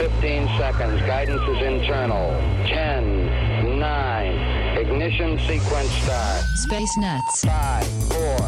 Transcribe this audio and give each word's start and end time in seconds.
15 0.00 0.48
seconds. 0.56 0.98
Guidance 1.02 1.42
is 1.42 1.60
internal. 1.60 2.30
10, 2.68 3.78
9, 3.78 4.78
ignition 4.78 5.38
sequence 5.40 5.90
start. 5.90 6.42
Space 6.54 6.96
Nuts. 6.96 7.44
5, 7.44 7.86
4, 8.10 8.38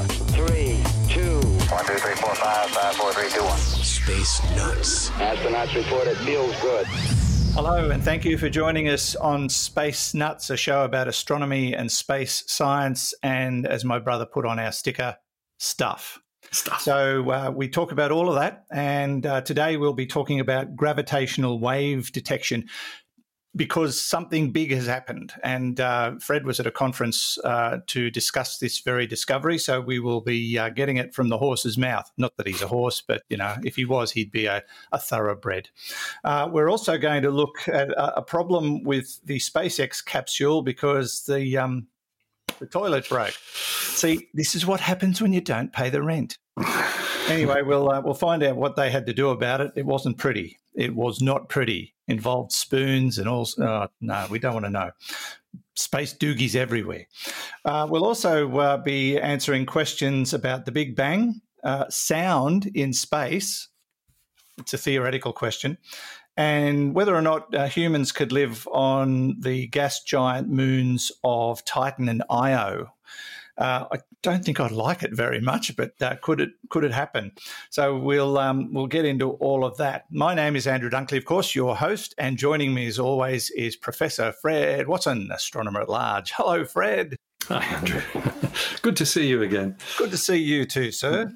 3, 0.49 0.83
2. 1.11 1.41
1, 1.41 1.85
2, 1.85 1.93
3, 1.93 2.15
4, 2.15 2.35
5, 2.35 2.71
5, 2.71 2.95
4, 2.97 3.13
3, 3.13 3.29
2, 3.29 3.45
1. 3.45 3.59
Space 3.59 4.43
Nuts. 4.57 5.11
Astronauts 5.11 5.75
report 5.75 6.07
it 6.07 6.17
feels 6.17 6.59
good. 6.63 6.87
Hello, 7.53 7.91
and 7.91 8.03
thank 8.03 8.25
you 8.25 8.39
for 8.39 8.49
joining 8.49 8.89
us 8.89 9.15
on 9.15 9.51
Space 9.51 10.15
Nuts, 10.15 10.49
a 10.49 10.57
show 10.57 10.85
about 10.85 11.07
astronomy 11.07 11.75
and 11.75 11.93
space 11.93 12.45
science, 12.47 13.13
and 13.23 13.67
as 13.67 13.85
my 13.85 13.99
brother 13.99 14.25
put 14.25 14.47
on 14.47 14.59
our 14.59 14.73
sticker, 14.73 15.19
stuff. 15.59 16.22
Stuff. 16.51 16.83
So 16.83 17.31
uh, 17.31 17.53
we 17.55 17.69
talk 17.69 17.93
about 17.93 18.11
all 18.11 18.29
of 18.29 18.35
that, 18.35 18.65
and 18.71 19.25
uh, 19.25 19.41
today 19.43 19.77
we'll 19.77 19.95
be 19.95 20.07
talking 20.07 20.41
about 20.41 20.77
gravitational 20.77 21.59
wave 21.59 22.13
detection 22.13 22.69
because 23.55 24.01
something 24.01 24.51
big 24.51 24.73
has 24.73 24.87
happened. 24.87 25.33
And 25.43 25.79
uh, 25.79 26.13
Fred 26.21 26.47
was 26.47 26.59
at 26.59 26.67
a 26.67 26.71
conference 26.71 27.39
uh, 27.45 27.79
to 27.89 28.11
discuss 28.11 28.59
this 28.59 28.81
very 28.81 29.07
discovery, 29.07 29.59
so 29.59 29.81
we 29.81 29.99
will 29.99 30.23
be 30.23 30.59
uh, 30.59 30.71
getting 30.71 30.97
it 30.97 31.15
from 31.15 31.29
the 31.29 31.39
horse's 31.39 31.77
mouth. 31.77 32.11
Not 32.17 32.37
that 32.37 32.47
he's 32.47 32.63
a 32.63 32.67
horse, 32.67 33.03
but 33.07 33.23
you 33.29 33.37
know, 33.37 33.57
if 33.63 33.77
he 33.77 33.85
was, 33.85 34.13
he'd 34.13 34.33
be 34.33 34.47
a, 34.47 34.63
a 34.91 34.99
thoroughbred. 34.99 35.69
Uh, 36.25 36.49
we're 36.51 36.71
also 36.71 36.97
going 36.97 37.23
to 37.23 37.31
look 37.31 37.69
at 37.69 37.91
a, 37.91 38.19
a, 38.19 38.23
problem 38.23 38.83
with 38.85 39.21
the 39.25 39.39
SpaceX 39.39 40.03
capsule 40.03 40.63
because 40.63 41.25
the 41.25 41.59
um, 41.59 41.89
the 42.63 42.69
toilet 42.69 43.09
broke. 43.09 43.35
See, 43.53 44.29
this 44.35 44.55
is 44.55 44.65
what 44.65 44.79
happens 44.79 45.21
when 45.21 45.33
you 45.33 45.41
don't 45.41 45.73
pay 45.73 45.91
the 45.91 46.01
rent. 46.01 46.39
anyway, 47.29 47.63
we'll 47.63 47.91
uh, 47.91 48.01
we'll 48.01 48.15
find 48.15 48.41
out 48.45 48.57
what 48.57 48.77
they 48.77 48.89
had 48.89 49.05
to 49.07 49.13
do 49.13 49.31
about 49.31 49.61
it. 49.61 49.73
It 49.75 49.85
wasn't 49.85 50.17
pretty. 50.17 50.61
It 50.75 50.95
was 50.95 51.21
not 51.21 51.49
pretty. 51.49 51.95
Involved 52.07 52.53
spoons 52.53 53.19
and 53.19 53.29
all. 53.29 53.49
Oh, 53.59 53.89
no, 54.01 54.27
we 54.31 54.39
don't 54.39 54.55
want 54.55 54.67
to 54.67 54.71
know. 54.71 54.93
Space 55.75 56.15
doogies 56.15 56.55
everywhere. 56.55 57.09
Uh, 57.65 57.89
we'll 57.91 58.05
also 58.05 58.57
uh, 58.59 58.77
be 58.77 59.19
answering 59.19 59.67
questions 59.67 60.33
about 60.33 60.65
the 60.65 60.73
Big 60.73 60.95
Bang, 60.95 61.41
uh, 61.65 61.87
sound 61.89 62.67
in 62.75 62.93
space. 62.93 63.69
It's 64.59 64.75
a 64.75 64.79
theoretical 64.79 65.33
question, 65.33 65.79
and 66.37 66.95
whether 66.95 67.15
or 67.15 67.23
not 67.23 67.55
uh, 67.55 67.67
humans 67.67 68.13
could 68.13 68.33
live 68.33 68.67
on 68.73 69.37
the 69.41 69.67
gas 69.69 70.03
giant 70.03 70.49
moons 70.49 71.13
of 71.25 71.65
Titan 71.65 72.09
and 72.09 72.23
Io. 72.31 72.93
Uh, 73.59 73.85
I 73.93 73.99
don't 74.23 74.43
think 74.45 74.61
I'd 74.61 74.71
like 74.71 75.03
it 75.03 75.13
very 75.13 75.41
much, 75.41 75.77
but 75.77 75.93
uh, 76.01 76.17
could 76.23 76.41
it 76.41 76.51
could 76.71 76.85
it 76.85 76.93
happen? 76.93 77.33
So 77.69 77.99
we'll 77.99 78.39
um, 78.39 78.73
we'll 78.73 78.87
get 78.87 79.05
into 79.05 79.33
all 79.33 79.65
of 79.65 79.77
that. 79.77 80.07
My 80.11 80.35
name 80.35 80.57
is 80.57 80.67
Andrew 80.67 80.89
Dunkley, 80.89 81.19
of 81.19 81.27
course, 81.27 81.55
your 81.55 81.77
host, 81.77 82.15
and 82.17 82.39
joining 82.39 82.73
me 82.73 82.87
as 82.87 82.99
always 82.99 83.51
is 83.51 83.77
Professor 83.77 84.33
Fred 84.33 84.89
Watson, 84.89 85.29
astronomer 85.31 85.83
at 85.83 85.91
large. 85.91 86.33
Hello, 86.33 86.65
Fred. 86.65 87.17
Hi, 87.45 87.63
Andrew. 87.63 88.01
Good 88.83 88.97
to 88.97 89.07
see 89.07 89.27
you 89.27 89.43
again. 89.43 89.77
Good 89.99 90.13
to 90.13 90.17
see 90.17 90.37
you 90.37 90.65
too, 90.65 90.91
sir. 90.91 91.31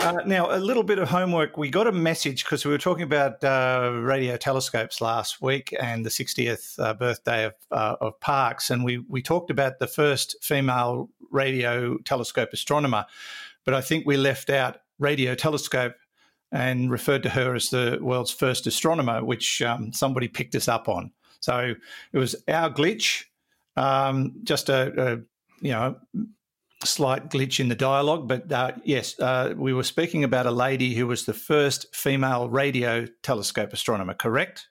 Uh, 0.00 0.22
now, 0.24 0.50
a 0.50 0.56
little 0.58 0.82
bit 0.82 0.98
of 0.98 1.10
homework. 1.10 1.58
We 1.58 1.68
got 1.68 1.86
a 1.86 1.92
message 1.92 2.44
because 2.44 2.64
we 2.64 2.70
were 2.70 2.78
talking 2.78 3.02
about 3.02 3.44
uh, 3.44 3.92
radio 3.94 4.38
telescopes 4.38 5.02
last 5.02 5.42
week 5.42 5.74
and 5.78 6.06
the 6.06 6.08
60th 6.08 6.78
uh, 6.78 6.94
birthday 6.94 7.44
of, 7.44 7.54
uh, 7.70 7.96
of 8.00 8.18
Parkes, 8.18 8.70
and 8.70 8.82
we, 8.82 9.04
we 9.10 9.20
talked 9.20 9.50
about 9.50 9.78
the 9.78 9.86
first 9.86 10.36
female 10.40 11.10
radio 11.30 11.98
telescope 11.98 12.48
astronomer, 12.54 13.04
but 13.66 13.74
I 13.74 13.82
think 13.82 14.06
we 14.06 14.16
left 14.16 14.48
out 14.48 14.78
radio 14.98 15.34
telescope 15.34 15.96
and 16.50 16.90
referred 16.90 17.22
to 17.24 17.28
her 17.28 17.54
as 17.54 17.68
the 17.68 17.98
world's 18.00 18.30
first 18.30 18.66
astronomer, 18.66 19.22
which 19.22 19.60
um, 19.60 19.92
somebody 19.92 20.28
picked 20.28 20.54
us 20.54 20.66
up 20.66 20.88
on. 20.88 21.12
So 21.40 21.74
it 22.12 22.18
was 22.18 22.34
our 22.48 22.70
glitch, 22.70 23.24
um, 23.76 24.32
just 24.44 24.70
a, 24.70 24.92
a 24.96 25.16
you 25.60 25.72
know 25.72 25.96
slight 26.84 27.28
glitch 27.28 27.60
in 27.60 27.68
the 27.68 27.74
dialogue, 27.74 28.26
but 28.28 28.50
uh, 28.50 28.72
yes, 28.84 29.18
uh, 29.20 29.54
we 29.56 29.72
were 29.72 29.82
speaking 29.82 30.24
about 30.24 30.46
a 30.46 30.50
lady 30.50 30.94
who 30.94 31.06
was 31.06 31.26
the 31.26 31.34
first 31.34 31.94
female 31.94 32.48
radio 32.48 33.06
telescope 33.22 33.72
astronomer, 33.72 34.14
correct? 34.14 34.68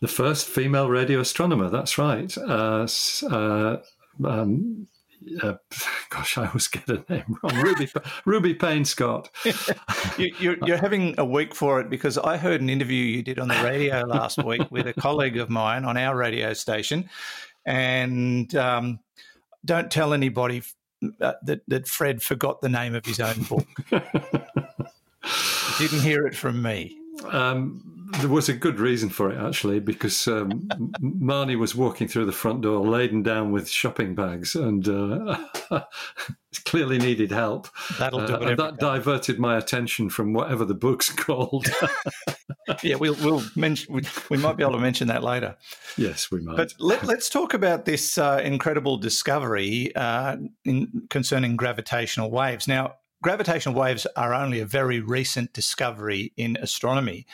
The 0.00 0.08
first 0.08 0.46
female 0.46 0.88
radio 0.88 1.20
astronomer, 1.20 1.68
that's 1.68 1.98
right. 1.98 2.36
Uh, 2.38 2.86
uh 3.28 3.76
um, 4.24 4.86
uh, 5.42 5.54
gosh, 6.10 6.38
I 6.38 6.46
always 6.46 6.68
get 6.68 6.88
a 6.88 7.04
name 7.08 7.38
wrong. 7.42 7.56
Ruby, 7.62 7.88
Ruby 8.24 8.54
Payne 8.54 8.84
Scott. 8.84 9.30
you, 10.18 10.56
are 10.62 10.76
having 10.76 11.14
a 11.18 11.24
week 11.24 11.54
for 11.54 11.80
it 11.80 11.90
because 11.90 12.18
I 12.18 12.36
heard 12.36 12.60
an 12.60 12.70
interview 12.70 13.02
you 13.02 13.22
did 13.22 13.38
on 13.38 13.48
the 13.48 13.62
radio 13.62 14.02
last 14.02 14.42
week 14.42 14.70
with 14.70 14.86
a 14.86 14.94
colleague 14.94 15.36
of 15.36 15.50
mine 15.50 15.84
on 15.84 15.96
our 15.96 16.16
radio 16.16 16.52
station, 16.52 17.08
and 17.64 18.54
um, 18.54 19.00
don't 19.64 19.90
tell 19.90 20.12
anybody 20.12 20.62
uh, 21.20 21.32
that 21.42 21.60
that 21.68 21.88
Fred 21.88 22.22
forgot 22.22 22.60
the 22.60 22.68
name 22.68 22.94
of 22.94 23.04
his 23.04 23.20
own 23.20 23.42
book. 23.42 23.66
Didn't 25.78 26.00
hear 26.00 26.26
it 26.26 26.34
from 26.34 26.62
me. 26.62 26.96
Um, 27.24 27.95
there 28.20 28.28
was 28.28 28.48
a 28.48 28.52
good 28.52 28.78
reason 28.78 29.08
for 29.08 29.30
it 29.30 29.38
actually, 29.38 29.80
because 29.80 30.26
um, 30.28 30.68
Marnie 31.00 31.58
was 31.58 31.74
walking 31.74 32.08
through 32.08 32.26
the 32.26 32.32
front 32.32 32.62
door 32.62 32.86
laden 32.86 33.22
down 33.22 33.52
with 33.52 33.68
shopping 33.68 34.14
bags 34.14 34.54
and 34.54 34.88
uh, 34.88 35.38
clearly 36.64 36.98
needed 36.98 37.30
help. 37.30 37.68
That'll 37.98 38.26
do 38.26 38.34
uh, 38.34 38.54
that 38.54 38.78
diverted 38.78 39.38
my 39.38 39.56
attention 39.56 40.10
from 40.10 40.32
whatever 40.32 40.64
the 40.64 40.74
book's 40.74 41.10
called. 41.16 41.66
yeah, 42.82 42.96
we'll 42.96 43.16
we'll 43.16 43.42
mention 43.56 43.94
we, 43.94 44.02
we, 44.30 44.36
might 44.36 44.56
be 44.56 44.62
able 44.62 44.74
to 44.74 44.78
mention 44.78 45.08
that 45.08 45.22
later. 45.22 45.56
Yes, 45.96 46.30
we 46.30 46.40
might. 46.40 46.56
But 46.56 46.74
let, 46.78 47.02
us 47.08 47.28
talk 47.28 47.54
about 47.54 47.84
this 47.86 48.18
uh, 48.18 48.40
incredible 48.44 48.98
discovery 48.98 49.94
uh, 49.96 50.36
in, 50.64 51.06
concerning 51.10 51.56
gravitational 51.56 52.30
waves. 52.30 52.68
Now, 52.68 52.96
gravitational 53.22 53.74
waves 53.74 54.06
are 54.16 54.34
only 54.34 54.60
a 54.60 54.66
very 54.66 55.00
recent 55.00 55.52
discovery 55.52 56.32
in 56.36 56.56
astronomy 56.60 57.26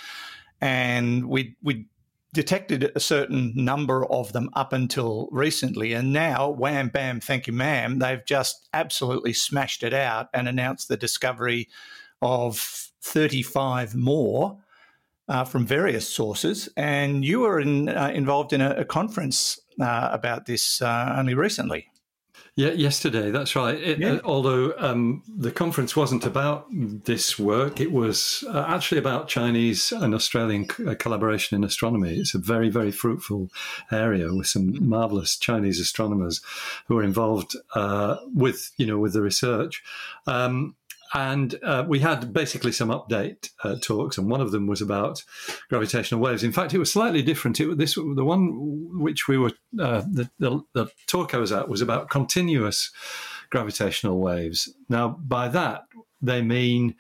and 0.63 1.29
we 1.29 1.57
we 1.63 1.87
detected 2.33 2.91
a 2.95 3.01
certain 3.01 3.53
number 3.55 4.07
of 4.07 4.33
them 4.33 4.49
up 4.55 4.73
until 4.73 5.29
recently, 5.31 5.93
and 5.93 6.15
now 6.15 6.49
wham 6.49 6.89
bam, 6.89 7.21
thank 7.21 7.47
you, 7.47 7.53
ma'am, 7.53 7.99
they've 7.99 8.25
just 8.25 8.69
absolutely 8.73 9.35
smashed 9.35 9.83
it 9.83 9.93
out 9.93 10.29
and 10.33 10.49
announced 10.49 10.89
the 10.89 10.97
discovery 10.97 11.69
of 12.23 12.57
35 13.03 13.95
more. 13.95 14.59
Uh, 15.29 15.45
from 15.45 15.65
various 15.65 16.07
sources, 16.07 16.69
and 16.77 17.25
you 17.25 17.41
were 17.41 17.61
in, 17.61 17.89
uh, 17.89 18.11
involved 18.13 18.53
in 18.53 18.61
a, 18.61 18.71
a 18.71 18.85
conference 18.85 19.59
uh, 19.81 20.09
about 20.13 20.47
this 20.47 20.83
uh, 20.83 21.15
only 21.17 21.33
recently. 21.33 21.92
Yeah, 22.55 22.73
yesterday. 22.73 23.31
That's 23.31 23.57
right. 23.57 23.81
It, 23.81 23.99
yeah. 23.99 24.13
uh, 24.13 24.21
although 24.25 24.75
um, 24.77 25.23
the 25.27 25.51
conference 25.51 25.97
wasn't 25.97 26.27
about 26.27 26.67
this 26.71 27.39
work, 27.39 27.81
it 27.81 27.93
was 27.93 28.45
uh, 28.47 28.67
actually 28.69 28.99
about 28.99 29.27
Chinese 29.27 29.91
and 29.91 30.15
Australian 30.15 30.69
c- 30.69 30.87
uh, 30.87 30.95
collaboration 30.95 31.57
in 31.57 31.65
astronomy. 31.65 32.15
It's 32.19 32.35
a 32.35 32.39
very, 32.39 32.69
very 32.69 32.93
fruitful 32.93 33.51
area 33.91 34.35
with 34.35 34.49
some 34.49 34.87
marvelous 34.87 35.39
Chinese 35.39 35.81
astronomers 35.81 36.43
who 36.89 36.99
are 36.99 37.03
involved 37.03 37.57
uh, 37.75 38.17
with, 38.35 38.71
you 38.77 38.85
know, 38.85 38.99
with 38.99 39.15
the 39.15 39.23
research. 39.23 39.83
Um, 40.27 40.75
and 41.15 41.59
uh, 41.63 41.85
we 41.87 42.01
had 42.01 42.33
basically 42.33 42.73
some 42.73 42.89
update 42.89 43.51
uh, 43.65 43.77
talks, 43.81 44.19
and 44.19 44.31
one 44.31 44.41
of 44.41 44.51
them 44.51 44.67
was 44.67 44.81
about 44.81 45.23
gravitational 45.69 46.21
waves. 46.21 46.43
In 46.43 46.53
fact, 46.53 46.73
it 46.73 46.79
was 46.79 46.93
slightly 46.93 47.23
different. 47.23 47.61
It, 47.61 47.79
this 47.79 47.95
the 47.95 48.25
one 48.25 48.99
which 48.99 49.29
we 49.29 49.39
were 49.39 49.53
uh, 49.79 50.03
the, 50.11 50.31
the, 50.39 50.63
the 50.73 50.87
talk 51.07 51.35
I 51.35 51.39
was 51.39 51.53
at 51.53 51.69
was 51.69 51.83
about 51.83 52.11
continuous 52.11 52.91
gravitational 53.51 54.19
waves. 54.19 54.73
Now, 54.89 55.09
by 55.09 55.49
that 55.49 55.85
they 56.23 56.41
mean 56.41 56.95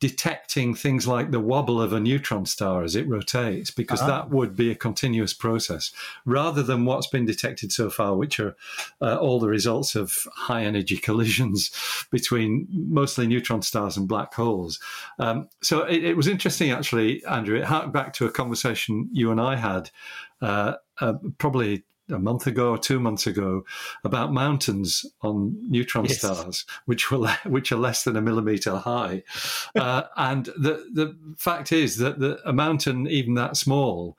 detecting 0.00 0.74
things 0.74 1.08
like 1.08 1.30
the 1.30 1.40
wobble 1.40 1.82
of 1.82 1.92
a 1.92 1.98
neutron 1.98 2.46
star 2.46 2.84
as 2.84 2.94
it 2.94 3.08
rotates, 3.08 3.70
because 3.70 4.00
uh-huh. 4.00 4.10
that 4.10 4.30
would 4.30 4.54
be 4.54 4.70
a 4.70 4.74
continuous 4.74 5.34
process, 5.34 5.90
rather 6.24 6.62
than 6.62 6.84
what's 6.84 7.08
been 7.08 7.26
detected 7.26 7.72
so 7.72 7.90
far, 7.90 8.16
which 8.16 8.38
are 8.38 8.56
uh, 9.00 9.16
all 9.16 9.40
the 9.40 9.48
results 9.48 9.94
of 9.94 10.26
high 10.34 10.64
energy 10.64 10.96
collisions 11.08 11.70
between 12.10 12.66
mostly 12.70 13.26
neutron 13.26 13.62
stars 13.62 13.96
and 13.96 14.06
black 14.08 14.34
holes. 14.34 14.78
Um, 15.18 15.48
so 15.62 15.82
it, 15.84 16.04
it, 16.04 16.16
was 16.16 16.28
interesting, 16.28 16.70
actually, 16.70 17.24
Andrew. 17.24 17.58
It 17.58 17.64
harked 17.64 17.92
back 17.92 18.12
to 18.14 18.26
a 18.26 18.30
conversation 18.30 19.08
you 19.12 19.30
and 19.30 19.40
I 19.40 19.56
had. 19.56 19.90
Uh, 20.40 20.74
uh, 21.00 21.14
probably 21.38 21.84
a 22.10 22.18
month 22.18 22.46
ago 22.46 22.70
or 22.70 22.78
two 22.78 23.00
months 23.00 23.26
ago 23.26 23.64
about 24.04 24.32
mountains 24.32 25.04
on 25.22 25.56
neutron 25.68 26.06
yes. 26.06 26.18
stars, 26.18 26.64
which 26.86 27.10
were 27.10 27.28
which 27.44 27.72
are 27.72 27.76
less 27.76 28.04
than 28.04 28.16
a 28.16 28.22
millimeter 28.22 28.76
high. 28.76 29.22
uh, 29.76 30.02
and 30.16 30.46
the 30.56 30.86
the 30.92 31.16
fact 31.36 31.72
is 31.72 31.98
that 31.98 32.18
the, 32.18 32.38
a 32.44 32.52
mountain 32.52 33.06
even 33.06 33.34
that 33.34 33.56
small 33.56 34.16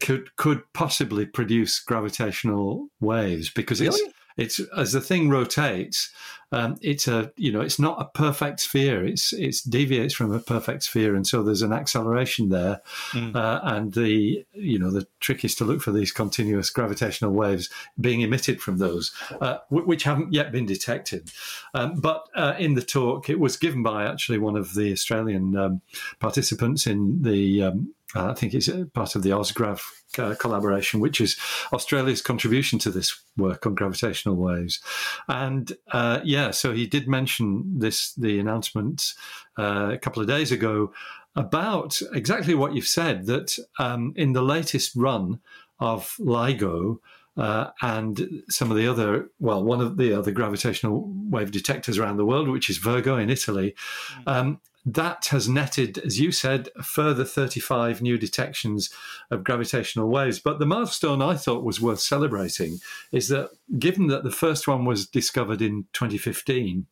could 0.00 0.34
could 0.36 0.62
possibly 0.72 1.26
produce 1.26 1.80
gravitational 1.80 2.88
waves 3.00 3.50
because 3.50 3.80
really? 3.80 3.96
it's 3.96 4.14
it's 4.38 4.60
as 4.76 4.92
the 4.92 5.00
thing 5.00 5.28
rotates, 5.28 6.10
um, 6.50 6.76
it's 6.80 7.06
a 7.06 7.30
you 7.36 7.52
know 7.52 7.60
it's 7.60 7.78
not 7.78 8.00
a 8.00 8.06
perfect 8.06 8.60
sphere. 8.60 9.04
It's 9.04 9.32
it's 9.34 9.60
deviates 9.60 10.14
from 10.14 10.32
a 10.32 10.38
perfect 10.38 10.84
sphere, 10.84 11.14
and 11.14 11.26
so 11.26 11.42
there's 11.42 11.60
an 11.60 11.72
acceleration 11.72 12.48
there. 12.48 12.80
Mm. 13.10 13.36
Uh, 13.36 13.60
and 13.64 13.92
the 13.92 14.46
you 14.52 14.78
know 14.78 14.90
the 14.90 15.06
trick 15.20 15.44
is 15.44 15.54
to 15.56 15.64
look 15.64 15.82
for 15.82 15.92
these 15.92 16.10
continuous 16.10 16.70
gravitational 16.70 17.32
waves 17.32 17.68
being 18.00 18.22
emitted 18.22 18.62
from 18.62 18.78
those, 18.78 19.12
uh, 19.40 19.58
which 19.68 20.04
haven't 20.04 20.32
yet 20.32 20.50
been 20.50 20.66
detected. 20.66 21.30
Um, 21.74 22.00
but 22.00 22.28
uh, 22.34 22.54
in 22.58 22.74
the 22.74 22.82
talk, 22.82 23.28
it 23.28 23.40
was 23.40 23.58
given 23.58 23.82
by 23.82 24.06
actually 24.06 24.38
one 24.38 24.56
of 24.56 24.74
the 24.74 24.90
Australian 24.92 25.56
um, 25.56 25.82
participants 26.18 26.86
in 26.86 27.22
the 27.22 27.62
um, 27.64 27.94
I 28.14 28.32
think 28.32 28.54
it's 28.54 28.70
part 28.94 29.14
of 29.14 29.22
the 29.22 29.30
OzGrav 29.30 29.82
uh, 30.18 30.34
collaboration, 30.36 31.00
which 31.00 31.20
is 31.20 31.36
Australia's 31.72 32.22
contribution 32.22 32.78
to 32.80 32.90
this 32.90 33.20
work 33.36 33.66
on 33.66 33.74
gravitational 33.74 34.36
waves. 34.36 34.80
And 35.28 35.72
uh, 35.92 36.20
yeah, 36.24 36.50
so 36.50 36.72
he 36.72 36.86
did 36.86 37.06
mention 37.06 37.78
this, 37.78 38.14
the 38.14 38.38
announcement 38.38 39.14
uh, 39.58 39.90
a 39.92 39.98
couple 39.98 40.22
of 40.22 40.28
days 40.28 40.50
ago 40.52 40.92
about 41.36 42.00
exactly 42.14 42.54
what 42.54 42.74
you've 42.74 42.86
said 42.86 43.26
that 43.26 43.58
um, 43.78 44.14
in 44.16 44.32
the 44.32 44.42
latest 44.42 44.96
run 44.96 45.40
of 45.78 46.16
LIGO, 46.18 46.98
uh, 47.36 47.70
and 47.82 48.42
some 48.48 48.70
of 48.70 48.76
the 48.76 48.88
other, 48.88 49.30
well, 49.38 49.62
one 49.62 49.80
of 49.80 49.96
the 49.96 50.12
other 50.12 50.32
gravitational 50.32 51.08
wave 51.30 51.52
detectors 51.52 51.96
around 51.96 52.16
the 52.16 52.24
world, 52.24 52.48
which 52.48 52.68
is 52.68 52.78
Virgo 52.78 53.16
in 53.16 53.30
Italy, 53.30 53.76
mm. 54.16 54.22
um, 54.26 54.60
that 54.94 55.26
has 55.26 55.48
netted, 55.48 55.98
as 55.98 56.18
you 56.18 56.32
said, 56.32 56.70
a 56.76 56.82
further 56.82 57.24
35 57.24 58.00
new 58.00 58.16
detections 58.16 58.90
of 59.30 59.44
gravitational 59.44 60.08
waves. 60.08 60.38
But 60.38 60.58
the 60.58 60.66
milestone 60.66 61.20
I 61.20 61.34
thought 61.34 61.64
was 61.64 61.80
worth 61.80 62.00
celebrating 62.00 62.78
is 63.12 63.28
that 63.28 63.50
given 63.78 64.06
that 64.06 64.24
the 64.24 64.30
first 64.30 64.66
one 64.66 64.86
was 64.86 65.06
discovered 65.06 65.60
in 65.60 65.86
2015, 65.92 66.86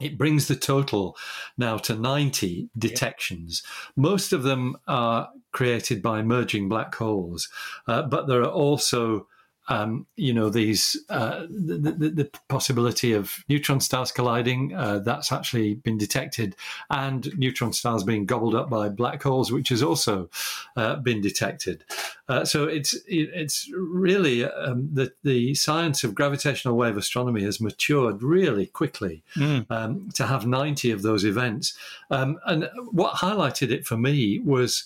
it 0.00 0.18
brings 0.18 0.48
the 0.48 0.56
total 0.56 1.16
now 1.56 1.78
to 1.78 1.94
90 1.94 2.68
detections. 2.76 3.62
Yeah. 3.64 4.02
Most 4.02 4.32
of 4.32 4.42
them 4.42 4.76
are 4.86 5.30
created 5.52 6.02
by 6.02 6.20
merging 6.20 6.68
black 6.68 6.94
holes, 6.94 7.48
uh, 7.86 8.02
but 8.02 8.26
there 8.26 8.42
are 8.42 8.50
also 8.50 9.28
um, 9.68 10.06
you 10.16 10.32
know 10.32 10.50
these 10.50 10.96
uh, 11.08 11.46
the, 11.48 11.94
the, 11.96 12.08
the, 12.10 12.30
possibility 12.48 13.12
of 13.12 13.44
neutron 13.48 13.80
stars 13.80 14.12
colliding 14.12 14.74
uh, 14.74 14.98
that's 14.98 15.32
actually 15.32 15.74
been 15.74 15.96
detected. 15.96 16.54
And 16.90 17.30
neutron 17.38 17.72
stars 17.72 18.04
being 18.04 18.26
gobbled 18.26 18.54
up 18.54 18.68
by 18.68 18.88
black 18.88 19.22
holes 19.22 19.50
which 19.50 19.70
has 19.70 19.82
also 19.82 20.28
uh, 20.76 20.96
been 20.96 21.20
detected. 21.20 21.84
Uh, 22.28 22.44
so 22.44 22.64
it's 22.64 22.96
it's 23.06 23.70
really 23.74 24.44
um, 24.44 24.90
the 24.92 25.12
the 25.22 25.54
science 25.54 26.04
of 26.04 26.14
gravitational 26.14 26.76
wave 26.76 26.96
astronomy 26.96 27.42
has 27.42 27.60
matured 27.60 28.22
really 28.22 28.66
quickly 28.66 29.22
mm. 29.36 29.64
um, 29.70 30.10
to 30.14 30.26
have 30.26 30.46
90 30.46 30.90
of 30.90 31.02
those 31.02 31.24
events. 31.24 31.76
Um, 32.10 32.38
and 32.46 32.68
what 32.90 33.16
highlighted 33.16 33.70
it 33.70 33.86
for 33.86 33.96
me 33.96 34.40
was 34.40 34.84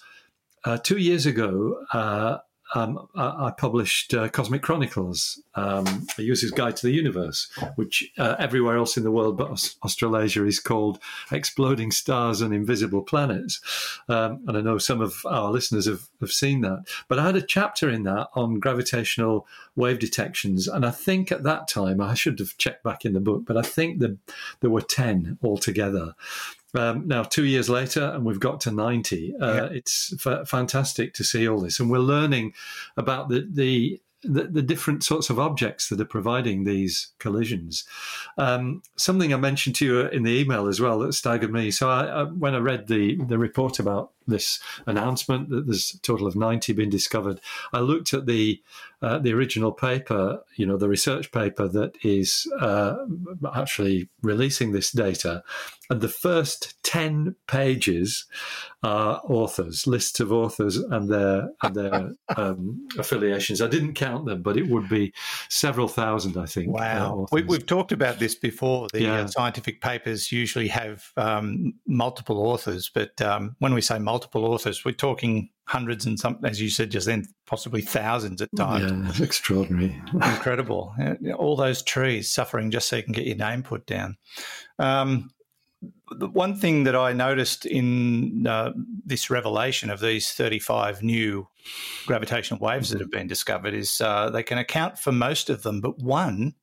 uh, 0.65 0.77
two 0.77 0.99
years 0.99 1.27
ago, 1.27 1.85
uh, 1.93 2.39
um, 2.75 3.09
I, 3.15 3.53
published 3.57 4.15
uh, 4.15 4.29
Cosmic 4.29 4.63
Chronicles, 4.63 5.41
um, 5.55 6.07
a 6.19 6.23
user's 6.23 6.51
guide 6.51 6.77
to 6.77 6.87
the 6.87 6.93
universe, 6.93 7.49
which 7.77 8.11
uh, 8.19 8.37
everywhere 8.39 8.77
else 8.77 8.97
in 8.97 9.05
the 9.05 9.11
world 9.11 9.37
but 9.39 9.75
Australasia 9.83 10.45
is 10.45 10.61
called 10.61 10.99
Exploding 11.33 11.91
Stars 11.91 12.41
and 12.41 12.53
Invisible 12.53 13.03
Planets. 13.03 13.61
Um, 14.09 14.45
and 14.47 14.57
I 14.57 14.61
know 14.61 14.79
some 14.79 15.01
of 15.01 15.25
our 15.27 15.51
listeners 15.51 15.87
have, 15.87 16.09
have 16.21 16.33
seen 16.33 16.61
that. 16.61 16.85
But 17.09 17.19
I 17.19 17.27
had 17.27 17.37
a 17.37 17.43
chapter 17.43 17.89
in 17.89 18.03
that 18.05 18.29
on 18.35 18.61
gravitational 18.61 19.47
wave 19.75 19.99
detections. 19.99 20.69
And 20.69 20.85
I 20.85 20.91
think 20.91 21.33
at 21.33 21.45
that 21.45 21.69
time, 21.69 22.01
I 22.01 22.15
should 22.15 22.39
have 22.39 22.59
checked 22.59 22.85
back 22.85 23.05
in 23.05 23.15
the 23.15 23.21
book, 23.21 23.45
but 23.47 23.57
I 23.57 23.63
think 23.63 24.01
the, 24.01 24.19
there 24.61 24.71
were 24.71 24.83
10 24.83 25.39
altogether. 25.43 26.15
Um, 26.75 27.09
now, 27.09 27.23
two 27.23 27.45
years 27.45 27.71
later, 27.71 28.13
and 28.15 28.25
we've 28.25 28.41
got 28.41 28.61
to 28.63 28.71
90. 28.71 29.35
Uh, 29.37 29.55
yeah. 29.55 29.65
It's 29.67 30.15
f- 30.25 30.49
fantastic 30.49 31.15
to 31.15 31.25
see 31.25 31.49
all 31.49 31.61
this. 31.61 31.81
And 31.81 31.91
we're 31.91 31.99
learning 31.99 32.55
about 32.97 33.29
the, 33.29 33.47
the 33.51 34.01
the, 34.23 34.45
the, 34.45 34.63
different 34.63 35.05
sorts 35.05 35.31
of 35.31 35.39
objects 35.39 35.89
that 35.89 36.01
are 36.01 36.05
providing 36.05 36.65
these 36.65 37.13
collisions. 37.21 37.85
Um, 38.37 38.83
something 38.97 39.33
I 39.33 39.37
mentioned 39.37 39.77
to 39.77 39.87
you 39.87 40.01
in 40.09 40.25
the 40.25 40.41
email 40.41 40.67
as 40.67 40.81
well 40.81 40.99
that 40.99 41.13
staggered 41.13 41.53
me. 41.53 41.71
So 41.71 41.89
I, 41.89 42.07
I, 42.07 42.25
when 42.25 42.55
I 42.55 42.59
read 42.59 42.89
the 42.89 43.15
the 43.15 43.39
report 43.39 43.79
about 43.79 44.11
this 44.29 44.61
announcement 44.87 45.49
that 45.51 45.67
there's 45.67 45.95
a 45.95 46.01
total 46.01 46.27
of 46.27 46.37
90 46.37 46.73
been 46.73 46.91
discovered, 46.91 47.41
I 47.73 47.81
looked 47.81 48.15
at 48.15 48.27
the 48.27 48.63
uh, 49.01 49.17
the 49.19 49.33
original 49.33 49.71
paper, 49.71 50.41
you 50.57 50.67
know, 50.67 50.77
the 50.77 50.89
research 50.89 51.31
paper 51.31 51.69
that 51.69 51.93
is 52.03 52.51
uh, 52.59 52.97
actually 53.55 54.09
releasing 54.23 54.73
this 54.73 54.91
data, 54.91 55.45
and 55.89 56.01
the 56.01 56.09
first 56.09 56.75
10 56.83 57.37
pages 57.47 58.27
are 58.83 59.21
authors, 59.25 59.87
lists 59.87 60.19
of 60.19 60.33
authors 60.33 60.77
and 60.77 61.09
their 61.09 61.49
and 61.63 61.75
their 61.77 62.11
um, 62.37 62.89
affiliations. 62.99 63.63
I 63.63 63.69
didn't 63.69 63.95
count 63.95 64.27
them, 64.27 64.43
but 64.43 64.57
it 64.57 64.69
would 64.69 64.89
be 64.89 65.13
several 65.49 65.87
thousand, 65.87 66.37
I 66.37 66.47
think. 66.47 66.71
Uh, 66.71 66.73
wow, 66.73 67.27
uh, 67.33 67.41
we, 67.47 67.55
have 67.55 67.67
talked 67.67 67.93
about 67.93 68.19
this 68.19 68.35
before. 68.35 68.89
The 68.93 69.07
uh, 69.07 69.17
yeah. 69.19 69.27
scientific 69.27 69.81
papers 69.81 70.33
usually 70.33 70.69
have 70.69 71.13
um, 71.17 71.75
multiple 71.87 72.39
authors, 72.39 72.91
but 72.93 73.21
um, 73.23 73.55
when 73.61 73.75
we 73.75 73.81
say 73.81 74.01
multiple 74.01 74.18
authors, 74.35 74.85
we're 74.85 74.93
talking 74.93 75.51
hundreds 75.65 76.07
and 76.07 76.19
some, 76.19 76.39
as 76.45 76.61
you 76.61 76.71
said 76.71 76.91
just 76.91 77.07
then, 77.07 77.27
possibly 77.47 77.83
thousands 77.83 78.41
at 78.41 78.49
times. 78.57 79.19
Yeah, 79.19 79.25
extraordinary. 79.25 80.01
Incredible. 80.15 80.95
All 81.37 81.57
those 81.57 81.83
trees 81.83 82.31
suffering 82.31 82.71
just 82.71 82.89
so 82.89 82.97
you 82.97 83.03
can 83.03 83.13
get 83.13 83.27
your 83.27 83.37
name 83.37 83.63
put 83.63 83.87
down. 83.87 84.17
Um, 84.79 85.31
the 86.11 86.29
one 86.29 86.57
thing 86.57 86.85
that 86.85 86.97
I 86.97 87.13
noticed 87.13 87.67
in 87.67 88.47
uh, 88.47 88.73
this 89.05 89.31
revelation 89.31 89.91
of 89.91 90.01
these 90.01 90.33
35 90.33 91.03
new 91.03 91.47
gravitational 92.07 92.61
waves 92.61 92.91
that 92.91 93.01
have 93.01 93.11
been 93.11 93.29
discovered 93.29 93.75
is 93.75 94.01
uh, 94.01 94.31
they 94.31 94.43
can 94.43 94.59
account 94.59 94.99
for 94.99 95.13
most 95.13 95.51
of 95.51 95.63
them, 95.63 95.81
but 95.81 95.99
one 95.99 96.55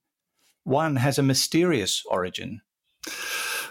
one 0.65 0.97
has 0.97 1.17
a 1.17 1.23
mysterious 1.23 2.03
origin. 2.09 2.61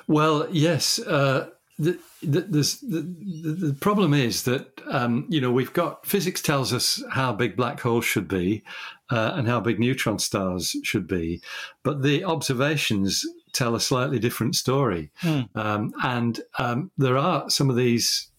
Well, 0.06 0.46
yes. 0.50 0.98
Uh, 0.98 1.50
the, 1.78 1.98
the, 2.26 2.40
the, 2.40 3.66
the, 3.68 3.76
problem 3.80 4.14
is 4.14 4.42
that 4.44 4.80
um, 4.90 5.26
you 5.28 5.40
know 5.40 5.50
we've 5.50 5.72
got 5.72 6.06
physics 6.06 6.40
tells 6.40 6.72
us 6.72 7.02
how 7.10 7.32
big 7.32 7.56
black 7.56 7.80
holes 7.80 8.04
should 8.04 8.28
be 8.28 8.62
uh, 9.10 9.32
and 9.34 9.48
how 9.48 9.60
big 9.60 9.78
neutron 9.78 10.18
stars 10.18 10.76
should 10.82 11.06
be, 11.06 11.40
but 11.82 12.02
the 12.02 12.24
observations 12.24 13.24
tell 13.52 13.74
a 13.74 13.80
slightly 13.80 14.18
different 14.18 14.56
story. 14.56 15.10
Hmm. 15.18 15.42
Um, 15.54 15.92
and 16.02 16.40
um, 16.58 16.90
there 16.98 17.16
are 17.16 17.48
some 17.48 17.70
of 17.70 17.76
these 17.76 18.30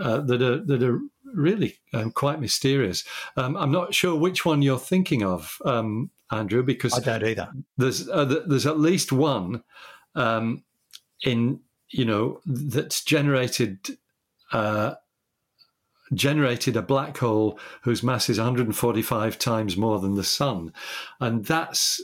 uh, 0.00 0.20
that 0.20 0.42
are 0.42 0.64
that 0.64 0.82
are 0.82 1.00
really 1.34 1.78
um, 1.92 2.10
quite 2.10 2.40
mysterious. 2.40 3.04
Um, 3.36 3.56
I'm 3.56 3.72
not 3.72 3.94
sure 3.94 4.16
which 4.16 4.44
one 4.44 4.62
you're 4.62 4.78
thinking 4.78 5.22
of, 5.22 5.58
um, 5.64 6.10
Andrew, 6.30 6.62
because 6.62 6.94
I 6.94 7.00
don't 7.00 7.28
either. 7.28 7.48
There's 7.76 8.08
uh, 8.08 8.42
there's 8.46 8.66
at 8.66 8.78
least 8.78 9.12
one 9.12 9.62
um, 10.14 10.64
in 11.22 11.60
you 11.94 12.04
know, 12.04 12.40
that's 12.44 13.04
generated 13.04 13.78
uh, 14.52 14.94
generated 16.12 16.76
a 16.76 16.82
black 16.82 17.16
hole 17.18 17.58
whose 17.82 18.02
mass 18.02 18.28
is 18.28 18.38
145 18.38 19.38
times 19.38 19.76
more 19.76 20.00
than 20.00 20.14
the 20.14 20.24
sun, 20.24 20.72
and 21.20 21.44
that's 21.44 22.02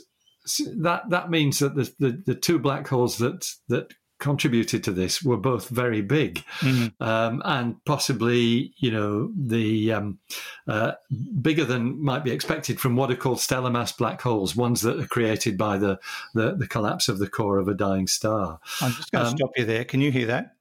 that 0.77 1.09
that 1.09 1.29
means 1.29 1.59
that 1.59 1.75
the, 1.75 1.93
the, 1.99 2.23
the 2.25 2.35
two 2.35 2.57
black 2.57 2.87
holes 2.87 3.17
that 3.17 3.45
that 3.67 3.93
contributed 4.21 4.83
to 4.85 4.91
this 4.91 5.21
were 5.21 5.35
both 5.35 5.67
very 5.67 6.01
big, 6.01 6.35
mm-hmm. 6.59 7.03
um, 7.03 7.41
and 7.43 7.83
possibly, 7.83 8.73
you 8.77 8.91
know, 8.91 9.31
the 9.35 9.91
um, 9.91 10.19
uh, 10.67 10.93
bigger 11.41 11.65
than 11.65 12.01
might 12.01 12.23
be 12.23 12.31
expected 12.31 12.79
from 12.79 12.95
what 12.95 13.11
are 13.11 13.15
called 13.15 13.41
stellar 13.41 13.69
mass 13.69 13.91
black 13.91 14.21
holes, 14.21 14.55
ones 14.55 14.81
that 14.81 14.97
are 14.97 15.07
created 15.07 15.57
by 15.57 15.77
the 15.77 15.99
the, 16.33 16.55
the 16.55 16.67
collapse 16.67 17.09
of 17.09 17.19
the 17.19 17.27
core 17.27 17.57
of 17.57 17.67
a 17.67 17.73
dying 17.73 18.07
star. 18.07 18.59
I'm 18.79 18.93
just 18.93 19.11
going 19.11 19.25
to 19.25 19.31
um, 19.31 19.37
stop 19.37 19.51
you 19.57 19.65
there. 19.65 19.83
Can 19.83 19.99
you 19.99 20.11
hear 20.11 20.27
that? 20.27 20.55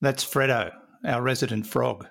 That's 0.00 0.24
Fredo, 0.24 0.72
our 1.04 1.20
resident 1.20 1.66
frog. 1.66 2.06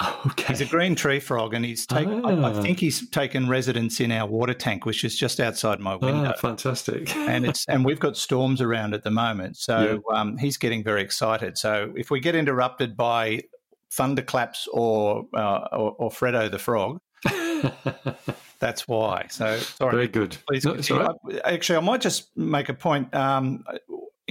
Okay. 0.26 0.44
He's 0.48 0.60
a 0.60 0.66
green 0.66 0.94
tree 0.94 1.20
frog, 1.20 1.52
and 1.52 1.64
he's 1.64 1.86
taken. 1.86 2.24
I, 2.24 2.50
I, 2.50 2.62
think 2.62 2.78
he's 2.78 3.08
taken 3.10 3.48
residence 3.48 4.00
in 4.00 4.10
our 4.12 4.26
water 4.26 4.54
tank, 4.54 4.86
which 4.86 5.04
is 5.04 5.16
just 5.16 5.40
outside 5.40 5.80
my 5.80 5.96
window. 5.96 6.32
Oh, 6.34 6.38
fantastic! 6.38 7.14
and 7.16 7.44
it's 7.44 7.64
and 7.68 7.84
we've 7.84 7.98
got 8.00 8.16
storms 8.16 8.60
around 8.60 8.94
at 8.94 9.02
the 9.02 9.10
moment, 9.10 9.56
so 9.56 10.00
yeah. 10.10 10.18
um, 10.18 10.38
he's 10.38 10.56
getting 10.56 10.82
very 10.82 11.02
excited. 11.02 11.58
So 11.58 11.92
if 11.96 12.10
we 12.10 12.20
get 12.20 12.34
interrupted 12.34 12.96
by 12.96 13.42
thunderclaps 13.90 14.66
or 14.72 15.26
uh, 15.34 15.68
or, 15.72 15.94
or 15.98 16.10
Fredo 16.10 16.50
the 16.50 16.58
frog, 16.58 17.00
that's 18.58 18.88
why. 18.88 19.26
So 19.28 19.58
sorry. 19.58 19.92
Very 19.92 20.08
good. 20.08 20.36
Please 20.48 20.64
no, 20.64 21.18
Actually, 21.44 21.76
I 21.76 21.80
might 21.80 22.00
just 22.00 22.36
make 22.36 22.68
a 22.68 22.74
point. 22.74 23.14
Um, 23.14 23.64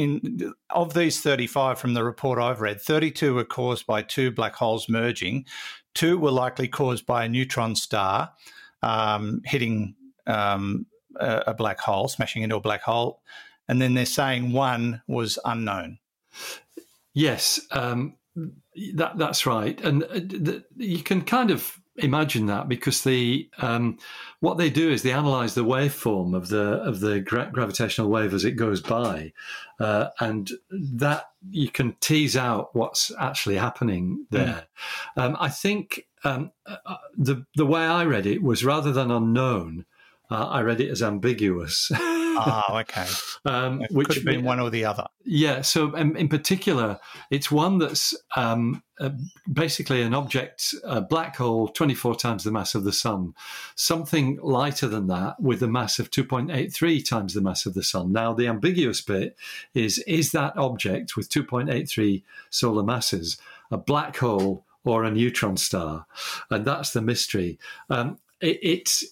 in 0.02 0.54
of 0.70 0.94
these 0.94 1.22
35 1.22 1.80
from 1.80 1.94
the 1.94 2.04
report 2.04 2.40
I've 2.40 2.62
read, 2.62 2.82
32 2.82 3.36
were 3.36 3.46
caused 3.46 3.86
by 3.86 4.02
two 4.02 4.32
black 4.32 4.56
holes 4.56 4.90
merging. 4.90 5.46
Two 5.94 6.18
were 6.18 6.32
likely 6.32 6.68
caused 6.68 7.06
by 7.06 7.26
a 7.26 7.30
neutron 7.30 7.76
star. 7.76 8.32
um, 8.82 9.42
hitting 9.46 9.96
um, 10.28 10.86
a, 11.18 11.44
a 11.48 11.54
black 11.54 11.80
hole, 11.80 12.08
smashing 12.08 12.44
into 12.44 12.56
a 12.56 12.62
black 12.62 12.82
hole, 12.82 13.22
and 13.68 13.82
then 13.82 13.94
they're 13.94 14.06
saying 14.06 14.52
one 14.52 15.02
was 15.08 15.38
unknown. 15.46 16.00
Yes, 17.14 17.60
um, 17.72 18.16
that 18.96 19.18
that's 19.18 19.46
right, 19.46 19.80
and 19.82 20.04
uh, 20.04 20.60
you 20.78 21.04
can 21.04 21.22
kind 21.22 21.52
of 21.52 21.80
imagine 21.98 22.46
that 22.48 22.70
because 22.70 23.04
the 23.04 23.50
um, 23.58 23.98
what 24.40 24.58
they 24.58 24.70
do 24.70 24.90
is 24.90 25.04
they 25.04 25.12
analyze 25.12 25.54
the 25.54 25.66
waveform 25.66 26.36
of 26.36 26.50
the 26.50 26.82
of 26.84 27.00
the 27.00 27.20
gra- 27.20 27.50
gravitational 27.52 28.10
wave 28.10 28.34
as 28.34 28.46
it 28.46 28.54
goes 28.54 28.82
by, 28.82 29.34
uh, 29.80 30.10
and 30.20 30.52
that 30.70 31.32
you 31.50 31.70
can 31.70 31.96
tease 32.00 32.38
out 32.38 32.76
what's 32.76 33.12
actually 33.20 33.56
happening 33.56 34.26
there. 34.30 34.68
Mm. 35.18 35.24
Um, 35.24 35.38
I 35.40 35.50
think 35.50 36.08
um, 36.24 36.52
uh, 36.66 36.98
the 37.18 37.46
the 37.56 37.66
way 37.66 37.82
I 37.82 38.06
read 38.06 38.26
it 38.26 38.42
was 38.42 38.64
rather 38.64 38.92
than 38.92 39.12
unknown, 39.12 39.86
uh, 40.30 40.48
I 40.48 40.62
read 40.62 40.82
it 40.82 40.90
as 40.90 41.04
ambiguous. 41.04 41.92
ah, 42.46 42.80
okay. 42.80 43.06
Um, 43.46 43.84
which 43.92 44.08
could 44.08 44.18
have 44.18 44.26
been 44.26 44.44
one 44.44 44.60
or 44.60 44.70
the 44.70 44.86
other. 44.86 45.08
Yeah. 45.24 45.62
So, 45.62 45.96
um, 45.96 46.16
in 46.16 46.28
particular, 46.28 47.00
it's 47.30 47.52
one 47.52 47.78
that's 47.78 48.16
um, 48.36 48.84
uh, 49.00 49.12
basically 49.52 50.02
an 50.02 50.14
object, 50.14 50.74
a 50.84 51.02
black 51.02 51.38
hole, 51.38 51.68
24 51.68 52.16
times 52.16 52.44
the 52.44 52.52
mass 52.52 52.76
of 52.76 52.84
the 52.84 52.94
sun, 52.94 53.34
something 53.76 54.38
lighter 54.42 54.88
than 54.88 55.08
that 55.08 55.40
with 55.40 55.64
a 55.64 55.68
mass 55.68 56.00
of 56.00 56.12
2.83 56.12 57.08
times 57.08 57.34
the 57.34 57.42
mass 57.42 57.66
of 57.66 57.74
the 57.74 57.84
sun. 57.84 58.12
Now, 58.12 58.34
the 58.34 58.48
ambiguous 58.48 59.02
bit 59.02 59.36
is 59.74 60.00
is 60.00 60.32
that 60.32 60.58
object 60.58 61.16
with 61.16 61.30
2.83 61.30 62.24
solar 62.50 62.84
masses 62.84 63.38
a 63.72 63.78
black 63.78 64.18
hole 64.18 64.66
or 64.84 65.04
a 65.04 65.12
neutron 65.12 65.58
star? 65.58 66.06
And 66.50 66.66
that's 66.66 66.92
the 66.92 67.02
mystery. 67.02 67.58
Um, 67.90 68.20
it, 68.42 68.60
it's 68.62 69.06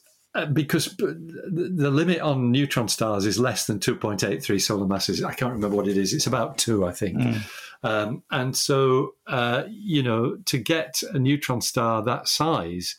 because 0.54 0.96
the 0.98 1.90
limit 1.92 2.20
on 2.22 2.52
neutron 2.52 2.88
stars 2.88 3.26
is 3.26 3.40
less 3.40 3.66
than 3.66 3.80
2.83 3.80 4.62
solar 4.62 4.86
masses. 4.86 5.24
I 5.24 5.34
can't 5.34 5.54
remember 5.54 5.76
what 5.76 5.88
it 5.88 5.98
is. 5.98 6.14
It's 6.14 6.28
about 6.28 6.58
two, 6.58 6.86
I 6.86 6.92
think. 6.92 7.18
Mm. 7.18 7.42
Um, 7.82 8.24
and 8.30 8.56
so, 8.56 9.16
uh, 9.28 9.64
you 9.70 10.04
know, 10.04 10.38
to 10.46 10.58
get 10.58 11.02
a 11.14 11.20
neutron 11.20 11.62
star 11.62 12.04
that 12.04 12.28
size 12.28 12.96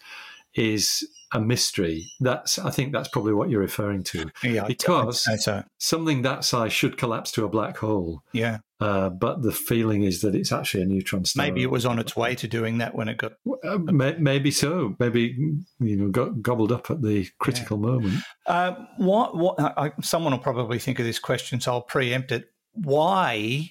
is 0.54 1.06
a 1.32 1.40
mystery. 1.40 2.10
That's 2.20 2.58
I 2.58 2.70
think 2.70 2.92
that's 2.92 3.08
probably 3.08 3.34
what 3.34 3.50
you're 3.50 3.60
referring 3.60 4.02
to. 4.04 4.30
Yeah, 4.42 4.64
because 4.66 5.24
so. 5.44 5.62
something 5.78 6.22
that 6.22 6.44
size 6.44 6.72
should 6.72 6.96
collapse 6.96 7.30
to 7.32 7.44
a 7.44 7.48
black 7.48 7.76
hole. 7.76 8.22
Yeah. 8.32 8.58
Uh, 8.80 9.10
but 9.10 9.42
the 9.42 9.52
feeling 9.52 10.04
is 10.04 10.22
that 10.22 10.34
it's 10.34 10.52
actually 10.52 10.82
a 10.82 10.86
neutron 10.86 11.24
star. 11.24 11.44
Maybe 11.44 11.62
it 11.62 11.70
was 11.70 11.84
on 11.84 11.98
its 11.98 12.16
way 12.16 12.34
to 12.34 12.48
doing 12.48 12.78
that 12.78 12.94
when 12.94 13.08
it 13.08 13.18
got. 13.18 13.32
Uh, 13.62 13.76
may, 13.78 14.16
maybe 14.18 14.50
so. 14.50 14.96
Maybe 14.98 15.36
you 15.80 15.96
know 15.96 16.08
got 16.08 16.40
gobbled 16.40 16.72
up 16.72 16.90
at 16.90 17.02
the 17.02 17.28
critical 17.38 17.78
yeah. 17.78 17.86
moment. 17.86 18.14
Uh, 18.46 18.74
what? 18.96 19.36
What? 19.36 19.60
I, 19.60 19.92
someone 20.00 20.32
will 20.32 20.40
probably 20.40 20.78
think 20.78 20.98
of 20.98 21.04
this 21.04 21.18
question, 21.18 21.60
so 21.60 21.72
I'll 21.72 21.82
preempt 21.82 22.32
it. 22.32 22.46
Why 22.72 23.70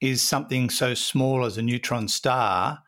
is 0.00 0.22
something 0.22 0.70
so 0.70 0.94
small 0.94 1.44
as 1.44 1.58
a 1.58 1.62
neutron 1.62 2.08
star 2.08 2.78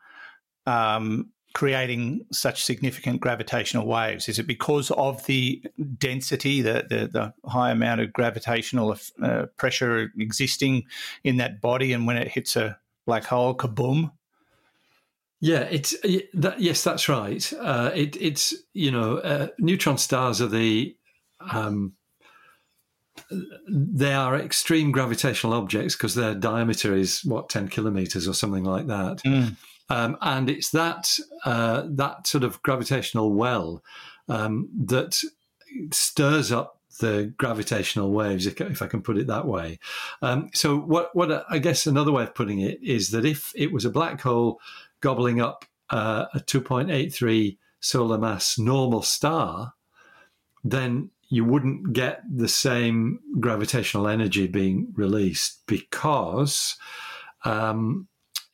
um, 0.65 1.31
creating 1.53 2.25
such 2.31 2.63
significant 2.63 3.21
gravitational 3.21 3.87
waves? 3.87 4.29
Is 4.29 4.39
it 4.39 4.47
because 4.47 4.91
of 4.91 5.25
the 5.25 5.63
density, 5.97 6.61
the, 6.61 6.85
the, 6.87 7.07
the 7.07 7.49
high 7.49 7.71
amount 7.71 8.01
of 8.01 8.13
gravitational 8.13 8.95
uh, 9.21 9.45
pressure 9.57 10.11
existing 10.17 10.85
in 11.23 11.37
that 11.37 11.61
body, 11.61 11.93
and 11.93 12.05
when 12.05 12.17
it 12.17 12.27
hits 12.27 12.55
a 12.55 12.77
black 13.05 13.25
hole, 13.25 13.55
kaboom? 13.55 14.11
Yeah, 15.41 15.61
it's 15.61 15.95
that, 16.33 16.59
yes, 16.59 16.83
that's 16.83 17.07
right. 17.07 17.51
Uh, 17.57 17.91
it, 17.95 18.17
it's 18.21 18.53
you 18.73 18.91
know, 18.91 19.17
uh, 19.17 19.47
neutron 19.57 19.97
stars 19.97 20.41
are 20.41 20.47
the 20.47 20.95
um, 21.39 21.93
they 23.67 24.13
are 24.13 24.35
extreme 24.35 24.91
gravitational 24.91 25.53
objects 25.53 25.95
because 25.95 26.15
their 26.15 26.35
diameter 26.35 26.93
is 26.93 27.23
what 27.23 27.49
ten 27.49 27.69
kilometers 27.69 28.27
or 28.27 28.33
something 28.33 28.65
like 28.65 28.87
that. 28.87 29.21
Mm. 29.25 29.55
Um, 29.89 30.17
and 30.21 30.49
it's 30.49 30.69
that 30.71 31.17
uh, 31.45 31.83
that 31.87 32.27
sort 32.27 32.43
of 32.43 32.61
gravitational 32.61 33.33
well 33.33 33.83
um, 34.27 34.69
that 34.85 35.21
stirs 35.91 36.51
up 36.51 36.79
the 36.99 37.33
gravitational 37.37 38.11
waves, 38.11 38.45
if 38.45 38.81
I 38.81 38.87
can 38.87 39.01
put 39.01 39.17
it 39.17 39.27
that 39.27 39.47
way. 39.47 39.79
Um, 40.21 40.49
so, 40.53 40.77
what, 40.77 41.15
what 41.15 41.45
I 41.49 41.57
guess 41.59 41.87
another 41.87 42.11
way 42.11 42.23
of 42.23 42.35
putting 42.35 42.59
it 42.59 42.81
is 42.83 43.11
that 43.11 43.25
if 43.25 43.51
it 43.55 43.71
was 43.71 43.85
a 43.85 43.89
black 43.89 44.21
hole 44.21 44.59
gobbling 45.01 45.41
up 45.41 45.65
uh, 45.89 46.25
a 46.33 46.39
2.83 46.39 47.57
solar 47.79 48.17
mass 48.17 48.59
normal 48.59 49.01
star, 49.01 49.73
then 50.63 51.09
you 51.29 51.45
wouldn't 51.45 51.93
get 51.93 52.21
the 52.29 52.47
same 52.47 53.19
gravitational 53.39 54.07
energy 54.07 54.47
being 54.47 54.91
released 54.95 55.61
because 55.67 56.75
um, 57.45 58.08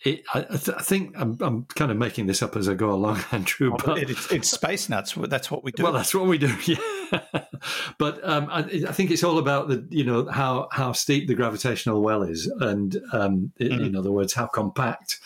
it, 0.05 0.23
I, 0.35 0.41
th- 0.41 0.77
I, 0.77 0.81
think 0.81 1.15
I'm, 1.17 1.35
I'm, 1.41 1.65
kind 1.65 1.89
of 1.89 1.97
making 1.97 2.27
this 2.27 2.43
up 2.43 2.55
as 2.55 2.69
I 2.69 2.75
go 2.75 2.91
along, 2.91 3.21
Andrew. 3.31 3.71
Oh, 3.73 3.77
but 3.83 3.97
it's, 3.97 4.31
it's, 4.31 4.51
space 4.51 4.87
nuts. 4.87 5.15
That's 5.17 5.49
what 5.49 5.63
we 5.63 5.71
do. 5.71 5.81
Well, 5.81 5.93
that's 5.93 6.13
what 6.13 6.27
we 6.27 6.37
do. 6.37 6.55
Yeah, 7.11 7.43
but 7.99 8.27
um, 8.27 8.47
I, 8.49 8.59
I, 8.59 8.91
think 8.91 9.11
it's 9.11 9.23
all 9.23 9.37
about 9.37 9.67
the 9.67 9.85
you 9.89 10.03
know 10.03 10.25
how 10.25 10.67
how 10.71 10.91
steep 10.91 11.27
the 11.27 11.35
gravitational 11.35 12.01
well 12.01 12.23
is, 12.23 12.47
and 12.47 12.95
um, 13.13 13.51
mm-hmm. 13.59 13.83
in 13.83 13.95
other 13.95 14.11
words, 14.11 14.33
how 14.33 14.47
compact 14.47 15.19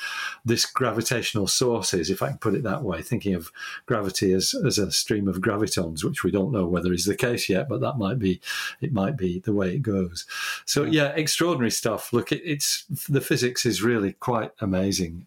this 0.43 0.65
gravitational 0.65 1.47
source 1.47 1.93
is, 1.93 2.09
if 2.09 2.21
I 2.21 2.29
can 2.29 2.37
put 2.37 2.55
it 2.55 2.63
that 2.63 2.83
way. 2.83 3.01
Thinking 3.01 3.33
of 3.33 3.51
gravity 3.85 4.33
as 4.33 4.53
as 4.65 4.77
a 4.77 4.91
stream 4.91 5.29
of 5.29 5.37
gravitons, 5.37 6.03
which 6.03 6.23
we 6.23 6.31
don't 6.31 6.51
know 6.51 6.67
whether 6.67 6.91
is 6.91 7.05
the 7.05 7.15
case 7.15 7.47
yet, 7.47 7.69
but 7.69 7.79
that 7.79 7.97
might 7.97 8.19
be 8.19 8.41
it 8.81 8.91
might 8.91 9.15
be 9.15 9.39
the 9.39 9.53
way 9.53 9.73
it 9.73 9.81
goes. 9.81 10.25
So 10.65 10.83
yeah, 10.83 11.13
extraordinary 11.15 11.71
stuff. 11.71 12.11
Look, 12.11 12.33
it, 12.33 12.41
it's 12.43 12.85
the 13.07 13.21
physics 13.21 13.65
is 13.65 13.81
really 13.81 14.13
quite 14.13 14.51
amazing. 14.59 14.68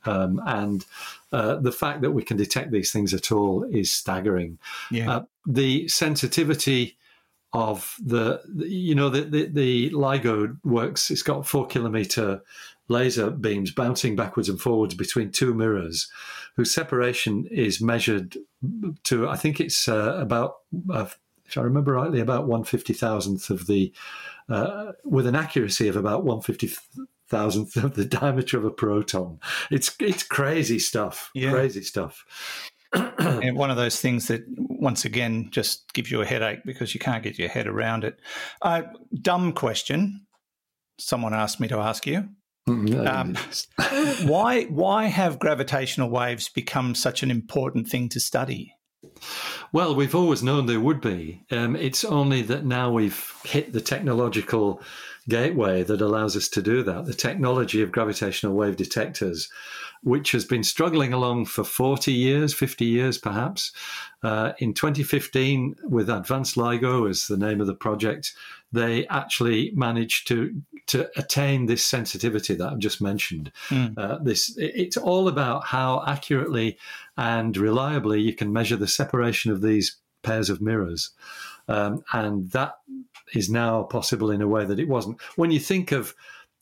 Um, 0.04 0.40
and 0.46 0.84
uh, 1.32 1.56
the 1.56 1.72
fact 1.72 2.02
that 2.02 2.10
we 2.12 2.22
can 2.22 2.36
detect 2.36 2.70
these 2.70 2.92
things 2.92 3.14
at 3.14 3.32
all 3.32 3.64
is 3.64 3.90
staggering. 3.90 4.58
Yeah. 4.90 5.10
Uh, 5.10 5.24
the 5.46 5.88
sensitivity 5.88 6.96
of 7.52 7.96
the, 8.02 8.40
you 8.54 8.94
know, 8.94 9.10
the, 9.10 9.22
the, 9.22 9.46
the, 9.46 9.90
LIGO 9.90 10.56
works, 10.64 11.10
it's 11.10 11.22
got 11.22 11.46
four 11.46 11.66
kilometer 11.66 12.42
laser 12.88 13.30
beams 13.30 13.70
bouncing 13.70 14.16
backwards 14.16 14.48
and 14.48 14.60
forwards 14.60 14.94
between 14.94 15.30
two 15.30 15.52
mirrors 15.54 16.10
whose 16.56 16.72
separation 16.72 17.46
is 17.50 17.80
measured 17.80 18.36
to, 19.04 19.28
I 19.28 19.36
think 19.36 19.60
it's 19.60 19.88
uh, 19.88 20.16
about, 20.18 20.56
uh, 20.90 21.06
if 21.46 21.58
I 21.58 21.62
remember 21.62 21.92
rightly, 21.92 22.20
about 22.20 22.46
one 22.46 22.64
fifty 22.64 22.94
thousandth 22.94 23.50
of 23.50 23.66
the, 23.66 23.92
uh, 24.48 24.92
with 25.04 25.26
an 25.26 25.34
accuracy 25.34 25.88
of 25.88 25.96
about 25.96 26.24
one 26.24 26.40
fifty 26.40 26.70
thousandth 27.32 27.76
of 27.76 27.94
the 27.94 28.04
diameter 28.04 28.58
of 28.58 28.64
a 28.64 28.70
proton. 28.70 29.40
It's 29.70 29.96
it's 29.98 30.22
crazy 30.22 30.78
stuff. 30.78 31.30
Yeah. 31.34 31.50
Crazy 31.50 31.82
stuff. 31.82 32.24
and 32.92 33.56
one 33.56 33.70
of 33.70 33.78
those 33.78 33.98
things 33.98 34.28
that 34.28 34.42
once 34.58 35.06
again 35.06 35.48
just 35.50 35.92
gives 35.94 36.10
you 36.10 36.20
a 36.20 36.26
headache 36.26 36.60
because 36.66 36.92
you 36.92 37.00
can't 37.00 37.24
get 37.24 37.38
your 37.38 37.48
head 37.48 37.66
around 37.66 38.04
it. 38.04 38.20
Uh, 38.60 38.82
dumb 39.18 39.52
question. 39.52 40.26
Someone 40.98 41.32
asked 41.32 41.58
me 41.58 41.68
to 41.68 41.78
ask 41.78 42.06
you. 42.06 42.28
Mm, 42.68 43.06
um, 43.08 44.28
why 44.28 44.64
why 44.64 45.06
have 45.06 45.38
gravitational 45.38 46.10
waves 46.10 46.50
become 46.50 46.94
such 46.94 47.22
an 47.22 47.30
important 47.30 47.88
thing 47.88 48.10
to 48.10 48.20
study? 48.20 48.74
Well, 49.72 49.94
we've 49.94 50.14
always 50.14 50.42
known 50.42 50.66
there 50.66 50.80
would 50.80 51.00
be. 51.00 51.44
Um, 51.50 51.76
it's 51.76 52.04
only 52.04 52.42
that 52.42 52.64
now 52.64 52.92
we've 52.92 53.32
hit 53.44 53.72
the 53.72 53.80
technological 53.80 54.82
gateway 55.28 55.82
that 55.82 56.00
allows 56.00 56.36
us 56.36 56.48
to 56.48 56.62
do 56.62 56.82
that. 56.82 57.04
The 57.04 57.14
technology 57.14 57.82
of 57.82 57.92
gravitational 57.92 58.54
wave 58.54 58.76
detectors, 58.76 59.48
which 60.02 60.32
has 60.32 60.44
been 60.44 60.64
struggling 60.64 61.12
along 61.12 61.46
for 61.46 61.64
40 61.64 62.12
years, 62.12 62.54
50 62.54 62.84
years 62.84 63.18
perhaps. 63.18 63.72
Uh, 64.22 64.52
in 64.58 64.74
2015, 64.74 65.76
with 65.84 66.08
Advanced 66.08 66.56
LIGO 66.56 67.08
as 67.08 67.26
the 67.26 67.36
name 67.36 67.60
of 67.60 67.66
the 67.66 67.74
project, 67.74 68.34
they 68.72 69.06
actually 69.08 69.72
managed 69.74 70.26
to 70.28 70.62
to 70.88 71.08
attain 71.16 71.66
this 71.66 71.84
sensitivity 71.84 72.54
that 72.54 72.72
I've 72.72 72.78
just 72.78 73.00
mentioned. 73.00 73.52
Mm. 73.68 73.96
Uh, 73.96 74.18
this 74.22 74.54
it's 74.58 74.96
all 74.96 75.28
about 75.28 75.64
how 75.66 76.02
accurately 76.06 76.76
and 77.16 77.56
reliably 77.56 78.20
you 78.20 78.34
can 78.34 78.52
measure 78.52 78.76
the 78.76 78.88
separation 78.88 79.52
of 79.52 79.62
these 79.62 79.96
pairs 80.22 80.50
of 80.50 80.60
mirrors, 80.60 81.10
um, 81.68 82.02
and 82.12 82.50
that 82.50 82.74
is 83.34 83.50
now 83.50 83.82
possible 83.84 84.30
in 84.30 84.42
a 84.42 84.48
way 84.48 84.64
that 84.64 84.78
it 84.78 84.88
wasn't. 84.88 85.20
When 85.36 85.50
you 85.50 85.60
think 85.60 85.92
of 85.92 86.14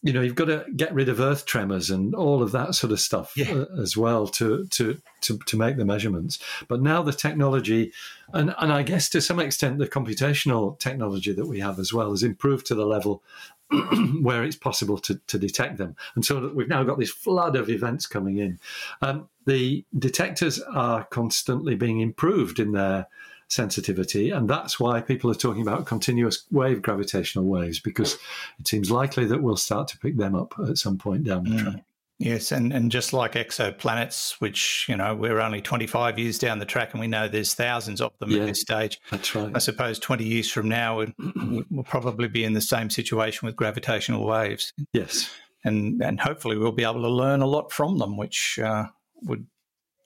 you 0.03 0.15
know, 0.15 0.23
you've 0.23 0.35
got 0.35 0.47
to 0.47 0.65
get 0.77 0.95
rid 0.95 1.11
of 1.11 1.21
earth 1.21 1.45
tremors 1.45 1.91
and 1.91 2.15
all 2.15 2.43
of 2.43 2.53
that 2.53 2.75
sort 2.75 2.91
of 2.91 3.01
stuff 3.01 3.35
yeah. 3.37 3.53
Uh, 3.53 3.67
as 3.83 3.97
well 3.97 4.27
to, 4.27 4.67
to 4.69 5.01
to 5.21 5.39
to 5.39 5.57
make 5.59 5.77
the 5.77 5.85
measurements. 5.85 6.39
But 6.69 6.81
now 6.81 7.03
the 7.03 7.13
technology, 7.13 7.93
and 8.33 8.55
and 8.59 8.73
I 8.73 8.83
guess 8.83 9.11
to 9.11 9.21
some 9.21 9.39
extent 9.39 9.79
the 9.79 9.87
computational 9.87 10.79
technology 10.79 11.33
that 11.33 11.47
we 11.47 11.61
have 11.61 11.79
as 11.79 11.93
well 11.93 12.11
has 12.11 12.23
improved 12.23 12.67
to 12.67 12.75
the 12.75 12.87
level 12.87 13.23
where 14.23 14.43
it's 14.43 14.57
possible 14.57 14.99
to, 14.99 15.21
to 15.27 15.39
detect 15.39 15.77
them. 15.77 15.95
And 16.15 16.25
so 16.25 16.51
we've 16.55 16.69
now 16.69 16.83
got 16.83 16.99
this 16.99 17.11
flood 17.11 17.55
of 17.55 17.69
events 17.69 18.07
coming 18.07 18.39
in. 18.39 18.59
Um, 19.03 19.29
the 19.47 19.85
detectors 19.97 20.61
are 20.61 21.05
constantly 21.05 21.75
being 21.75 22.01
improved 22.01 22.59
in 22.59 22.73
their 22.73 23.07
sensitivity. 23.51 24.31
And 24.31 24.49
that's 24.49 24.81
why 24.81 25.01
people 25.01 25.31
are 25.31 25.35
talking 25.35 25.63
about 25.63 25.87
continuous 25.87 26.45
wave 26.51 26.81
gravitational 26.81 27.45
waves, 27.45 27.81
because 27.81 28.17
it 28.59 28.69
seems 28.69 28.91
likely 28.91 29.27
that 29.27 29.43
we'll 29.43 29.57
start 29.57 29.89
to 29.89 29.99
pick 29.99 30.17
them 30.17 30.35
up 30.35 30.55
at 30.69 30.79
some 30.79 30.97
point 30.97 31.25
down 31.25 31.45
the 31.45 31.51
mm. 31.51 31.63
track. 31.63 31.85
Yes, 32.19 32.53
and, 32.53 32.71
and 32.71 32.93
just 32.93 33.15
like 33.15 33.33
exoplanets, 33.33 34.33
which, 34.41 34.85
you 34.91 34.97
know, 34.97 35.15
we're 35.15 35.41
only 35.41 35.63
25 35.63 36.19
years 36.19 36.39
down 36.39 36.59
the 36.59 36.67
track 36.67 36.93
and 36.93 37.01
we 37.01 37.07
know 37.07 37.29
there's 37.29 37.55
thousands 37.55 38.03
of 38.03 38.13
them 38.19 38.31
yeah, 38.31 38.43
at 38.43 38.47
this 38.47 38.61
stage. 38.61 39.01
That's 39.11 39.35
right. 39.35 39.51
I 39.55 39.59
suppose 39.59 39.99
20 39.99 40.23
years 40.25 40.51
from 40.51 40.69
now, 40.69 40.99
we'll, 40.99 41.65
we'll 41.71 41.85
probably 41.85 42.29
be 42.29 42.45
in 42.45 42.53
the 42.53 42.61
same 42.61 42.91
situation 42.91 43.47
with 43.47 43.57
gravitational 43.57 44.27
waves. 44.27 44.75
Yes. 44.93 45.31
And, 45.65 46.03
and 46.03 46.21
hopefully 46.21 46.59
we'll 46.59 46.73
be 46.73 46.85
able 46.85 47.01
to 47.01 47.09
learn 47.09 47.41
a 47.41 47.47
lot 47.47 47.73
from 47.73 47.97
them, 47.97 48.19
which 48.19 48.59
uh, 48.63 48.85
would 49.23 49.47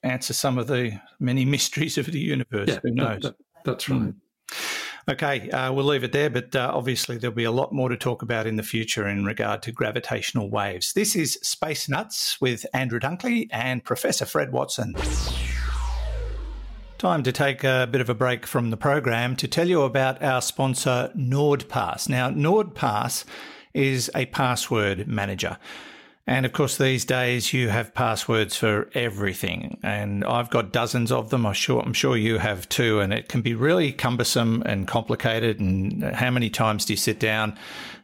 answer 0.05 0.33
some 0.33 0.59
of 0.59 0.67
the 0.67 1.01
many 1.19 1.45
mysteries 1.57 1.99
of 1.99 2.07
the 2.07 2.21
universe. 2.21 2.69
Yeah, 2.69 2.81
Who 2.83 2.91
knows? 2.93 3.23
That, 3.23 3.37
that, 3.39 3.65
that's 3.65 3.89
right. 3.89 4.01
Mm. 4.01 4.15
Okay, 5.07 5.51
uh, 5.51 5.71
we'll 5.71 5.85
leave 5.85 6.03
it 6.03 6.13
there, 6.13 6.31
but 6.31 6.57
uh, 6.57 6.71
obviously 6.73 7.19
there'll 7.19 7.37
be 7.37 7.45
a 7.45 7.51
lot 7.51 7.75
more 7.75 7.91
to 7.91 7.97
talk 7.97 8.23
about 8.23 8.47
in 8.47 8.57
the 8.57 8.63
future 8.63 9.07
in 9.07 9.27
regard 9.27 9.61
to 9.63 9.73
gravitational 9.73 10.49
waves. 10.49 10.95
This 10.95 11.15
is 11.15 11.35
Space 11.43 11.91
Nuts 11.91 12.41
with 12.41 12.65
Andrew 12.73 12.99
Dunkley 12.99 13.49
and 13.51 13.85
Professor 13.85 14.25
Fred 14.25 14.51
Watson. 14.51 14.95
Time 16.97 17.23
to 17.23 17.33
take 17.33 17.65
a 17.65 17.87
bit 17.91 18.01
of 18.01 18.09
a 18.09 18.15
break 18.15 18.47
from 18.47 18.71
the 18.71 18.79
program 18.79 19.37
to 19.37 19.47
tell 19.47 19.69
you 19.69 19.83
about 19.83 20.23
our 20.23 20.41
sponsor, 20.41 21.13
NordPass. 21.15 22.09
Now, 22.09 22.31
NordPass 22.31 23.27
is 23.75 24.11
a 24.15 24.25
password 24.27 25.07
manager. 25.07 25.59
And 26.27 26.47
of 26.47 26.55
course, 26.55 26.79
these 26.79 27.05
days 27.05 27.53
you 27.53 27.69
have 27.69 27.93
passwords 27.93 28.57
for 28.57 28.89
everything, 28.95 29.79
and 29.83 30.25
I've 30.25 30.49
got 30.49 30.73
dozens 30.73 31.13
of 31.13 31.29
them. 31.29 31.45
I'm 31.45 31.53
sure, 31.53 31.83
I'm 31.83 31.93
sure 31.93 32.17
you 32.17 32.39
have 32.39 32.67
too. 32.71 33.01
And 33.01 33.13
it 33.13 33.29
can 33.29 33.43
be 33.43 33.55
really 33.55 33.93
cumbersome 33.93 34.63
and 34.65 34.89
complicated. 34.89 35.61
And 35.61 36.03
how 36.03 36.31
many 36.31 36.49
times 36.49 36.87
do 36.87 36.95
you 36.95 36.97
sit 36.97 37.21
down 37.21 37.59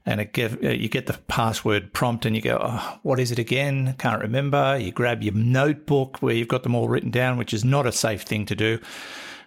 and 0.04 0.20
uh, 0.20 0.68
you 0.68 0.90
get 0.90 1.06
the 1.06 1.18
password 1.28 1.94
prompt 1.94 2.26
and 2.26 2.36
you 2.36 2.42
go, 2.42 2.58
oh, 2.60 2.98
"What 3.02 3.20
is 3.20 3.32
it 3.32 3.38
again? 3.38 3.94
Can't 3.98 4.20
remember." 4.20 4.76
You 4.78 4.92
grab 4.92 5.22
your 5.22 5.34
notebook 5.34 6.18
where 6.18 6.34
you've 6.34 6.48
got 6.48 6.62
them 6.62 6.74
all 6.74 6.88
written 6.88 7.10
down, 7.10 7.38
which 7.38 7.54
is 7.54 7.64
not 7.64 7.86
a 7.86 7.92
safe 7.92 8.22
thing 8.22 8.44
to 8.46 8.54
do 8.54 8.80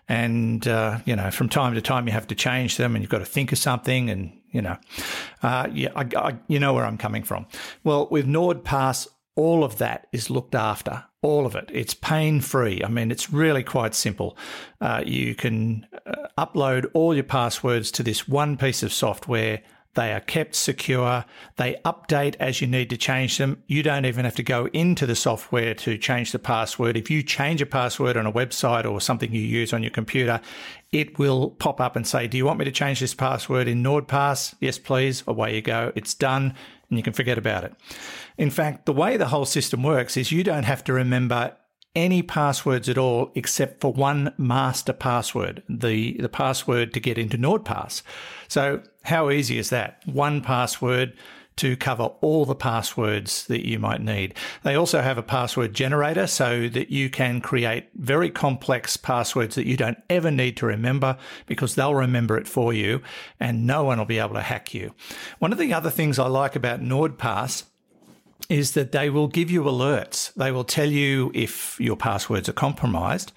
and 0.10 0.68
uh, 0.68 1.00
you 1.06 1.15
know 1.15 1.32
from 1.32 1.48
time 1.48 1.74
to 1.74 1.82
time 1.82 2.08
you 2.08 2.12
have 2.12 2.27
to 2.27 2.36
change 2.36 2.75
them 2.75 2.94
and 2.94 3.01
you've 3.01 3.10
got 3.10 3.20
to 3.20 3.25
think 3.25 3.53
of 3.53 3.58
something 3.58 4.10
and 4.10 4.38
you 4.54 4.62
know, 4.62 4.78
uh, 5.42 5.68
yeah, 5.74 5.90
I, 5.96 6.08
I, 6.16 6.38
you 6.48 6.60
know 6.60 6.74
where 6.74 6.86
I'm 6.86 6.98
coming 6.98 7.24
from. 7.24 7.48
Well, 7.84 8.08
with 8.10 8.26
NordPass, 8.26 9.08
all 9.36 9.64
of 9.64 9.80
that 9.80 10.08
is 10.14 10.30
looked 10.30 10.56
after. 10.56 11.04
All 11.22 11.46
of 11.46 11.56
it. 11.56 11.70
It's 11.74 11.94
pain 11.94 12.42
free. 12.42 12.82
I 12.84 12.90
mean, 12.90 13.10
it's 13.10 13.32
really 13.32 13.64
quite 13.64 13.96
simple. 13.96 14.38
Uh, 14.80 15.04
you 15.06 15.36
can 15.36 15.88
uh, 16.06 16.28
upload 16.38 16.90
all 16.94 17.14
your 17.14 17.24
passwords 17.24 17.92
to 17.92 18.04
this 18.04 18.28
one 18.28 18.58
piece 18.58 18.84
of 18.84 18.94
software 18.94 19.62
they 19.96 20.12
are 20.12 20.20
kept 20.20 20.56
secure. 20.56 21.26
They 21.58 21.76
update 21.86 22.36
as 22.40 22.62
you 22.62 22.68
need 22.68 22.90
to 22.90 22.98
change 22.98 23.38
them. 23.38 23.62
You 23.68 23.84
don't 23.84 24.06
even 24.06 24.26
have 24.26 24.36
to 24.36 24.44
go 24.44 24.68
into 24.74 25.06
the 25.06 25.16
software 25.16 25.76
to 25.76 25.98
change 25.98 26.32
the 26.32 26.40
password. 26.40 26.98
If 26.98 27.12
you 27.12 27.22
change 27.22 27.62
a 27.62 27.66
password 27.66 28.18
on 28.18 28.26
a 28.26 28.32
website 28.32 28.90
or 28.90 29.00
something 29.00 29.32
you 29.32 29.42
use 29.42 29.72
on 29.72 29.84
your 29.84 29.92
computer, 29.92 30.42
it 30.92 31.20
will 31.20 31.52
pop 31.52 31.80
up 31.80 31.96
and 31.96 32.08
say, 32.08 32.28
Do 32.28 32.38
you 32.38 32.46
want 32.46 32.60
me 32.60 32.66
to 32.66 32.72
change 32.72 33.00
this 33.00 33.14
password 33.14 33.68
in 33.68 33.84
NordPass? 33.84 34.56
Yes, 34.60 34.80
please. 34.80 35.24
Away 35.28 35.56
you 35.56 35.62
go. 35.62 35.92
It's 35.96 36.14
done 36.14 36.56
and 36.90 36.98
you 36.98 37.04
can 37.04 37.14
forget 37.14 37.38
about 37.38 37.64
it. 37.64 37.74
In 38.38 38.50
fact, 38.50 38.86
the 38.86 38.94
way 38.94 39.18
the 39.18 39.28
whole 39.28 39.46
system 39.46 39.84
works 39.84 40.18
is 40.18 40.32
you 40.32 40.44
don't 40.44 40.64
have 40.64 40.84
to 40.86 40.94
remember 40.94 41.56
any 41.96 42.24
passwords 42.24 42.90
at 42.90 42.98
all 42.98 43.32
except 43.36 43.80
for 43.80 43.94
one 43.94 44.34
master 44.38 44.94
password, 44.94 45.62
the, 45.70 46.18
the 46.20 46.30
password 46.30 46.94
to 46.94 47.00
get 47.00 47.18
into 47.18 47.38
NordPass. 47.38 48.02
So 48.48 48.82
how 49.04 49.30
easy 49.30 49.58
is 49.58 49.70
that? 49.70 50.02
One 50.06 50.42
password 50.42 51.14
to 51.58 51.76
cover 51.78 52.06
all 52.22 52.46
the 52.46 52.56
passwords 52.56 53.46
that 53.48 53.68
you 53.68 53.78
might 53.78 54.02
need. 54.02 54.34
They 54.64 54.76
also 54.76 55.02
have 55.02 55.18
a 55.18 55.24
password 55.24 55.74
generator 55.74 56.26
so 56.26 56.68
that 56.70 56.90
you 56.90 57.10
can 57.10 57.42
create 57.42 57.90
very 57.96 58.30
complex 58.30 58.98
passwords 58.98 59.56
that 59.56 59.68
you 59.68 59.78
don't 59.78 60.00
ever 60.10 60.32
need 60.32 60.58
to 60.58 60.66
remember 60.66 61.18
because 61.46 61.76
they'll 61.76 61.94
remember 61.94 62.38
it 62.38 62.48
for 62.48 62.74
you 62.74 63.02
and 63.39 63.68
no 63.68 63.84
one 63.84 64.00
will 64.00 64.06
be 64.06 64.20
able 64.20 64.34
to 64.34 64.42
hack 64.42 64.74
you. 64.74 64.94
One 65.39 65.52
of 65.52 65.60
the 65.60 65.74
other 65.74 65.92
things 65.92 66.18
I 66.18 66.28
like 66.28 66.56
about 66.56 66.82
NordPass 66.82 67.66
is 68.50 68.74
that 68.74 68.92
they 68.92 69.10
will 69.10 69.28
give 69.28 69.50
you 69.50 69.63
alerts. 69.63 70.34
They 70.34 70.52
will 70.52 70.66
tell 70.66 70.89
you 70.89 71.32
if 71.34 71.80
your 71.80 71.96
passwords 71.96 72.50
are 72.50 72.54
compromised 72.54 73.32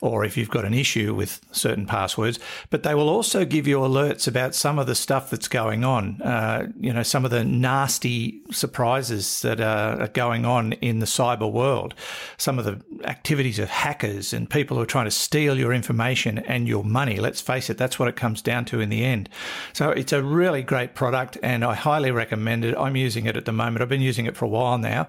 or 0.00 0.24
if 0.24 0.36
you've 0.36 0.50
got 0.50 0.64
an 0.64 0.74
issue 0.74 1.14
with 1.14 1.40
certain 1.52 1.86
passwords, 1.86 2.38
but 2.70 2.82
they 2.82 2.94
will 2.94 3.08
also 3.08 3.44
give 3.44 3.66
you 3.66 3.78
alerts 3.78 4.28
about 4.28 4.54
some 4.54 4.78
of 4.78 4.86
the 4.86 4.94
stuff 4.94 5.30
that's 5.30 5.48
going 5.48 5.84
on. 5.84 6.20
Uh, 6.22 6.68
you 6.78 6.92
know, 6.92 7.02
some 7.02 7.24
of 7.24 7.30
the 7.30 7.44
nasty 7.44 8.40
surprises 8.50 9.42
that 9.42 9.60
are, 9.60 10.00
are 10.00 10.08
going 10.08 10.44
on 10.44 10.72
in 10.74 11.00
the 11.00 11.06
cyber 11.06 11.50
world, 11.50 11.94
some 12.36 12.58
of 12.58 12.64
the 12.64 12.80
activities 13.04 13.58
of 13.58 13.68
hackers 13.68 14.32
and 14.32 14.48
people 14.48 14.76
who 14.76 14.82
are 14.82 14.86
trying 14.86 15.04
to 15.06 15.10
steal 15.10 15.58
your 15.58 15.72
information 15.72 16.38
and 16.38 16.68
your 16.68 16.84
money. 16.84 17.16
Let's 17.16 17.40
face 17.40 17.68
it, 17.70 17.78
that's 17.78 17.98
what 17.98 18.08
it 18.08 18.16
comes 18.16 18.42
down 18.42 18.64
to 18.66 18.80
in 18.80 18.88
the 18.88 19.04
end. 19.04 19.28
So 19.72 19.90
it's 19.90 20.12
a 20.12 20.22
really 20.22 20.62
great 20.62 20.94
product 20.94 21.38
and 21.42 21.64
I 21.64 21.74
highly 21.74 22.10
recommend 22.10 22.64
it. 22.64 22.76
I'm 22.76 22.96
using 22.96 23.26
it 23.26 23.36
at 23.36 23.44
the 23.44 23.52
moment. 23.52 23.82
I've 23.82 23.88
been 23.88 24.00
using 24.00 24.26
it 24.26 24.36
for 24.36 24.44
a 24.44 24.48
while 24.48 24.78
now 24.78 25.08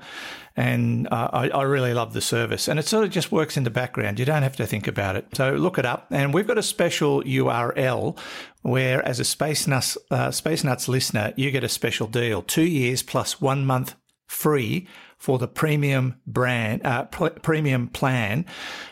and 0.60 1.08
uh, 1.10 1.30
I, 1.32 1.50
I, 1.52 1.63
really 1.63 1.93
love 1.93 2.12
the 2.12 2.19
service. 2.19 2.67
And 2.67 2.78
it 2.80 2.86
sort 2.86 3.06
of 3.06 3.12
just 3.12 3.32
works 3.32 3.56
in 3.56 3.63
the 3.63 3.69
background. 3.69 4.19
You 4.19 4.26
don't 4.26 4.43
have 4.43 4.58
to 4.58 4.67
think 4.67 4.88
about 4.88 5.15
it. 5.15 5.26
So 5.34 5.54
look 5.54 5.78
it 5.78 5.86
up. 5.86 6.08
And 6.12 6.34
we've 6.34 6.48
got 6.48 6.58
a 6.58 6.63
special 6.63 7.24
URL 7.24 8.19
where, 8.62 9.02
as 9.08 9.22
a 9.22 9.24
Space 9.24 9.67
Nuts, 9.67 9.98
uh, 10.12 10.32
Space 10.32 10.65
Nuts 10.65 10.89
listener, 10.89 11.32
you 11.38 11.50
get 11.52 11.63
a 11.63 11.69
special 11.69 12.08
deal: 12.08 12.41
two 12.41 12.65
years 12.65 13.02
plus 13.02 13.39
one 13.39 13.65
month 13.65 13.95
free 14.28 14.86
for 15.17 15.39
the 15.39 15.48
premium 15.48 16.19
brand 16.28 16.86
uh, 16.86 17.06
premium 17.06 17.88
plan 17.88 18.45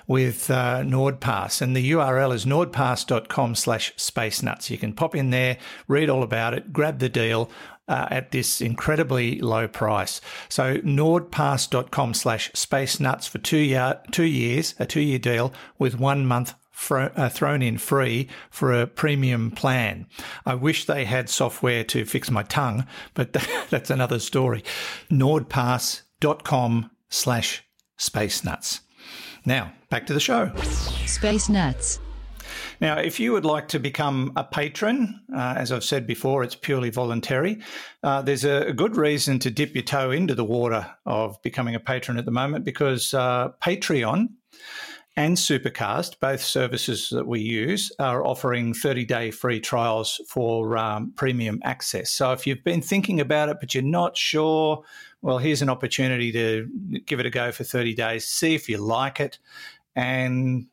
with 0.07 0.49
uh, 0.49 0.83
NordPass, 0.83 1.61
and 1.61 1.75
the 1.75 1.91
URL 1.91 2.33
is 2.33 2.45
nordpass.com/space 2.45 4.41
nuts. 4.41 4.69
You 4.69 4.77
can 4.77 4.93
pop 4.93 5.15
in 5.15 5.31
there, 5.31 5.57
read 5.89 6.09
all 6.09 6.23
about 6.23 6.53
it, 6.53 6.71
grab 6.71 6.99
the 6.99 7.09
deal 7.09 7.51
uh, 7.87 8.07
at 8.09 8.31
this 8.31 8.61
incredibly 8.61 9.39
low 9.39 9.67
price. 9.67 10.21
So 10.49 10.77
nordpass.com 10.77 12.13
slash 12.13 12.51
space 12.53 12.99
nuts 12.99 13.27
for 13.27 13.37
two, 13.37 13.57
year, 13.57 13.99
two 14.11 14.25
years, 14.25 14.75
a 14.79 14.85
two 14.85 15.01
year 15.01 15.19
deal 15.19 15.53
with 15.77 15.99
one 15.99 16.25
month 16.25 16.53
Fro- 16.71 17.11
uh, 17.15 17.27
thrown 17.27 17.63
in 17.63 17.79
free 17.79 18.27
for 18.51 18.71
a 18.71 18.85
premium 18.85 19.49
plan. 19.49 20.05
I 20.45 20.53
wish 20.53 20.85
they 20.85 21.05
had 21.05 21.27
software 21.27 21.83
to 21.85 22.05
fix 22.05 22.29
my 22.29 22.43
tongue, 22.43 22.85
but 23.15 23.33
that's 23.71 23.89
another 23.89 24.19
story. 24.19 24.63
Nordpass.com 25.09 26.91
slash 27.09 27.63
space 27.97 28.43
nuts. 28.43 28.81
Now, 29.43 29.73
back 29.89 30.05
to 30.07 30.13
the 30.13 30.19
show. 30.19 30.51
Space 31.05 31.49
Nuts. 31.49 31.99
Now, 32.79 32.99
if 32.99 33.19
you 33.19 33.31
would 33.31 33.45
like 33.45 33.67
to 33.69 33.79
become 33.79 34.31
a 34.35 34.43
patron, 34.43 35.19
uh, 35.35 35.55
as 35.57 35.71
I've 35.71 35.83
said 35.83 36.05
before, 36.05 36.43
it's 36.43 36.55
purely 36.55 36.91
voluntary. 36.91 37.59
Uh, 38.03 38.21
there's 38.21 38.45
a, 38.45 38.73
good 38.73 38.95
reason 38.95 39.39
to 39.39 39.49
dip 39.49 39.73
your 39.73 39.83
toe 39.83 40.11
into 40.11 40.35
the 40.35 40.43
water 40.43 40.87
of 41.07 41.41
becoming 41.41 41.73
a 41.73 41.79
patron 41.79 42.17
at 42.17 42.25
the 42.25 42.31
moment 42.31 42.63
because 42.63 43.13
uh, 43.15 43.49
Patreon 43.63 44.27
and 45.15 45.35
Supercast, 45.35 46.19
both 46.19 46.41
services 46.41 47.09
that 47.09 47.25
we 47.25 47.39
use, 47.39 47.91
are 47.97 48.23
offering 48.23 48.75
30 48.75 49.05
day 49.05 49.31
free 49.31 49.59
trials 49.59 50.21
for 50.27 50.77
um, 50.77 51.11
premium 51.15 51.59
access. 51.63 52.11
So 52.11 52.31
if 52.33 52.45
you've 52.45 52.63
been 52.63 52.83
thinking 52.83 53.19
about 53.19 53.49
it, 53.49 53.57
but 53.59 53.73
you're 53.73 53.83
not 53.83 54.15
sure, 54.15 54.83
well, 55.23 55.39
here's 55.39 55.63
an 55.63 55.69
opportunity 55.69 56.31
to 56.33 56.69
give 57.07 57.19
it 57.19 57.25
a 57.25 57.31
go 57.31 57.51
for 57.51 57.63
30 57.63 57.95
days, 57.95 58.27
see 58.27 58.53
if 58.53 58.69
you 58.69 58.77
like 58.77 59.19
it, 59.19 59.39
and 59.95 60.67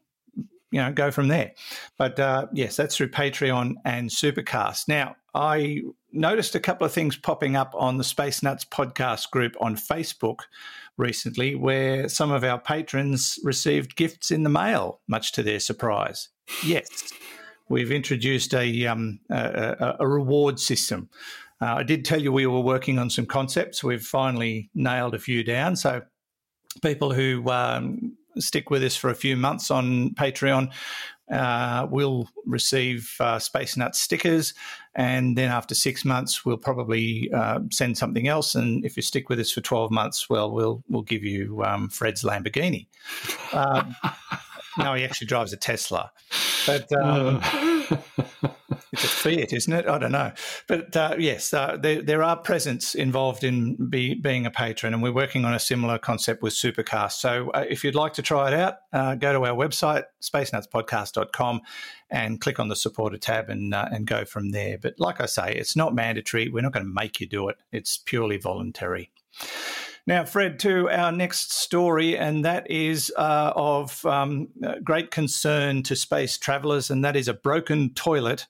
you 0.74 0.80
know, 0.80 0.92
go 0.92 1.12
from 1.12 1.28
there. 1.28 1.52
But 1.98 2.18
uh, 2.18 2.48
yes, 2.52 2.74
that's 2.74 2.96
through 2.96 3.10
Patreon 3.10 3.74
and 3.84 4.10
Supercast. 4.10 4.88
Now, 4.88 5.14
I 5.32 5.82
noticed 6.12 6.56
a 6.56 6.60
couple 6.60 6.84
of 6.84 6.92
things 6.92 7.16
popping 7.16 7.54
up 7.54 7.72
on 7.76 7.96
the 7.96 8.02
Space 8.02 8.42
Nuts 8.42 8.64
podcast 8.64 9.30
group 9.30 9.54
on 9.60 9.76
Facebook 9.76 10.40
recently 10.96 11.54
where 11.54 12.08
some 12.08 12.32
of 12.32 12.42
our 12.42 12.58
patrons 12.58 13.38
received 13.44 13.94
gifts 13.94 14.32
in 14.32 14.42
the 14.42 14.50
mail, 14.50 15.00
much 15.06 15.30
to 15.32 15.44
their 15.44 15.60
surprise. 15.60 16.30
Yes, 16.64 17.12
we've 17.68 17.92
introduced 17.92 18.52
a, 18.52 18.87
um, 18.88 19.20
a, 19.30 19.94
a, 20.00 20.08
reward 20.08 20.58
system. 20.58 21.08
Uh, 21.60 21.76
I 21.76 21.82
did 21.84 22.04
tell 22.04 22.20
you 22.20 22.32
we 22.32 22.48
were 22.48 22.60
working 22.60 22.98
on 22.98 23.10
some 23.10 23.26
concepts. 23.26 23.84
We've 23.84 24.02
finally 24.02 24.70
nailed 24.74 25.14
a 25.14 25.20
few 25.20 25.44
down. 25.44 25.76
So 25.76 26.02
people 26.82 27.12
who 27.12 27.48
um, 27.48 28.16
stick 28.38 28.70
with 28.70 28.82
us 28.82 28.96
for 28.96 29.10
a 29.10 29.14
few 29.14 29.36
months 29.36 29.70
on 29.70 30.10
Patreon 30.10 30.72
uh, 31.30 31.86
will 31.90 32.28
receive 32.44 33.14
uh, 33.20 33.38
Space 33.38 33.76
Nuts 33.76 33.98
stickers, 33.98 34.52
and 34.94 35.38
then 35.38 35.50
after 35.50 35.74
six 35.74 36.04
months, 36.04 36.44
we'll 36.44 36.58
probably 36.58 37.30
uh, 37.32 37.60
send 37.70 37.96
something 37.96 38.28
else. 38.28 38.54
And 38.54 38.84
if 38.84 38.96
you 38.96 39.02
stick 39.02 39.28
with 39.28 39.40
us 39.40 39.50
for 39.50 39.60
twelve 39.60 39.90
months, 39.90 40.28
well, 40.28 40.50
we'll 40.50 40.84
we'll 40.88 41.02
give 41.02 41.24
you 41.24 41.62
um, 41.64 41.88
Fred's 41.88 42.22
Lamborghini. 42.22 42.86
Um, 43.52 43.96
no, 44.78 44.94
he 44.94 45.04
actually 45.04 45.26
drives 45.26 45.52
a 45.52 45.56
Tesla. 45.56 46.12
but 46.66 46.92
um, 46.92 47.40
it's 48.92 49.04
a 49.04 49.08
fiat, 49.08 49.52
isn't 49.52 49.72
it? 49.72 49.88
I 49.88 49.98
don't 49.98 50.12
know. 50.12 50.32
But 50.66 50.96
uh, 50.96 51.16
yes, 51.18 51.52
uh, 51.52 51.76
there, 51.76 52.02
there 52.02 52.22
are 52.22 52.36
presents 52.36 52.94
involved 52.94 53.44
in 53.44 53.76
be, 53.88 54.14
being 54.14 54.46
a 54.46 54.50
patron, 54.50 54.94
and 54.94 55.02
we're 55.02 55.12
working 55.12 55.44
on 55.44 55.54
a 55.54 55.58
similar 55.58 55.98
concept 55.98 56.42
with 56.42 56.52
Supercast. 56.52 57.12
So 57.12 57.50
uh, 57.50 57.64
if 57.68 57.84
you'd 57.84 57.94
like 57.94 58.14
to 58.14 58.22
try 58.22 58.48
it 58.48 58.54
out, 58.54 58.76
uh, 58.92 59.14
go 59.14 59.32
to 59.32 59.44
our 59.44 59.56
website, 59.56 60.04
spacenutspodcast.com, 60.22 61.60
and 62.10 62.40
click 62.40 62.60
on 62.60 62.68
the 62.68 62.76
supporter 62.76 63.18
tab 63.18 63.50
and, 63.50 63.74
uh, 63.74 63.88
and 63.90 64.06
go 64.06 64.24
from 64.24 64.50
there. 64.50 64.78
But 64.78 64.94
like 64.98 65.20
I 65.20 65.26
say, 65.26 65.54
it's 65.54 65.76
not 65.76 65.94
mandatory. 65.94 66.48
We're 66.48 66.62
not 66.62 66.72
going 66.72 66.86
to 66.86 66.92
make 66.92 67.20
you 67.20 67.26
do 67.26 67.48
it, 67.48 67.56
it's 67.72 67.98
purely 67.98 68.36
voluntary. 68.36 69.10
Now, 70.06 70.26
Fred, 70.26 70.58
to 70.60 70.90
our 70.90 71.10
next 71.10 71.54
story, 71.54 72.18
and 72.18 72.44
that 72.44 72.70
is 72.70 73.10
uh, 73.16 73.52
of 73.56 74.04
um, 74.04 74.48
great 74.82 75.10
concern 75.10 75.82
to 75.84 75.96
space 75.96 76.36
travelers, 76.36 76.90
and 76.90 77.02
that 77.04 77.16
is 77.16 77.26
a 77.26 77.32
broken 77.34 77.94
toilet 77.94 78.46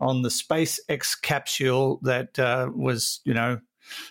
on 0.00 0.20
the 0.20 0.28
SpaceX 0.28 1.18
capsule 1.20 1.98
that 2.02 2.38
uh, 2.38 2.68
was, 2.74 3.20
you 3.24 3.32
know, 3.32 3.60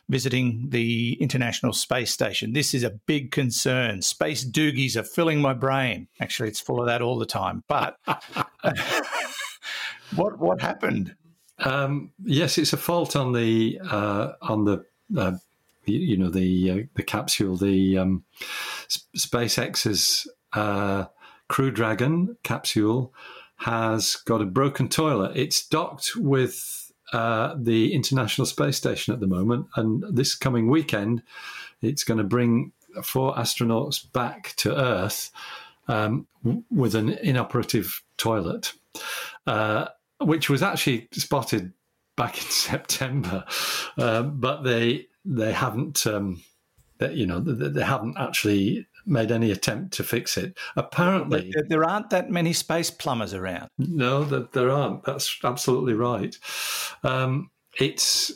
visiting 0.10 0.70
the 0.70 1.18
International 1.22 1.74
Space 1.74 2.12
Station. 2.12 2.54
This 2.54 2.74
is 2.74 2.84
a 2.84 2.90
big 2.90 3.32
concern. 3.32 4.02
Space 4.02 4.44
doogies 4.44 4.96
are 4.96 5.04
filling 5.04 5.40
my 5.40 5.54
brain. 5.54 6.08
Actually, 6.20 6.50
it's 6.50 6.60
full 6.60 6.80
of 6.80 6.88
that 6.88 7.04
all 7.04 7.20
the 7.20 7.26
time. 7.28 7.64
But 7.68 7.98
what 10.16 10.40
what 10.40 10.62
happened? 10.62 11.16
Um, 11.60 12.12
yes, 12.24 12.58
it's 12.58 12.74
a 12.74 12.78
fault 12.78 13.16
on 13.16 13.34
the 13.34 13.80
uh, 13.88 14.32
on 14.42 14.66
the 14.66 14.84
uh, 15.16 15.34
you 15.86 16.18
know 16.18 16.30
the 16.30 16.72
uh, 16.72 16.78
the 16.96 17.04
capsule, 17.04 17.58
the 17.58 17.98
um, 17.98 18.24
SpaceX's 18.90 20.30
uh, 20.54 21.06
Crew 21.48 21.72
Dragon 21.72 22.38
capsule 22.44 23.14
has 23.58 24.16
got 24.16 24.42
a 24.42 24.46
broken 24.46 24.90
toilet. 24.90 25.36
It's 25.36 25.66
docked 25.68 26.16
with 26.16 26.92
uh, 27.14 27.56
the 27.58 27.94
International 27.94 28.46
Space 28.46 28.78
Station 28.78 29.14
at 29.14 29.20
the 29.20 29.28
moment, 29.28 29.68
and 29.76 30.04
this 30.10 30.36
coming 30.36 30.70
weekend, 30.70 31.24
it's 31.82 32.04
going 32.04 32.18
to 32.18 32.24
bring 32.24 32.72
four 33.04 33.34
astronauts 33.36 34.12
back 34.12 34.54
to 34.58 34.76
Earth 34.76 35.32
um, 35.88 36.28
with 36.70 36.96
an 36.96 37.10
inoperative 37.10 38.02
toilet, 38.18 38.74
uh, 39.48 39.88
which 40.20 40.50
was 40.50 40.62
actually 40.62 41.08
spotted 41.12 41.74
back 42.16 42.38
in 42.38 42.44
September, 42.50 43.46
uh, 43.98 44.24
but 44.24 44.64
they 44.64 45.08
they 45.26 45.54
haven't, 45.54 46.06
um, 46.08 46.44
they, 46.98 47.14
you 47.14 47.26
know, 47.26 47.40
they, 47.40 47.70
they, 47.70 47.84
haven't 47.84 48.18
actually 48.18 48.88
made 49.06 49.32
any 49.32 49.52
attempt 49.52 49.94
to 49.94 50.04
fix 50.04 50.38
it. 50.38 50.58
Apparently, 50.76 51.52
there, 51.54 51.64
there 51.68 51.86
aren't 51.86 52.10
that 52.12 52.30
many 52.30 52.54
space 52.54 52.90
plumbers 52.90 53.34
around. 53.34 53.70
No, 53.78 54.24
that 54.26 54.54
there 54.54 54.72
aren't. 54.72 55.04
That's 55.04 55.38
absolutely 55.44 55.94
right. 55.94 56.38
Um, 57.04 57.50
it's 57.80 58.32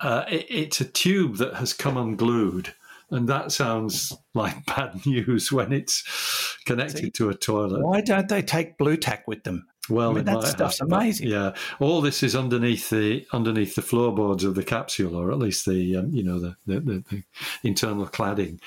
uh, 0.00 0.24
it, 0.28 0.46
it's 0.48 0.80
a 0.80 0.84
tube 0.84 1.36
that 1.36 1.54
has 1.54 1.72
come 1.72 1.96
unglued. 1.96 2.74
And 3.10 3.28
that 3.28 3.52
sounds 3.52 4.12
like 4.34 4.64
bad 4.66 5.04
news 5.06 5.52
when 5.52 5.72
it's 5.72 6.56
connected 6.64 6.98
See, 6.98 7.10
to 7.12 7.30
a 7.30 7.34
toilet. 7.34 7.84
Why 7.84 8.00
don't 8.00 8.28
they 8.28 8.42
take 8.42 8.78
Blu 8.78 8.96
Tack 8.96 9.26
with 9.26 9.44
them? 9.44 9.66
Well, 9.90 10.10
I 10.10 10.14
mean, 10.14 10.24
that 10.24 10.44
stuff's 10.44 10.78
have, 10.78 10.88
amazing. 10.88 11.28
Yeah, 11.28 11.54
all 11.80 12.00
this 12.00 12.22
is 12.22 12.36
underneath 12.36 12.90
the 12.90 13.26
underneath 13.32 13.74
the 13.74 13.82
floorboards 13.82 14.44
of 14.44 14.54
the 14.54 14.62
capsule, 14.62 15.16
or 15.16 15.30
at 15.30 15.38
least 15.38 15.66
the 15.66 15.96
um, 15.96 16.10
you 16.12 16.22
know 16.22 16.38
the, 16.38 16.56
the, 16.66 16.80
the, 16.80 17.04
the 17.10 17.22
internal 17.62 18.06
cladding. 18.06 18.60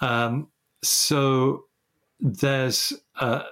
Um, 0.00 0.48
so 0.82 1.66
there's 2.20 2.92
uh, 3.16 3.44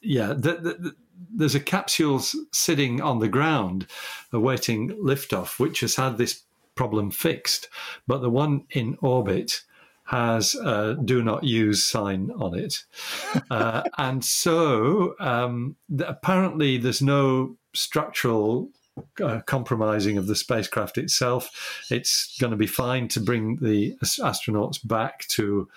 yeah, 0.00 0.28
the, 0.28 0.94
there's 1.32 1.54
a 1.54 1.60
capsule 1.60 2.20
sitting 2.52 3.00
on 3.00 3.18
the 3.18 3.28
ground 3.28 3.86
awaiting 4.32 4.90
liftoff, 4.90 5.58
which 5.58 5.80
has 5.80 5.96
had 5.96 6.18
this 6.18 6.42
problem 6.74 7.10
fixed, 7.10 7.68
but 8.06 8.22
the 8.22 8.30
one 8.30 8.64
in 8.70 8.96
orbit 9.00 9.62
has 10.10 10.56
a 10.56 10.96
do 11.04 11.22
not 11.22 11.44
use 11.44 11.86
sign 11.86 12.32
on 12.36 12.58
it. 12.58 12.84
Uh, 13.48 13.82
and 13.98 14.24
so 14.24 15.14
um, 15.20 15.76
apparently 16.04 16.78
there's 16.78 17.00
no 17.00 17.56
structural 17.74 18.70
uh, 19.22 19.38
compromising 19.46 20.18
of 20.18 20.26
the 20.26 20.34
spacecraft 20.34 20.98
itself. 20.98 21.84
It's 21.92 22.36
going 22.40 22.50
to 22.50 22.56
be 22.56 22.66
fine 22.66 23.06
to 23.08 23.20
bring 23.20 23.58
the 23.62 23.96
astronauts 24.02 24.84
back 24.84 25.28
to 25.28 25.68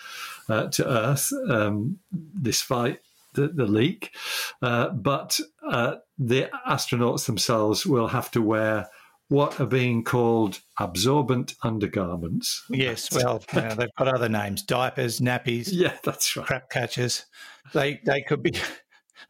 uh, 0.50 0.67
to 0.69 0.89
Earth, 0.89 1.32
um, 1.48 2.00
despite 2.41 3.02
the, 3.34 3.50
the 3.50 3.67
leak. 3.67 4.15
Uh, 4.63 4.89
but 4.89 5.39
uh, 5.63 5.98
the 6.17 6.50
astronauts 6.67 7.28
themselves 7.28 7.86
will 7.86 8.08
have 8.08 8.32
to 8.32 8.41
wear 8.41 8.89
what 9.29 9.59
are 9.59 9.65
being 9.65 10.03
called 10.03 10.59
absorbent 10.79 11.55
undergarments. 11.63 12.63
Yes, 12.69 13.09
well, 13.12 13.43
you 13.53 13.62
know, 13.62 13.75
they've 13.75 13.95
got 13.97 14.07
other 14.07 14.29
names: 14.29 14.63
diapers, 14.63 15.19
nappies. 15.19 15.69
Yeah, 15.71 15.93
that's 16.03 16.36
right. 16.36 16.45
Crap 16.45 16.69
catchers. 16.69 17.25
They 17.73 17.99
they 18.05 18.21
could 18.21 18.43
be. 18.43 18.53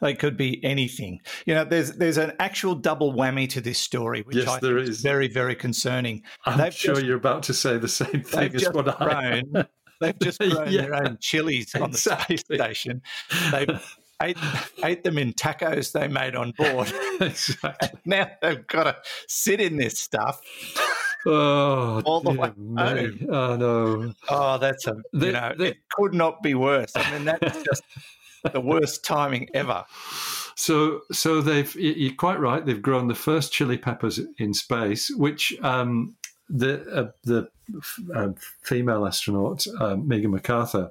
They 0.02 0.16
could 0.16 0.36
be 0.36 0.62
anything. 0.66 1.22
You 1.46 1.54
know, 1.54 1.66
there's 1.66 1.94
there's 1.94 2.18
an 2.18 2.34
actual 2.40 2.74
double 2.74 3.14
whammy 3.14 3.48
to 3.50 3.62
this 3.62 3.78
story, 3.78 4.22
which 4.24 4.38
yes, 4.38 4.48
I 4.48 4.60
there 4.60 4.80
is. 4.80 5.02
very 5.02 5.28
very 5.28 5.56
concerning. 5.56 6.24
I'm 6.46 6.58
they've 6.58 6.74
sure 6.74 6.96
just, 6.96 7.06
you're 7.06 7.16
about 7.16 7.44
to 7.44 7.54
say 7.54 7.78
the 7.78 7.88
same 7.88 8.24
thing 8.24 8.56
as 8.56 8.66
what 8.72 8.98
grown, 8.98 9.56
I. 9.56 9.66
They've 10.02 10.20
just 10.20 10.40
grown 10.40 10.72
yeah, 10.72 10.82
their 10.82 10.96
own 10.96 11.20
chilies 11.22 11.76
on 11.76 11.92
exactly. 11.92 12.38
the 12.38 12.40
space 12.40 12.60
station. 12.60 13.02
They've 13.52 13.98
ate, 14.22 14.38
ate 14.84 15.04
them 15.04 15.18
in 15.18 15.34
tacos 15.34 15.92
they 15.92 16.08
made 16.08 16.36
on 16.36 16.52
board. 16.52 16.92
exactly. 17.22 18.00
now 18.06 18.30
they've 18.42 18.66
got 18.68 18.84
to 18.84 18.96
sit 19.28 19.60
in 19.62 19.78
this 19.78 20.00
stuff. 20.00 20.42
Oh, 21.26 22.02
all 22.06 22.20
the 22.20 22.32
way 22.32 22.50
home. 22.50 23.28
Oh 23.30 23.56
no! 23.56 24.14
Oh, 24.28 24.58
that's 24.58 24.88
a 24.88 24.96
you 25.14 25.32
know 25.32 25.54
it 25.58 25.78
could 25.90 26.14
not 26.14 26.44
be 26.44 26.54
worse. 26.54 26.92
I 26.96 27.12
mean, 27.12 27.24
that's 27.24 27.64
just 27.64 27.84
the 28.52 28.60
worst 28.60 29.06
timing 29.06 29.48
ever. 29.54 29.86
So, 30.56 31.02
so 31.12 31.42
they've 31.42 31.74
you're 31.76 32.14
quite 32.16 32.40
right. 32.40 32.66
They've 32.66 32.82
grown 32.82 33.08
the 33.08 33.16
first 33.16 33.54
chili 33.54 33.78
peppers 33.78 34.20
in 34.38 34.54
space, 34.54 35.10
which 35.12 35.58
um, 35.62 36.16
the 36.50 36.84
uh, 36.92 37.12
the 37.24 37.48
uh, 38.14 38.30
female 38.62 39.06
astronaut 39.06 39.66
uh, 39.80 39.96
Megan 39.96 40.38
McArthur, 40.38 40.90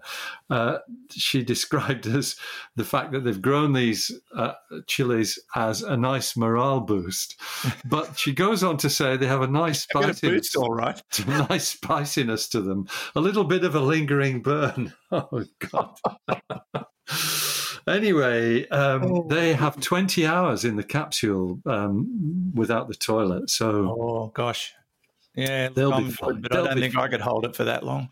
uh, 0.51 0.79
she 1.11 1.43
described 1.45 2.07
as 2.07 2.37
the 2.77 2.85
fact 2.85 3.13
that 3.13 3.25
they've 3.25 3.43
grown 3.43 3.73
these 3.73 4.11
uh, 4.35 4.53
chilies 4.87 5.39
as 5.55 5.83
a 5.83 5.97
nice 5.97 6.37
morale 6.37 6.81
boost. 6.81 7.41
But 7.85 8.19
she 8.19 8.33
goes 8.33 8.63
on 8.63 8.79
to 8.79 8.89
say 8.89 9.17
they 9.17 9.27
have 9.27 9.43
a 9.43 9.47
nice 9.47 9.83
spiciness, 9.83 10.57
all 10.57 10.73
right, 10.73 11.01
a 11.27 11.47
nice 11.49 11.69
spiciness 11.69 12.49
to 12.51 12.61
them, 12.61 12.89
a 13.15 13.21
little 13.21 13.45
bit 13.45 13.65
of 13.65 13.75
a 13.75 13.81
lingering 13.81 14.41
burn. 14.41 14.95
Oh 15.11 15.45
God. 15.59 15.99
anyway, 17.87 18.67
um, 18.69 19.05
oh. 19.05 19.27
they 19.29 19.53
have 19.53 19.79
20 19.79 20.27
hours 20.27 20.65
in 20.65 20.77
the 20.77 20.83
capsule 20.83 21.61
um, 21.67 22.53
without 22.55 22.89
the 22.89 22.95
toilet. 22.95 23.51
So, 23.51 23.97
oh 24.01 24.33
gosh, 24.35 24.73
yeah, 25.35 25.69
they'll 25.69 25.99
be 25.99 26.11
fine. 26.11 26.41
But 26.41 26.53
they'll 26.53 26.65
I 26.65 26.69
don't 26.69 26.81
think. 26.81 26.97
I 26.97 27.09
could 27.09 27.21
hold 27.21 27.45
it 27.45 27.57
for 27.57 27.65
that 27.65 27.85
long. 27.85 28.11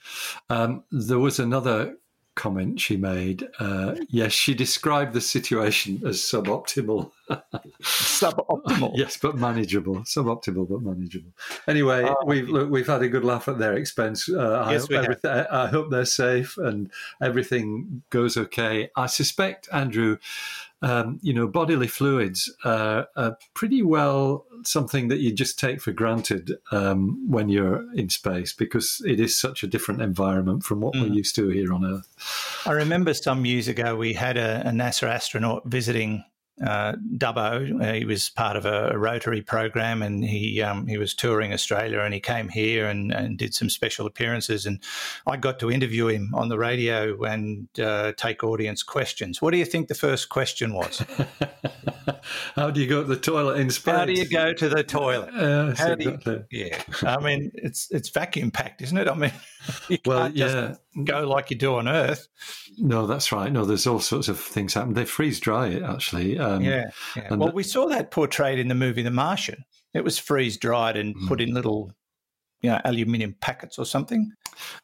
Um, 0.48 0.84
there 0.90 1.18
was 1.18 1.38
another 1.38 1.96
comment 2.40 2.80
she 2.80 2.96
made. 2.96 3.46
Uh, 3.58 3.96
yes, 4.08 4.32
she 4.32 4.54
described 4.54 5.12
the 5.12 5.20
situation 5.20 6.00
as 6.06 6.18
suboptimal. 6.18 7.10
suboptimal. 7.82 8.92
yes, 8.94 9.18
but 9.20 9.36
manageable. 9.36 9.96
Suboptimal, 9.96 10.68
but 10.68 10.80
manageable. 10.80 11.32
Anyway, 11.68 12.04
oh, 12.04 12.16
we've 12.24 12.48
look, 12.48 12.70
we've 12.70 12.86
had 12.86 13.02
a 13.02 13.08
good 13.08 13.24
laugh 13.24 13.48
at 13.48 13.58
their 13.58 13.74
expense. 13.74 14.28
Uh, 14.28 14.62
I, 14.64 14.78
hope 14.78 15.24
I 15.26 15.66
hope 15.66 15.90
they're 15.90 16.04
safe 16.04 16.56
and 16.56 16.90
everything 17.20 18.02
goes 18.10 18.38
okay. 18.38 18.88
I 18.96 19.06
suspect, 19.06 19.68
Andrew, 19.70 20.16
um, 20.82 21.18
you 21.22 21.34
know, 21.34 21.46
bodily 21.46 21.86
fluids 21.86 22.52
are, 22.64 23.06
are, 23.16 23.36
pretty 23.54 23.82
well 23.82 24.46
something 24.64 25.08
that 25.08 25.18
you 25.18 25.32
just 25.32 25.58
take 25.58 25.80
for 25.80 25.92
granted 25.92 26.52
um, 26.72 27.28
when 27.28 27.48
you're 27.48 27.84
in 27.94 28.08
space 28.08 28.54
because 28.54 29.02
it 29.06 29.20
is 29.20 29.38
such 29.38 29.62
a 29.62 29.66
different 29.66 30.00
environment 30.00 30.62
from 30.62 30.80
what 30.80 30.94
mm. 30.94 31.02
we're 31.02 31.14
used 31.14 31.34
to 31.34 31.48
here 31.48 31.72
on 31.72 31.84
Earth. 31.84 32.62
I 32.66 32.72
remember 32.72 33.12
some 33.12 33.44
years 33.44 33.68
ago 33.68 33.96
we 33.96 34.14
had 34.14 34.36
a, 34.36 34.62
a 34.66 34.70
NASA 34.70 35.08
astronaut 35.08 35.62
visiting 35.66 36.24
uh, 36.66 36.94
Dubbo. 37.16 37.82
Uh, 37.82 37.92
he 37.94 38.04
was 38.04 38.28
part 38.30 38.56
of 38.56 38.64
a, 38.66 38.90
a 38.90 38.98
Rotary 38.98 39.42
program, 39.42 40.02
and 40.02 40.24
he 40.24 40.60
um, 40.62 40.86
he 40.86 40.98
was 40.98 41.14
touring 41.14 41.52
Australia, 41.52 42.00
and 42.00 42.12
he 42.14 42.20
came 42.20 42.48
here 42.48 42.86
and, 42.86 43.12
and 43.12 43.38
did 43.38 43.54
some 43.54 43.70
special 43.70 44.06
appearances. 44.06 44.66
And 44.66 44.80
I 45.26 45.36
got 45.36 45.58
to 45.60 45.70
interview 45.70 46.06
him 46.08 46.32
on 46.34 46.48
the 46.48 46.58
radio 46.58 47.22
and 47.22 47.68
uh, 47.78 48.12
take 48.16 48.44
audience 48.44 48.82
questions. 48.82 49.40
What 49.40 49.52
do 49.52 49.58
you 49.58 49.64
think 49.64 49.88
the 49.88 49.94
first 49.94 50.28
question 50.28 50.74
was? 50.74 51.02
How 52.54 52.70
do 52.70 52.80
you 52.80 52.86
go 52.86 53.02
to 53.02 53.08
the 53.08 53.16
toilet 53.16 53.58
in 53.58 53.70
space? 53.70 53.94
How 53.94 54.04
do 54.04 54.12
you 54.12 54.28
go 54.28 54.52
to 54.52 54.68
the 54.68 54.82
toilet? 54.84 55.30
Yes, 55.34 55.78
How 55.78 55.94
do 55.94 56.04
you- 56.04 56.44
yeah, 56.50 56.82
I 57.02 57.18
mean 57.18 57.50
it's 57.54 57.90
it's 57.90 58.08
vacuum 58.10 58.50
packed, 58.50 58.82
isn't 58.82 58.96
it? 58.96 59.08
I 59.08 59.14
mean, 59.14 59.32
you 59.88 59.98
Well, 60.06 60.20
can't 60.24 60.36
just 60.36 60.54
yeah. 60.54 60.74
go 61.04 61.28
like 61.28 61.50
you 61.50 61.56
do 61.58 61.74
on 61.76 61.88
Earth. 61.88 62.28
No, 62.78 63.06
that's 63.06 63.32
right. 63.32 63.52
No, 63.52 63.64
there's 63.64 63.86
all 63.86 64.00
sorts 64.00 64.28
of 64.28 64.38
things 64.38 64.74
happen. 64.74 64.94
They 64.94 65.04
freeze 65.04 65.40
dry 65.40 65.68
it 65.68 65.82
actually. 65.82 66.38
Um, 66.38 66.62
Yeah, 66.62 66.90
yeah. 67.16 67.28
and 67.30 67.40
Well, 67.40 67.52
we 67.52 67.62
saw 67.62 67.86
that 67.88 68.10
portrayed 68.10 68.58
in 68.58 68.68
the 68.68 68.74
movie 68.74 69.02
The 69.02 69.10
Martian. 69.10 69.64
It 69.92 70.04
was 70.04 70.18
freeze 70.18 70.56
dried 70.56 70.96
and 70.96 71.14
Hmm. 71.16 71.28
put 71.28 71.40
in 71.40 71.52
little, 71.52 71.92
you 72.62 72.70
know, 72.70 72.80
aluminium 72.84 73.34
packets 73.40 73.78
or 73.78 73.86
something. 73.86 74.32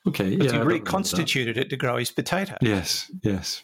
Okay. 0.06 0.24
But 0.24 0.30
yeah. 0.30 0.30
He 0.30 0.36
don't 0.36 0.46
remember 0.46 0.64
that. 0.64 0.80
reconstituted 0.80 1.58
it 1.58 1.68
to 1.70 1.76
grow 1.76 1.96
his 1.96 2.10
potato. 2.10 2.56
Yes. 2.60 3.10
Yes. 3.22 3.62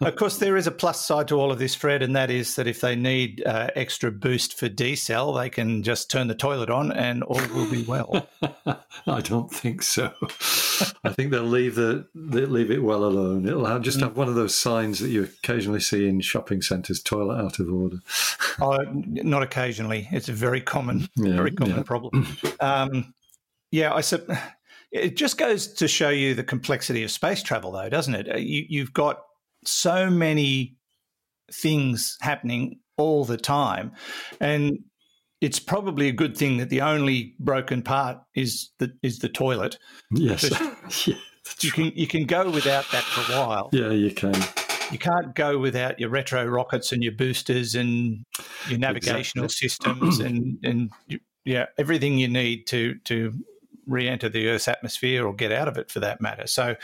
of 0.00 0.16
course, 0.16 0.38
there 0.38 0.56
is 0.56 0.66
a 0.66 0.70
plus 0.72 1.00
side 1.04 1.28
to 1.28 1.36
all 1.36 1.52
of 1.52 1.58
this, 1.58 1.74
Fred, 1.74 2.02
and 2.02 2.16
that 2.16 2.30
is 2.30 2.56
that 2.56 2.66
if 2.66 2.80
they 2.80 2.96
need 2.96 3.42
uh, 3.46 3.68
extra 3.76 4.10
boost 4.10 4.58
for 4.58 4.68
decel, 4.68 5.40
they 5.40 5.50
can 5.50 5.82
just 5.82 6.10
turn 6.10 6.26
the 6.28 6.34
toilet 6.34 6.70
on 6.70 6.90
and 6.92 7.22
all 7.22 7.40
will 7.54 7.70
be 7.70 7.84
well. 7.84 8.26
I 9.06 9.20
don't 9.20 9.52
think 9.52 9.82
so. 9.82 10.12
I 11.04 11.10
think 11.10 11.30
they'll 11.30 11.42
leave 11.42 11.74
the 11.76 12.06
they'll 12.14 12.48
leave 12.48 12.70
it 12.70 12.82
well 12.82 13.04
alone. 13.04 13.46
It'll 13.46 13.66
have, 13.66 13.82
just 13.82 14.00
have 14.00 14.16
one 14.16 14.28
of 14.28 14.34
those 14.34 14.54
signs 14.54 14.98
that 15.00 15.08
you 15.08 15.22
occasionally 15.24 15.80
see 15.80 16.08
in 16.08 16.20
shopping 16.20 16.62
centres: 16.62 17.02
toilet 17.02 17.40
out 17.40 17.58
of 17.58 17.72
order. 17.72 17.98
Oh, 18.60 18.78
not 18.92 19.42
occasionally. 19.42 20.08
It's 20.10 20.28
a 20.28 20.32
very 20.32 20.60
common, 20.60 21.08
Yeah, 21.16 21.36
very 21.36 21.52
common 21.52 21.76
yeah. 21.76 21.82
problem. 21.82 22.36
Um, 22.60 23.14
yeah, 23.70 23.94
I 23.94 24.00
sup- 24.00 24.28
It 24.92 25.16
just 25.16 25.38
goes 25.38 25.68
to 25.74 25.86
show 25.86 26.08
you 26.08 26.34
the 26.34 26.44
complexity 26.44 27.04
of 27.04 27.10
space 27.10 27.42
travel, 27.42 27.72
though, 27.72 27.88
doesn't 27.88 28.14
it? 28.14 28.28
Uh, 28.28 28.38
You, 28.38 28.64
you've 28.68 28.92
got 28.92 29.20
so 29.64 30.10
many 30.10 30.76
things 31.52 32.16
happening 32.20 32.80
all 32.96 33.24
the 33.24 33.36
time, 33.36 33.92
and 34.40 34.78
it's 35.40 35.58
probably 35.58 36.08
a 36.08 36.12
good 36.12 36.36
thing 36.36 36.58
that 36.58 36.68
the 36.70 36.82
only 36.82 37.34
broken 37.38 37.82
part 37.82 38.18
is 38.34 38.70
the 38.78 38.92
is 39.02 39.20
the 39.20 39.28
toilet. 39.28 39.78
Yes. 40.10 40.50
yeah. 41.06 41.14
You 41.60 41.72
can 41.72 41.92
you 41.94 42.06
can 42.06 42.24
go 42.24 42.50
without 42.50 42.84
that 42.92 43.02
for 43.02 43.32
a 43.32 43.36
while. 43.46 43.70
Yeah, 43.72 43.90
you 43.90 44.10
can. 44.12 44.34
You 44.92 44.98
can't 44.98 45.34
go 45.34 45.58
without 45.58 45.98
your 45.98 46.10
retro 46.10 46.44
rockets 46.44 46.92
and 46.92 47.02
your 47.02 47.12
boosters 47.12 47.74
and 47.74 48.24
your 48.68 48.78
navigational 48.78 49.48
systems 49.48 50.18
and 50.18 50.58
and 50.62 50.90
you, 51.06 51.20
yeah 51.44 51.66
everything 51.78 52.18
you 52.18 52.28
need 52.28 52.66
to 52.66 52.96
to 53.04 53.32
re-enter 53.86 54.28
the 54.28 54.48
Earth's 54.48 54.68
atmosphere 54.68 55.26
or 55.26 55.34
get 55.34 55.52
out 55.52 55.68
of 55.68 55.76
it 55.76 55.90
for 55.90 56.00
that 56.00 56.20
matter. 56.20 56.46
So. 56.46 56.76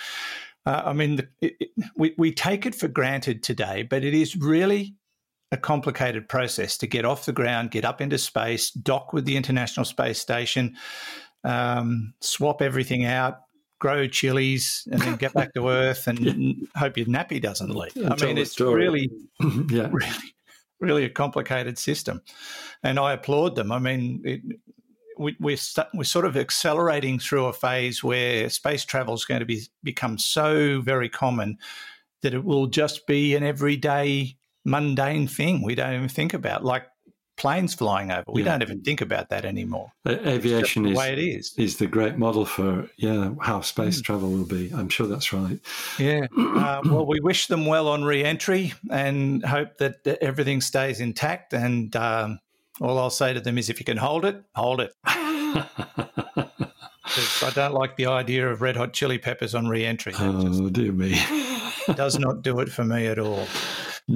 Uh, 0.64 0.82
I 0.86 0.94
mean, 0.94 1.14
the, 1.14 1.28
it, 1.40 1.54
it, 1.60 1.70
we, 1.96 2.12
we 2.18 2.32
take 2.32 2.66
it 2.66 2.74
for 2.74 2.88
granted 2.88 3.44
today, 3.44 3.84
but 3.84 4.02
it 4.02 4.14
is 4.14 4.34
really 4.34 4.96
a 5.52 5.56
complicated 5.56 6.28
process 6.28 6.76
to 6.78 6.86
get 6.86 7.04
off 7.04 7.26
the 7.26 7.32
ground, 7.32 7.70
get 7.70 7.84
up 7.84 8.00
into 8.00 8.18
space, 8.18 8.70
dock 8.70 9.12
with 9.12 9.24
the 9.24 9.36
International 9.36 9.84
Space 9.84 10.18
Station, 10.18 10.76
um, 11.44 12.14
swap 12.20 12.60
everything 12.60 13.04
out, 13.04 13.42
grow 13.78 14.08
chilies, 14.08 14.86
and 14.90 15.00
then 15.00 15.16
get 15.16 15.32
back 15.34 15.54
to 15.54 15.68
Earth 15.68 16.06
and 16.08 16.68
hope 16.74 16.96
your 16.96 17.06
nappy 17.06 17.40
doesn't 17.40 17.70
leak. 17.70 17.92
I 17.96 18.16
mean, 18.24 18.38
it's 18.38 18.52
story. 18.52 18.82
really, 18.82 19.10
yeah. 19.70 19.88
really, 19.92 20.34
really 20.80 21.04
a 21.04 21.10
complicated 21.10 21.78
system, 21.78 22.22
and 22.82 22.98
I 22.98 23.12
applaud 23.12 23.54
them. 23.54 23.70
I 23.70 23.78
mean, 23.78 24.22
it, 24.24 24.40
we, 25.18 25.36
we're 25.40 25.56
st- 25.56 25.88
we're 25.94 26.04
sort 26.04 26.24
of 26.24 26.36
accelerating 26.36 27.18
through 27.18 27.46
a 27.46 27.52
phase 27.52 28.02
where 28.04 28.48
space 28.50 28.84
travel 28.84 29.14
is 29.14 29.24
going 29.24 29.40
to 29.40 29.46
be 29.46 29.62
become 29.82 30.18
so 30.18 30.80
very 30.80 31.08
common 31.08 31.58
that 32.22 32.34
it 32.34 32.44
will 32.44 32.66
just 32.66 33.06
be 33.06 33.34
an 33.34 33.42
everyday 33.42 34.36
mundane 34.64 35.28
thing 35.28 35.62
we 35.62 35.74
don't 35.74 35.94
even 35.94 36.08
think 36.08 36.34
about, 36.34 36.64
like 36.64 36.86
planes 37.36 37.74
flying 37.74 38.10
over. 38.10 38.24
We 38.32 38.42
Yeah. 38.42 38.52
don't 38.52 38.62
even 38.62 38.80
think 38.80 39.02
about 39.02 39.28
that 39.28 39.44
anymore. 39.44 39.92
Aviation 40.08 40.84
the 40.84 40.90
is 40.92 40.96
way 40.96 41.12
it 41.12 41.18
is. 41.18 41.52
is 41.58 41.76
the 41.76 41.86
great 41.86 42.16
model 42.16 42.46
for 42.46 42.88
yeah 42.96 43.32
how 43.42 43.60
space 43.60 44.00
travel 44.00 44.30
will 44.30 44.46
be. 44.46 44.70
I'm 44.74 44.88
sure 44.88 45.06
that's 45.06 45.32
right. 45.32 45.60
Yeah. 45.98 46.26
Uh, 46.66 46.80
well, 46.84 47.06
we 47.06 47.20
wish 47.20 47.46
them 47.48 47.66
well 47.66 47.86
on 47.88 48.02
re-entry 48.02 48.72
and 48.90 49.44
hope 49.44 49.76
that 49.78 50.02
that 50.04 50.22
everything 50.22 50.60
stays 50.62 51.00
intact. 51.00 51.52
And 51.52 51.94
um, 51.94 52.38
all 52.80 52.98
I'll 52.98 53.10
say 53.10 53.32
to 53.32 53.40
them 53.40 53.58
is, 53.58 53.70
if 53.70 53.78
you 53.78 53.84
can 53.84 53.96
hold 53.96 54.24
it, 54.24 54.42
hold 54.54 54.80
it. 54.80 54.92
I 55.04 55.64
don't 57.54 57.74
like 57.74 57.96
the 57.96 58.06
idea 58.06 58.48
of 58.48 58.60
red 58.60 58.76
hot 58.76 58.92
chili 58.92 59.18
peppers 59.18 59.54
on 59.54 59.68
re-entry. 59.68 60.12
That 60.12 60.40
just 60.42 60.60
oh 60.60 60.68
dear 60.68 60.92
me. 60.92 61.18
does 61.94 62.18
not 62.18 62.42
do 62.42 62.60
it 62.60 62.68
for 62.68 62.84
me 62.84 63.06
at 63.06 63.18
all. 63.18 63.46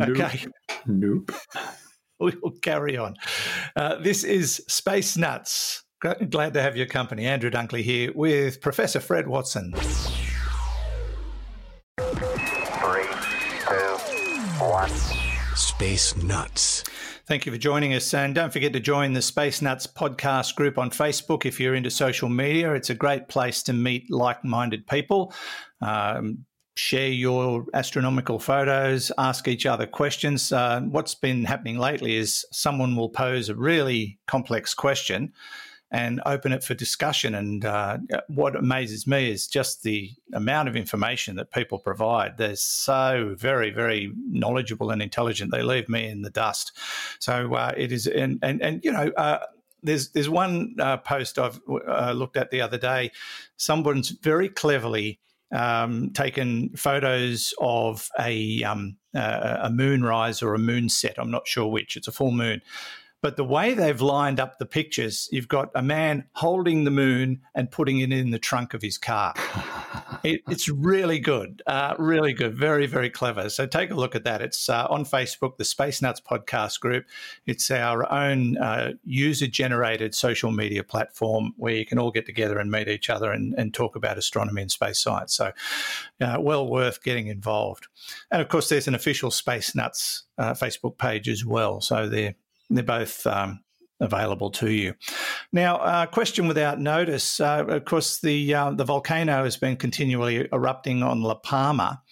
Okay. 0.01 0.45
Nope. 0.87 1.33
we 2.21 2.33
will 2.43 2.53
carry 2.63 2.97
on. 2.97 3.17
Uh, 3.77 3.97
this 3.97 4.25
is 4.25 4.63
Space 4.69 5.17
Nuts. 5.17 5.85
Glad 6.01 6.55
to 6.55 6.63
have 6.63 6.77
your 6.77 6.87
company. 6.87 7.27
Andrew 7.27 7.51
Dunkley 7.51 7.83
here 7.83 8.11
with 8.15 8.61
Professor 8.61 9.01
Fred 9.01 9.29
Watson. 9.29 9.75
Three, 11.99 13.07
two, 13.67 13.97
one. 14.59 14.91
Space 15.55 16.17
Nuts. 16.17 16.85
Thank 17.31 17.47
you 17.47 17.53
for 17.53 17.59
joining 17.59 17.95
us. 17.95 18.13
And 18.13 18.35
don't 18.35 18.53
forget 18.53 18.73
to 18.73 18.81
join 18.81 19.13
the 19.13 19.23
Space 19.23 19.63
Nuts 19.63 19.87
podcast 19.87 20.57
group 20.57 20.79
on 20.79 20.91
Facebook 20.91 21.47
if 21.47 21.61
you're 21.61 21.77
into 21.77 21.89
social 21.89 22.29
media. 22.29 22.75
It's 22.75 22.91
a 22.91 22.95
great 22.95 23.29
place 23.29 23.63
to 23.63 23.73
meet 23.73 24.11
like 24.11 24.43
minded 24.43 24.85
people. 24.89 25.33
Um, 25.81 26.45
Share 26.77 27.07
your 27.09 27.67
astronomical 27.73 28.41
photos, 28.41 29.13
ask 29.17 29.47
each 29.47 29.65
other 29.65 29.87
questions. 29.87 30.51
Uh, 30.51 30.81
what's 30.81 31.15
been 31.15 31.45
happening 31.45 31.79
lately 31.79 32.17
is 32.17 32.45
someone 32.51 32.97
will 32.97 33.11
pose 33.11 33.49
a 33.49 33.55
really 33.55 34.19
complex 34.27 34.75
question 34.75 35.33
and 35.91 36.21
open 36.25 36.53
it 36.53 36.63
for 36.63 36.75
discussion. 36.75 37.35
And 37.35 37.65
uh, 37.65 37.99
what 38.29 38.55
amazes 38.55 39.07
me 39.07 39.31
is 39.31 39.49
just 39.49 39.83
the 39.83 40.13
amount 40.33 40.69
of 40.69 40.77
information 40.77 41.37
that 41.37 41.51
people 41.51 41.79
provide. 41.79 42.39
They're 42.39 42.57
so 42.57 43.35
very, 43.37 43.71
very 43.71 44.13
knowledgeable 44.29 44.91
and 44.91 45.03
intelligent. 45.03 45.51
They 45.51 45.63
leave 45.63 45.89
me 45.89 46.09
in 46.09 46.23
the 46.23 46.31
dust. 46.31 46.73
So 47.19 47.55
uh, 47.55 47.73
it 47.77 47.93
is, 47.93 48.07
and 48.07 48.39
and 48.43 48.63
and 48.63 48.85
you 48.85 48.93
know. 48.93 49.11
Uh, 49.17 49.47
there's 49.83 50.11
there's 50.11 50.29
one 50.29 50.77
uh, 50.79 50.99
post 50.99 51.39
I've 51.39 51.59
uh, 51.89 52.13
looked 52.13 52.37
at 52.37 52.51
the 52.51 52.61
other 52.61 52.77
day. 52.77 53.13
Someone's 53.57 54.11
very 54.11 54.51
cleverly 54.51 55.21
um, 55.53 56.11
taken 56.11 56.71
photos 56.77 57.55
of 57.61 58.09
a 58.19 58.63
um, 58.63 58.97
uh, 59.15 59.59
a 59.63 59.71
moonrise 59.71 60.43
or 60.43 60.55
a 60.55 60.59
moon 60.59 60.89
set. 60.89 61.19
I'm 61.19 61.31
not 61.31 61.49
sure 61.49 61.67
which. 61.67 61.97
It's 61.97 62.09
a 62.09 62.13
full 62.13 62.31
moon. 62.31 62.63
But 63.23 63.37
the 63.37 63.45
way 63.45 63.75
they've 63.75 64.01
lined 64.01 64.41
up 64.41 64.59
the 64.59 64.67
pictures, 64.67 65.29
you've 65.31 65.49
got 65.49 65.71
a 65.75 65.83
man 65.83 66.25
holding 66.33 66.85
the 66.85 66.91
moon 66.91 67.43
and 67.55 67.71
putting 67.71 68.01
it 68.01 68.13
in 68.13 68.31
the 68.31 68.39
trunk 68.39 68.73
of 68.73 68.81
his 68.81 68.97
car. 68.97 69.35
it, 70.25 70.43
it's 70.49 70.69
really 70.69 71.19
good, 71.19 71.63
uh, 71.67 71.95
really 71.99 72.33
good, 72.33 72.57
very, 72.57 72.87
very 72.87 73.11
clever. 73.11 73.51
So 73.51 73.67
take 73.67 73.91
a 73.91 73.95
look 73.95 74.15
at 74.15 74.25
that. 74.25 74.41
It's 74.41 74.69
uh, 74.69 74.87
on 74.89 75.05
Facebook, 75.05 75.59
the 75.59 75.65
Space 75.65 76.01
Nuts 76.01 76.21
podcast 76.21 76.81
group. 76.81 77.05
It's 77.47 77.71
our 77.71 78.11
own 78.11 78.57
uh, 78.57 78.93
user 79.05 79.47
generated 79.47 80.15
social 80.15 80.51
media 80.51 80.83
platform 80.83 81.53
where 81.57 81.75
you 81.75 81.85
can 81.85 81.99
all 81.99 82.11
get 82.11 82.27
together 82.27 82.59
and 82.59 82.71
meet 82.71 82.89
each 82.89 83.11
other 83.11 83.33
and, 83.33 83.55
and 83.59 83.75
talk 83.75 83.97
about 83.97 84.17
astronomy 84.17 84.63
and 84.63 84.71
space 84.71 84.99
science. 84.99 85.35
So, 85.35 85.53
uh, 86.21 86.39
well 86.41 86.67
worth 86.67 87.03
getting 87.03 87.27
involved. 87.27 87.89
And 88.31 88.41
of 88.41 88.49
course, 88.49 88.69
there's 88.69 88.89
an 88.89 88.95
official 88.95 89.31
Space 89.31 89.75
Nuts 89.75 90.25
uh, 90.39 90.55
Facebook 90.55 90.97
page 90.99 91.29
as 91.29 91.45
well. 91.45 91.81
So 91.81 92.09
they're 92.09 92.35
they're 92.71 92.85
both 92.85 93.27
um, 93.27 93.61
available 94.01 94.51
to 94.51 94.71
you. 94.71 94.95
Now, 95.53 95.77
uh, 95.77 96.07
question 96.07 96.49
without 96.49 96.81
notice. 96.81 97.41
Uh, 97.41 97.65
of 97.69 97.85
course, 97.85 98.21
the 98.21 98.55
uh, 98.55 98.71
the 98.73 98.85
volcano 98.85 99.45
has 99.45 99.57
been 99.57 99.77
continually 99.77 100.49
erupting 100.53 101.03
on 101.03 101.23
La 101.23 101.35
Palma, 101.35 102.03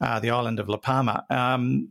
uh, 0.00 0.20
the 0.20 0.30
island 0.30 0.58
of 0.58 0.68
La 0.68 0.76
Palma, 0.76 1.24
um, 1.30 1.90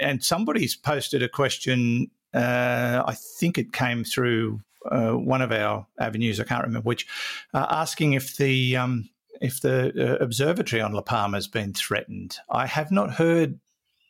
and 0.00 0.22
somebody's 0.22 0.76
posted 0.76 1.22
a 1.22 1.28
question. 1.28 2.10
Uh, 2.34 3.02
I 3.06 3.14
think 3.14 3.56
it 3.56 3.72
came 3.72 4.04
through 4.04 4.60
uh, 4.90 5.12
one 5.12 5.40
of 5.42 5.52
our 5.52 5.86
avenues. 5.98 6.38
I 6.38 6.44
can't 6.44 6.64
remember 6.64 6.86
which, 6.86 7.06
asking 7.54 8.12
if 8.12 8.36
the 8.36 8.76
um, 8.76 9.08
if 9.40 9.60
the 9.60 10.18
observatory 10.20 10.82
on 10.82 10.92
La 10.92 11.02
Palma 11.02 11.36
has 11.36 11.48
been 11.48 11.72
threatened. 11.72 12.36
I 12.50 12.66
have 12.66 12.90
not 12.90 13.12
heard 13.12 13.58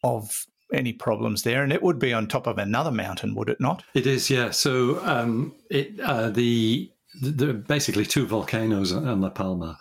of 0.03 0.47
any 0.73 0.93
problems 0.93 1.43
there, 1.43 1.63
and 1.63 1.73
it 1.73 1.83
would 1.83 1.99
be 1.99 2.13
on 2.13 2.27
top 2.27 2.47
of 2.47 2.59
another 2.59 2.91
mountain, 2.91 3.35
would 3.35 3.49
it 3.49 3.61
not? 3.61 3.85
It 3.95 4.07
is, 4.07 4.31
yeah. 4.31 4.51
So 4.51 5.05
um, 5.05 5.55
it 5.71 5.99
uh, 6.01 6.31
the 6.31 6.91
there 7.21 7.51
are 7.51 7.55
basically 7.55 8.05
two 8.05 8.27
volcanoes 8.27 8.93
on 8.93 9.21
La 9.21 9.31
Palma, 9.31 9.79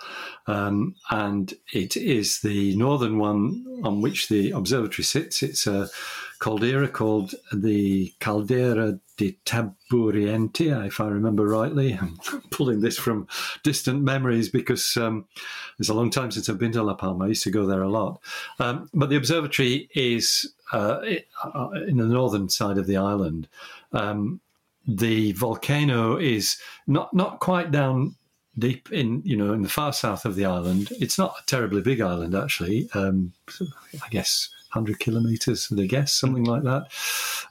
um, 0.48 0.96
and 1.10 1.54
it 1.74 1.98
is 1.98 2.42
the 2.42 2.76
northern 2.78 3.18
one 3.18 3.66
on 3.84 4.02
which 4.02 4.30
the 4.30 4.52
observatory 4.52 5.04
sits. 5.04 5.44
It's 5.44 5.68
a 5.68 5.90
caldera 6.40 6.88
called 6.88 7.36
the 7.52 8.14
Caldera 8.20 9.00
de 9.18 9.38
Taburiente, 9.46 10.88
if 10.88 11.00
I 11.00 11.08
remember 11.08 11.46
rightly. 11.48 11.94
I'm 11.94 12.18
pulling 12.52 12.82
this 12.82 12.98
from 12.98 13.28
distant 13.66 14.04
memories 14.04 14.48
because 14.48 14.96
um, 14.96 15.26
it's 15.80 15.90
a 15.90 15.94
long 15.94 16.12
time 16.12 16.30
since 16.30 16.48
I've 16.48 16.60
been 16.60 16.72
to 16.74 16.84
La 16.84 16.94
Palma. 16.94 17.26
I 17.26 17.30
used 17.30 17.44
to 17.44 17.50
go 17.50 17.66
there 17.66 17.82
a 17.82 17.90
lot. 17.90 18.22
Um, 18.60 18.88
but 18.94 19.10
the 19.10 19.16
observatory 19.16 19.90
is 19.96 20.54
uh, 20.72 21.02
uh, 21.44 21.70
in 21.88 21.98
the 21.98 22.06
northern 22.06 22.48
side 22.48 22.78
of 22.78 22.86
the 22.86 22.98
island. 22.98 23.48
Um, 23.92 24.40
the 24.88 25.32
volcano 25.32 26.16
is 26.16 26.58
not 26.86 27.12
not 27.12 27.40
quite 27.40 27.72
down 27.72 28.16
deep 28.58 28.92
in 28.92 29.24
you 29.26 29.36
know 29.36 29.52
in 29.52 29.64
the 29.64 29.70
far 29.70 29.92
south 29.92 30.26
of 30.26 30.36
the 30.36 30.46
island. 30.46 30.90
It's 31.00 31.18
not 31.18 31.36
a 31.42 31.46
terribly 31.48 31.82
big 31.82 32.02
island 32.02 32.36
actually. 32.36 32.88
Um, 32.94 33.34
I 34.04 34.10
guess 34.12 34.50
hundred 34.70 35.00
kilometers. 35.00 35.72
I 35.76 35.88
guess 35.88 36.14
something 36.14 36.44
like 36.44 36.64
that, 36.64 36.84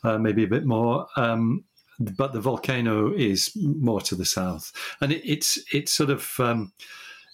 uh, 0.04 0.18
maybe 0.18 0.44
a 0.44 0.54
bit 0.56 0.64
more. 0.64 1.08
Um, 1.16 1.64
but 1.98 2.32
the 2.32 2.40
volcano 2.40 3.12
is 3.12 3.50
more 3.56 4.00
to 4.02 4.14
the 4.14 4.24
south, 4.24 4.72
and 5.00 5.12
it, 5.12 5.22
it's 5.24 5.58
it's 5.72 5.92
sort 5.92 6.10
of. 6.10 6.34
Um, 6.38 6.72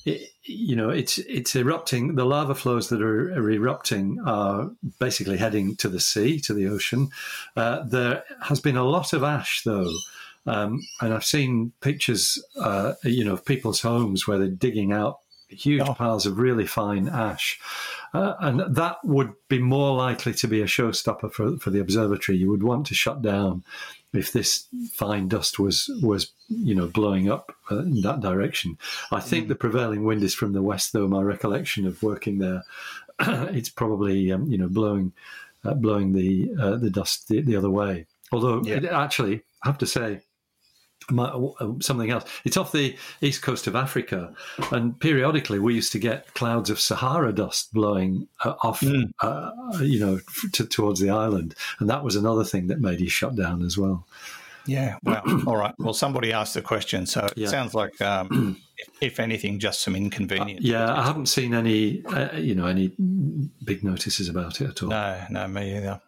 it, 0.07 0.31
you 0.45 0.75
know, 0.75 0.89
it's 0.89 1.19
it's 1.19 1.55
erupting. 1.55 2.15
The 2.15 2.25
lava 2.25 2.55
flows 2.55 2.89
that 2.89 3.03
are, 3.03 3.35
are, 3.35 3.51
erupting 3.51 4.19
are 4.25 4.71
basically 4.99 5.37
heading 5.37 5.77
to 5.77 5.91
the 5.91 6.01
sea, 6.01 6.41
to 6.41 6.55
the 6.55 6.69
ocean. 6.69 7.11
Uh, 7.55 7.83
there 7.83 8.25
has 8.43 8.61
been 8.61 8.79
a 8.79 8.85
lot 8.85 9.13
of 9.13 9.23
ash, 9.23 9.63
though, 9.63 9.93
um, 10.47 10.81
and 11.03 11.13
I've 11.13 11.25
seen 11.25 11.73
pictures, 11.83 12.43
uh, 12.59 12.95
you 13.05 13.25
know, 13.25 13.35
of 13.35 13.45
people's 13.45 13.83
homes 13.83 14.27
where 14.27 14.39
they're 14.39 14.49
digging 14.49 14.91
out 14.91 15.19
huge 15.51 15.83
oh. 15.83 15.95
piles 15.95 16.27
of 16.27 16.39
really 16.39 16.67
fine 16.67 17.09
ash. 17.09 17.61
Uh, 18.13 18.35
and 18.41 18.75
that 18.75 18.97
would 19.05 19.33
be 19.49 19.59
more 19.59 19.97
likely 19.97 20.33
to 20.35 20.49
be 20.49 20.63
a 20.63 20.67
showstopper 20.67 21.33
for, 21.33 21.57
for 21.59 21.71
the 21.71 21.81
observatory. 21.81 22.39
You 22.39 22.51
would 22.51 22.63
want 22.63 22.87
to 22.87 22.95
shut 22.95 23.23
down 23.23 23.65
if 24.13 24.33
this 24.33 24.67
fine 24.93 25.29
dust 25.29 25.59
was 25.59 25.91
was 26.03 26.33
you 26.49 26.75
know 26.75 26.87
blowing 26.87 27.31
up 27.31 27.55
uh, 27.71 27.79
in 27.79 28.01
that 28.03 28.21
direction. 28.21 28.77
I 29.13 29.21
think 29.21 29.45
mm. 29.45 29.49
the 29.49 29.55
prevailing 29.55 30.05
wind 30.05 30.23
is 30.23 30.35
from 30.35 30.53
the 30.53 30.63
west, 30.63 30.93
though. 30.93 31.07
My 31.07 31.23
recollection 31.23 31.87
of 31.87 32.03
working 32.03 32.39
there, 32.39 32.65
it's 33.21 33.69
probably 33.69 34.33
um, 34.33 34.51
you 34.51 34.59
know 34.59 34.69
blowing 34.69 35.13
uh, 35.65 35.75
blowing 35.75 36.13
the 36.13 36.51
uh, 36.59 36.77
the 36.77 36.91
dust 36.91 37.29
the, 37.29 37.41
the, 37.41 37.57
other 37.57 37.71
way. 37.71 38.07
Although 38.33 38.63
yeah. 38.65 38.77
it, 38.77 38.85
actually, 38.85 39.43
I 39.63 39.69
have 39.69 39.79
to 39.79 39.87
say, 39.87 40.23
something 41.81 42.11
else. 42.11 42.25
It's 42.45 42.57
off 42.57 42.73
the 42.73 42.97
east 43.21 43.43
coast 43.43 43.67
of 43.67 43.75
Africa, 43.75 44.33
and 44.71 44.99
periodically 45.01 45.59
we 45.59 45.75
used 45.75 45.93
to 45.93 45.99
get 45.99 46.33
clouds 46.35 46.71
of 46.71 46.81
Sahara 46.81 47.33
dust 47.33 47.73
blowing 47.73 48.29
uh, 48.45 48.55
off, 48.63 48.81
mm. 48.81 49.11
uh, 49.21 49.51
you 49.81 50.01
know, 50.01 50.21
to, 50.53 50.67
towards 50.67 51.01
the 51.01 51.11
island, 51.11 51.55
and 51.79 51.89
that 51.91 52.05
was 52.05 52.17
another 52.17 52.45
thing 52.45 52.69
that 52.69 52.81
made 52.81 53.01
you 53.01 53.09
shut 53.09 53.37
down 53.37 53.63
as 53.63 53.77
well. 53.77 54.07
Yeah. 54.67 54.97
Well, 55.03 55.23
all 55.47 55.57
right. 55.57 55.75
Well, 55.79 55.95
somebody 55.95 56.33
asked 56.33 56.55
the 56.55 56.63
question, 56.63 57.07
so 57.07 57.27
it 57.27 57.33
yeah. 57.37 57.49
sounds 57.49 57.75
like, 57.75 58.01
um, 58.01 58.61
if, 59.01 59.19
anything, 59.19 59.59
just 59.59 59.81
some 59.81 59.97
inconvenience. 59.97 60.65
Uh, 60.65 60.69
yeah, 60.69 60.95
I 60.95 61.03
haven't 61.03 61.27
seen 61.27 61.55
any, 61.55 62.05
uh, 62.07 62.37
you 62.37 62.55
know, 62.55 62.67
any 62.67 62.93
big 63.65 63.83
notices 63.83 64.29
about 64.29 64.61
it 64.61 64.71
at 64.71 64.83
all. 64.83 64.91
No, 64.91 65.25
no, 65.31 65.49
me 65.49 65.77
either. 65.77 66.01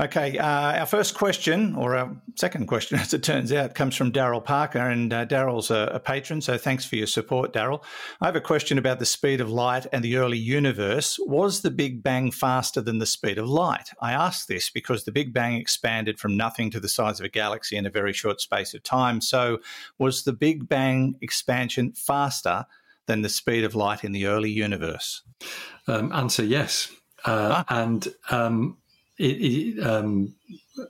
Okay, 0.00 0.38
uh, 0.38 0.78
our 0.78 0.86
first 0.86 1.14
question, 1.16 1.74
or 1.74 1.96
our 1.96 2.16
second 2.36 2.68
question, 2.68 2.98
as 3.00 3.12
it 3.12 3.24
turns 3.24 3.52
out, 3.52 3.74
comes 3.74 3.96
from 3.96 4.12
Daryl 4.12 4.44
Parker, 4.44 4.78
and 4.78 5.12
uh, 5.12 5.26
Daryl's 5.26 5.72
a, 5.72 5.90
a, 5.92 5.98
patron, 5.98 6.40
so 6.40 6.56
thanks 6.56 6.84
for 6.84 6.94
your 6.94 7.08
support, 7.08 7.52
Daryl. 7.52 7.82
I 8.20 8.26
have 8.26 8.36
a 8.36 8.40
question 8.40 8.78
about 8.78 9.00
the 9.00 9.06
speed 9.06 9.40
of 9.40 9.50
light 9.50 9.88
and 9.92 10.04
the 10.04 10.16
early 10.16 10.38
universe. 10.38 11.18
Was 11.26 11.62
the 11.62 11.72
Big 11.72 12.00
Bang 12.00 12.30
faster 12.30 12.80
than 12.80 12.98
the 12.98 13.06
speed 13.06 13.38
of 13.38 13.48
light? 13.48 13.90
I 14.00 14.12
ask 14.12 14.46
this 14.46 14.70
because 14.70 15.02
the 15.02 15.10
Big 15.10 15.32
Bang 15.32 15.54
expanded 15.54 16.20
from 16.20 16.36
nothing 16.36 16.70
to 16.70 16.80
the 16.80 16.88
size 16.88 17.18
of 17.18 17.26
a 17.26 17.28
galaxy 17.28 17.76
in 17.76 17.84
a 17.84 17.90
very 17.90 18.12
short 18.12 18.40
space 18.40 18.74
of 18.74 18.84
time. 18.84 19.20
So, 19.20 19.58
was 19.98 20.22
the 20.22 20.32
Big 20.32 20.68
Bang 20.68 21.16
expansion 21.22 21.90
faster 21.90 22.66
than 23.06 23.22
the 23.22 23.28
speed 23.28 23.64
of 23.64 23.74
light 23.74 24.04
in 24.04 24.12
the 24.12 24.26
early 24.26 24.50
universe? 24.50 25.22
Um, 25.88 26.12
answer 26.12 26.44
yes. 26.44 26.92
Uh, 27.24 27.50
ah. 27.56 27.64
And 27.68 28.06
um, 28.30 28.76
it, 29.18 29.24
it, 29.24 29.86
um, 29.86 30.34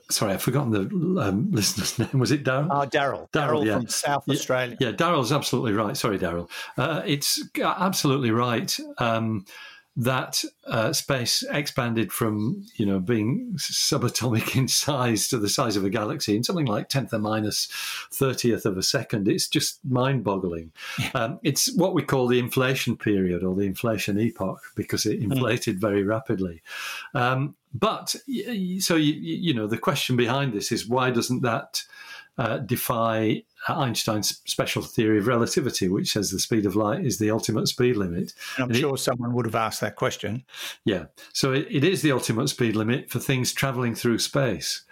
sorry, 0.09 0.33
I've 0.33 0.41
forgotten 0.41 0.71
the 0.71 1.21
um, 1.21 1.51
listener's 1.51 1.97
name. 1.97 2.19
Was 2.19 2.31
it 2.31 2.43
Daryl? 2.43 2.67
Uh, 2.69 2.85
Daryl. 2.85 3.29
Daryl 3.31 3.65
yeah. 3.65 3.77
from 3.77 3.87
South 3.87 4.23
yeah, 4.27 4.33
Australia. 4.33 4.77
Yeah, 4.79 4.91
Daryl's 4.91 5.31
absolutely 5.31 5.73
right. 5.73 5.97
Sorry, 5.97 6.19
Daryl. 6.19 6.49
Uh, 6.77 7.01
it's 7.05 7.41
absolutely 7.61 8.31
right. 8.31 8.75
Um, 8.97 9.45
that 9.99 10.45
uh, 10.65 10.93
space 10.93 11.43
expanded 11.51 12.09
from 12.13 12.65
you 12.75 12.85
know 12.85 12.99
being 12.99 13.53
subatomic 13.57 14.55
in 14.57 14.67
size 14.69 15.27
to 15.27 15.37
the 15.37 15.49
size 15.49 15.75
of 15.75 15.83
a 15.83 15.89
galaxy 15.89 16.37
in 16.37 16.43
something 16.43 16.65
like 16.65 16.87
tenth 16.87 17.11
of 17.11 17.21
minus 17.21 17.67
thirtieth 18.11 18.65
of 18.65 18.77
a 18.77 18.83
second. 18.83 19.27
It's 19.27 19.47
just 19.47 19.83
mind-boggling. 19.83 20.71
Yeah. 20.97 21.11
Um, 21.15 21.39
it's 21.43 21.75
what 21.75 21.93
we 21.93 22.01
call 22.01 22.27
the 22.27 22.39
inflation 22.39 22.95
period 22.95 23.43
or 23.43 23.55
the 23.55 23.65
inflation 23.65 24.17
epoch 24.17 24.61
because 24.75 25.05
it 25.05 25.17
hmm. 25.17 25.33
inflated 25.33 25.77
mm. 25.77 25.81
very 25.81 26.03
rapidly. 26.03 26.61
Um, 27.13 27.55
but 27.73 28.15
so 28.79 28.95
you, 28.95 29.13
you 29.13 29.53
know 29.53 29.67
the 29.67 29.77
question 29.77 30.15
behind 30.15 30.53
this 30.53 30.71
is 30.71 30.87
why 30.87 31.11
doesn't 31.11 31.41
that 31.41 31.83
uh, 32.37 32.57
defy 32.59 33.43
Einstein's 33.67 34.41
special 34.45 34.81
theory 34.81 35.19
of 35.19 35.27
relativity, 35.27 35.87
which 35.87 36.11
says 36.11 36.31
the 36.31 36.39
speed 36.39 36.65
of 36.65 36.75
light 36.75 37.05
is 37.05 37.19
the 37.19 37.29
ultimate 37.29 37.67
speed 37.67 37.97
limit. 37.97 38.33
And 38.55 38.63
I'm 38.63 38.69
and 38.69 38.77
sure 38.77 38.95
it, 38.95 38.99
someone 38.99 39.33
would 39.33 39.45
have 39.45 39.55
asked 39.55 39.81
that 39.81 39.95
question. 39.95 40.43
Yeah. 40.85 41.05
So 41.33 41.51
it, 41.51 41.67
it 41.69 41.83
is 41.83 42.01
the 42.01 42.11
ultimate 42.11 42.47
speed 42.49 42.75
limit 42.75 43.09
for 43.09 43.19
things 43.19 43.53
traveling 43.53 43.95
through 43.95 44.19
space. 44.19 44.83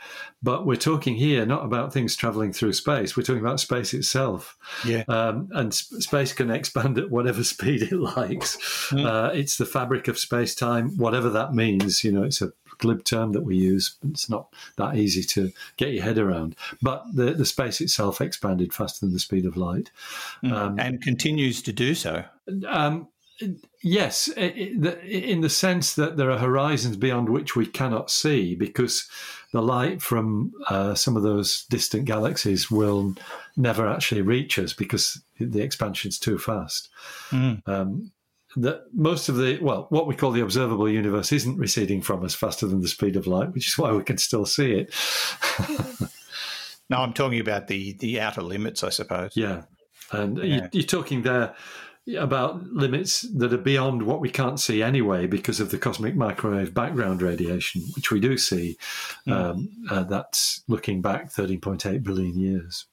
But 0.44 0.66
we're 0.66 0.76
talking 0.76 1.16
here 1.16 1.46
not 1.46 1.66
about 1.66 1.94
things 1.94 2.16
traveling 2.16 2.54
through 2.54 2.74
space. 2.74 3.18
We're 3.18 3.24
talking 3.24 3.42
about 3.42 3.60
space 3.60 3.94
itself. 3.94 4.58
Yeah. 4.86 5.04
Um, 5.08 5.50
and 5.52 5.74
sp- 5.74 6.04
space 6.04 6.34
can 6.34 6.52
expand 6.52 6.98
at 6.98 7.10
whatever 7.10 7.44
speed 7.44 7.84
it 7.84 7.94
likes. 7.94 8.58
Mm. 8.92 9.06
Uh, 9.06 9.32
it's 9.34 9.58
the 9.58 9.66
fabric 9.66 10.08
of 10.08 10.20
space 10.20 10.54
time, 10.54 10.98
whatever 10.98 11.30
that 11.30 11.54
means. 11.54 12.04
You 12.04 12.12
know, 12.12 12.24
it's 12.24 12.42
a 12.42 12.52
glib 12.78 13.04
term 13.04 13.32
that 13.34 13.42
we 13.42 13.56
use. 13.56 13.96
It's 14.10 14.30
not 14.30 14.54
that 14.78 14.96
easy 14.96 15.24
to 15.24 15.52
get 15.78 15.94
your 15.94 16.04
head 16.04 16.18
around. 16.18 16.56
But 16.82 17.04
the, 17.14 17.34
the 17.34 17.46
space 17.46 17.82
itself 17.82 18.22
expanded 18.62 18.74
faster 18.74 19.06
than 19.06 19.14
the 19.14 19.20
speed 19.20 19.46
of 19.46 19.58
light. 19.58 19.92
Mm, 20.44 20.52
um, 20.52 20.80
and 20.80 21.02
continues 21.02 21.62
to 21.64 21.74
do 21.74 21.94
so. 21.96 22.24
Um, 22.68 23.08
yes, 23.84 24.28
in 24.30 25.42
the 25.42 25.50
sense 25.50 25.96
that 25.96 26.18
there 26.18 26.32
are 26.32 26.40
horizons 26.40 26.98
beyond 26.98 27.30
which 27.30 27.56
we 27.56 27.66
cannot 27.66 28.10
see 28.10 28.56
because 28.56 29.08
the 29.54 29.62
light 29.62 30.02
from 30.02 30.52
uh, 30.70 30.96
some 30.96 31.16
of 31.16 31.24
those 31.24 31.66
distant 31.70 32.06
galaxies 32.06 32.72
will 32.72 33.16
never 33.56 33.88
actually 33.88 34.22
reach 34.22 34.60
us 34.60 34.74
because 34.74 35.22
the 35.40 35.62
expansion's 35.62 36.20
too 36.20 36.38
fast. 36.38 36.90
Mm. 37.30 37.68
Um, 37.68 38.12
that 38.56 38.86
most 38.92 39.30
of 39.30 39.36
the 39.36 39.60
well, 39.62 39.86
what 39.90 40.08
we 40.08 40.16
call 40.16 40.32
the 40.32 40.42
observable 40.42 40.90
universe 40.90 41.32
isn't 41.32 41.60
receding 41.60 42.02
from 42.02 42.26
us 42.26 42.34
faster 42.34 42.66
than 42.66 42.82
the 42.82 42.88
speed 42.88 43.16
of 43.16 43.28
light, 43.28 43.54
which 43.54 43.68
is 43.68 43.78
why 43.78 43.92
we 43.92 44.04
can 44.04 44.18
still 44.18 44.46
see 44.46 44.72
it. 44.72 44.94
no, 46.90 46.98
I'm 46.98 47.14
talking 47.14 47.40
about 47.40 47.68
the 47.68 47.94
the 47.94 48.20
outer 48.20 48.42
limits, 48.42 48.84
I 48.84 48.90
suppose. 48.90 49.32
Yeah, 49.36 49.64
and 50.12 50.38
yeah. 50.38 50.68
You, 50.72 50.82
are 50.82 50.84
talking 50.84 51.24
there 51.24 51.56
about 52.18 52.64
limits 52.68 53.22
that 53.36 53.52
are 53.52 53.58
beyond 53.58 54.04
what 54.04 54.22
we 54.22 54.30
can't 54.30 54.60
see 54.60 54.82
anyway 54.82 55.28
because 55.28 55.60
of 55.60 55.72
the 55.72 55.78
cosmic 55.78 56.16
microwave 56.16 56.74
background 56.74 57.22
radiation, 57.22 57.82
which 57.96 58.12
we 58.12 58.20
do 58.20 58.38
see. 58.38 58.78
Mm. 59.28 59.32
Um, 59.34 59.70
uh, 59.90 60.04
that's 60.04 60.64
looking 60.68 61.02
back 61.02 61.34
13.8 61.34 62.04
billion 62.04 62.40
years. 62.40 62.86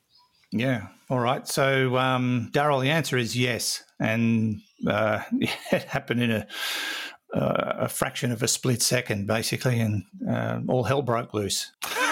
Yeah. 0.51 0.89
All 1.09 1.21
right. 1.21 1.47
So, 1.47 1.97
um, 1.97 2.51
Daryl, 2.53 2.83
the 2.83 2.91
answer 2.91 3.17
is 3.17 3.37
yes, 3.37 3.85
and 4.01 4.61
uh, 4.87 5.23
it 5.33 5.85
happened 5.85 6.23
in 6.23 6.31
a 6.31 6.47
uh, 7.35 7.75
a 7.81 7.89
fraction 7.89 8.31
of 8.31 8.45
a 8.45 8.49
split 8.49 8.81
second, 8.81 9.27
basically, 9.27 9.81
and 9.81 10.05
uh, 10.29 10.61
all 10.69 10.85
hell 10.85 11.03
broke 11.03 11.35
loose. 11.35 11.73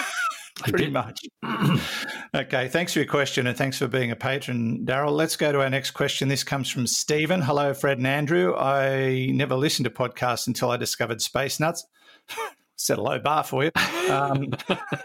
Pretty 0.62 0.90
much. 0.90 1.24
okay, 2.34 2.68
thanks 2.68 2.92
for 2.92 3.00
your 3.00 3.08
question 3.08 3.46
and 3.46 3.56
thanks 3.56 3.78
for 3.78 3.88
being 3.88 4.10
a 4.10 4.16
patron, 4.16 4.84
Daryl. 4.84 5.12
Let's 5.12 5.36
go 5.36 5.52
to 5.52 5.60
our 5.60 5.70
next 5.70 5.92
question. 5.92 6.28
This 6.28 6.44
comes 6.44 6.68
from 6.68 6.86
Stephen. 6.86 7.40
Hello, 7.40 7.74
Fred 7.74 7.98
and 7.98 8.06
Andrew. 8.06 8.54
I 8.56 9.30
never 9.32 9.54
listened 9.54 9.84
to 9.84 9.90
podcasts 9.90 10.46
until 10.46 10.70
I 10.70 10.76
discovered 10.76 11.20
Space 11.22 11.60
Nuts. 11.60 11.86
Set 12.76 12.98
a 12.98 13.02
low 13.02 13.18
bar 13.18 13.44
for 13.44 13.64
you. 13.64 13.70
Um, 14.10 14.50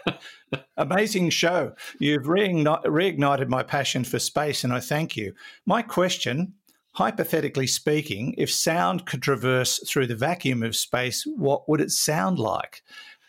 amazing 0.78 1.30
show. 1.30 1.74
You've 2.00 2.24
reignited 2.24 3.50
my 3.50 3.62
passion 3.62 4.04
for 4.04 4.18
space, 4.18 4.64
and 4.64 4.74
I 4.74 4.80
thank 4.80 5.16
you. 5.16 5.34
My 5.66 5.82
question 5.84 6.54
hypothetically 6.98 7.68
speaking, 7.68 8.34
if 8.40 8.52
sound 8.52 9.06
could 9.06 9.22
traverse 9.22 9.80
through 9.88 10.08
the 10.08 10.16
vacuum 10.16 10.64
of 10.64 10.76
space, 10.76 11.24
what 11.36 11.70
would 11.70 11.80
it 11.80 11.92
sound 11.92 12.40
like? 12.40 12.82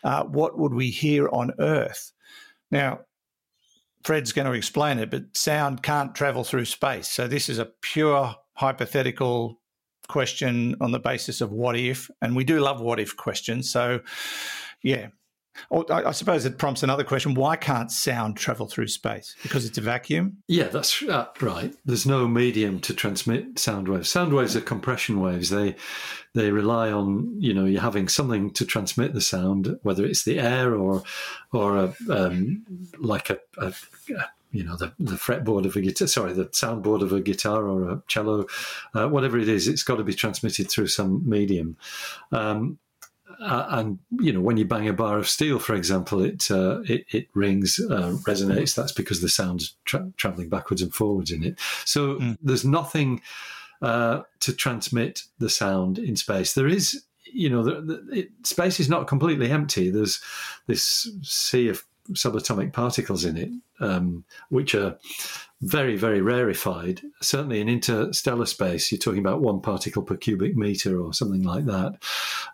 Uh, 0.03 0.23
what 0.23 0.57
would 0.57 0.73
we 0.73 0.89
hear 0.89 1.29
on 1.29 1.51
Earth? 1.59 2.11
Now, 2.71 2.99
Fred's 4.03 4.31
going 4.31 4.47
to 4.47 4.53
explain 4.53 4.99
it, 4.99 5.09
but 5.11 5.35
sound 5.35 5.83
can't 5.83 6.15
travel 6.15 6.43
through 6.43 6.65
space. 6.65 7.07
So 7.07 7.27
this 7.27 7.49
is 7.49 7.59
a 7.59 7.71
pure 7.81 8.35
hypothetical 8.53 9.59
question 10.07 10.75
on 10.81 10.91
the 10.91 10.99
basis 10.99 11.41
of 11.41 11.51
what 11.51 11.75
if. 11.77 12.09
And 12.21 12.35
we 12.35 12.43
do 12.43 12.59
love 12.59 12.81
what 12.81 12.99
if 12.99 13.15
questions. 13.15 13.71
So, 13.71 13.99
yeah. 14.83 15.07
Or 15.69 15.85
I, 15.91 16.09
I 16.09 16.11
suppose 16.11 16.45
it 16.45 16.57
prompts 16.57 16.83
another 16.83 17.03
question: 17.03 17.33
Why 17.33 17.55
can't 17.55 17.91
sound 17.91 18.37
travel 18.37 18.67
through 18.67 18.87
space? 18.87 19.35
Because 19.43 19.65
it's 19.65 19.77
a 19.77 19.81
vacuum. 19.81 20.37
Yeah, 20.47 20.67
that's 20.67 21.01
uh, 21.03 21.27
right. 21.41 21.73
There's 21.85 22.05
no 22.05 22.27
medium 22.27 22.79
to 22.81 22.93
transmit 22.93 23.59
sound 23.59 23.87
waves. 23.87 24.09
Sound 24.09 24.33
waves 24.33 24.55
are 24.55 24.61
compression 24.61 25.19
waves. 25.19 25.49
They 25.49 25.75
they 26.33 26.51
rely 26.51 26.91
on 26.91 27.35
you 27.39 27.53
know 27.53 27.65
you're 27.65 27.81
having 27.81 28.07
something 28.07 28.51
to 28.51 28.65
transmit 28.65 29.13
the 29.13 29.21
sound, 29.21 29.79
whether 29.83 30.05
it's 30.05 30.23
the 30.23 30.39
air 30.39 30.75
or 30.75 31.03
or 31.51 31.77
a, 31.77 31.95
um, 32.09 32.65
like 32.99 33.29
a, 33.29 33.39
a 33.57 33.73
you 34.51 34.63
know 34.63 34.75
the, 34.75 34.91
the 34.99 35.15
fretboard 35.15 35.65
of 35.65 35.75
a 35.75 35.81
guitar 35.81 36.07
sorry 36.07 36.33
the 36.33 36.45
soundboard 36.45 37.01
of 37.01 37.13
a 37.13 37.21
guitar 37.21 37.67
or 37.67 37.89
a 37.89 38.01
cello 38.07 38.45
uh, 38.95 39.07
whatever 39.07 39.37
it 39.37 39.47
is 39.47 39.67
it's 39.67 39.83
got 39.83 39.97
to 39.97 40.03
be 40.03 40.13
transmitted 40.13 40.69
through 40.69 40.87
some 40.87 41.27
medium 41.27 41.77
um, 42.31 42.79
uh, 43.41 43.65
and 43.69 43.99
you 44.19 44.33
know 44.33 44.41
when 44.41 44.57
you 44.57 44.65
bang 44.65 44.87
a 44.87 44.93
bar 44.93 45.17
of 45.17 45.27
steel, 45.27 45.59
for 45.59 45.73
example, 45.73 46.21
it 46.21 46.49
uh, 46.51 46.81
it, 46.81 47.05
it, 47.09 47.27
rings, 47.33 47.79
uh, 47.79 48.15
resonates. 48.27 48.75
That's 48.75 48.91
because 48.91 49.21
the 49.21 49.29
sound's 49.29 49.75
tra- 49.85 50.11
traveling 50.17 50.49
backwards 50.49 50.81
and 50.81 50.93
forwards 50.93 51.31
in 51.31 51.43
it. 51.43 51.59
So 51.85 52.15
mm. 52.15 52.37
there's 52.41 52.65
nothing 52.65 53.21
uh, 53.81 54.21
to 54.41 54.53
transmit 54.53 55.23
the 55.39 55.49
sound 55.49 55.99
in 55.99 56.15
space. 56.15 56.53
There 56.53 56.67
is, 56.67 57.03
you 57.23 57.49
know, 57.49 57.63
the, 57.63 57.81
the, 57.81 58.19
it, 58.19 58.29
space 58.43 58.79
is 58.79 58.89
not 58.89 59.07
completely 59.07 59.49
empty. 59.51 59.89
There's 59.89 60.21
this 60.67 61.09
sea 61.21 61.69
of 61.69 61.85
subatomic 62.13 62.73
particles 62.73 63.25
in 63.25 63.37
it, 63.37 63.49
um, 63.79 64.23
which 64.49 64.75
are 64.75 64.97
very, 65.61 65.97
very 65.97 66.21
rarefied. 66.21 67.01
Certainly 67.21 67.61
in 67.61 67.69
interstellar 67.69 68.45
space, 68.45 68.91
you're 68.91 68.99
talking 68.99 69.19
about 69.19 69.41
one 69.41 69.61
particle 69.61 70.03
per 70.03 70.15
cubic 70.15 70.55
meter 70.55 70.99
or 71.01 71.13
something 71.13 71.43
like 71.43 71.65
that. 71.65 71.97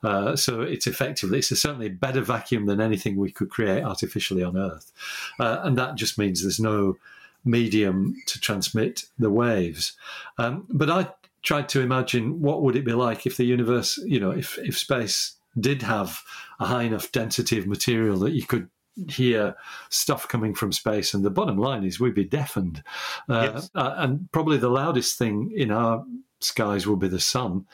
Uh, 0.04 0.36
so 0.36 0.62
it's 0.62 0.88
effectively, 0.88 1.40
it's 1.40 1.52
a 1.52 1.56
certainly 1.56 1.90
better 1.90 2.22
vacuum 2.22 2.66
than 2.66 2.82
anything 2.82 3.16
we 3.16 3.32
could 3.32 3.50
create 3.50 3.84
artificially 3.84 4.44
on 4.44 4.58
Earth. 4.58 4.92
Uh, 5.40 5.60
and 5.64 5.78
that 5.78 5.96
just 5.96 6.18
means 6.18 6.42
there's 6.42 6.60
no 6.60 6.98
medium 7.44 8.16
to 8.26 8.40
transmit 8.40 9.06
the 9.20 9.30
waves. 9.30 9.94
Um, 10.38 10.66
but 10.70 10.90
I 10.90 11.10
tried 11.44 11.70
to 11.70 11.82
imagine 11.82 12.42
what 12.42 12.64
would 12.64 12.76
it 12.76 12.86
be 12.86 12.94
like 12.94 13.28
if 13.28 13.38
the 13.38 13.46
universe, 13.46 13.98
you 14.00 14.20
know, 14.20 14.32
if, 14.32 14.58
if 14.58 14.78
space 14.78 15.36
did 15.58 15.84
have 15.84 16.22
a 16.60 16.66
high 16.66 16.84
enough 16.84 17.12
density 17.12 17.58
of 17.58 17.68
material 17.68 18.18
that 18.18 18.34
you 18.34 18.46
could 18.46 18.68
hear 19.10 19.56
stuff 19.90 20.28
coming 20.28 20.54
from 20.54 20.72
space. 20.72 21.14
And 21.14 21.24
the 21.24 21.30
bottom 21.30 21.58
line 21.58 21.84
is 21.84 22.00
we'd 22.00 22.16
be 22.16 22.24
deafened. 22.24 22.84
Uh, 23.30 23.52
yes. 23.54 23.70
uh, 23.76 23.96
and 23.98 24.32
probably 24.32 24.58
the 24.58 24.70
loudest 24.70 25.18
thing 25.18 25.52
in 25.56 25.72
our 25.72 26.04
skies 26.40 26.86
will 26.86 26.96
be 26.96 27.08
the 27.08 27.20
sun 27.20 27.66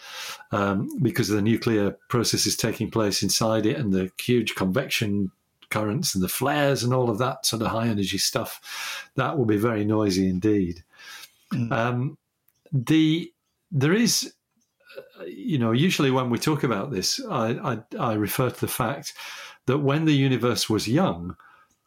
um, 0.52 0.90
because 1.02 1.30
of 1.30 1.36
the 1.36 1.42
nuclear 1.42 1.92
processes 2.10 2.56
taking 2.56 2.90
place 2.90 3.24
inside 3.24 3.66
it 3.66 3.78
and 3.78 3.94
the 3.94 4.12
huge 4.20 4.56
convection 4.56 5.32
currents 5.70 6.14
and 6.14 6.24
the 6.24 6.30
flares 6.30 6.84
and 6.84 6.94
all 6.94 7.10
of 7.10 7.18
that 7.18 7.46
sort 7.46 7.62
of 7.62 7.70
high 7.70 7.88
energy 7.88 8.18
stuff. 8.18 9.10
That 9.16 9.38
will 9.38 9.46
be 9.46 9.58
very 9.58 9.84
noisy 9.86 10.30
indeed. 10.30 10.84
Mm. 11.54 11.72
Um, 11.72 12.18
the 12.72 13.32
there 13.72 13.94
is 13.94 14.34
you 15.26 15.58
know, 15.58 15.72
usually 15.72 16.12
when 16.12 16.30
we 16.30 16.38
talk 16.38 16.64
about 16.64 16.92
this, 16.92 17.22
I, 17.30 17.52
I, 17.74 17.98
I, 18.00 18.14
refer 18.14 18.50
to 18.50 18.60
the 18.60 18.68
fact 18.68 19.14
that 19.66 19.80
when 19.80 20.06
the 20.06 20.14
universe 20.14 20.70
was 20.70 20.88
young, 20.88 21.36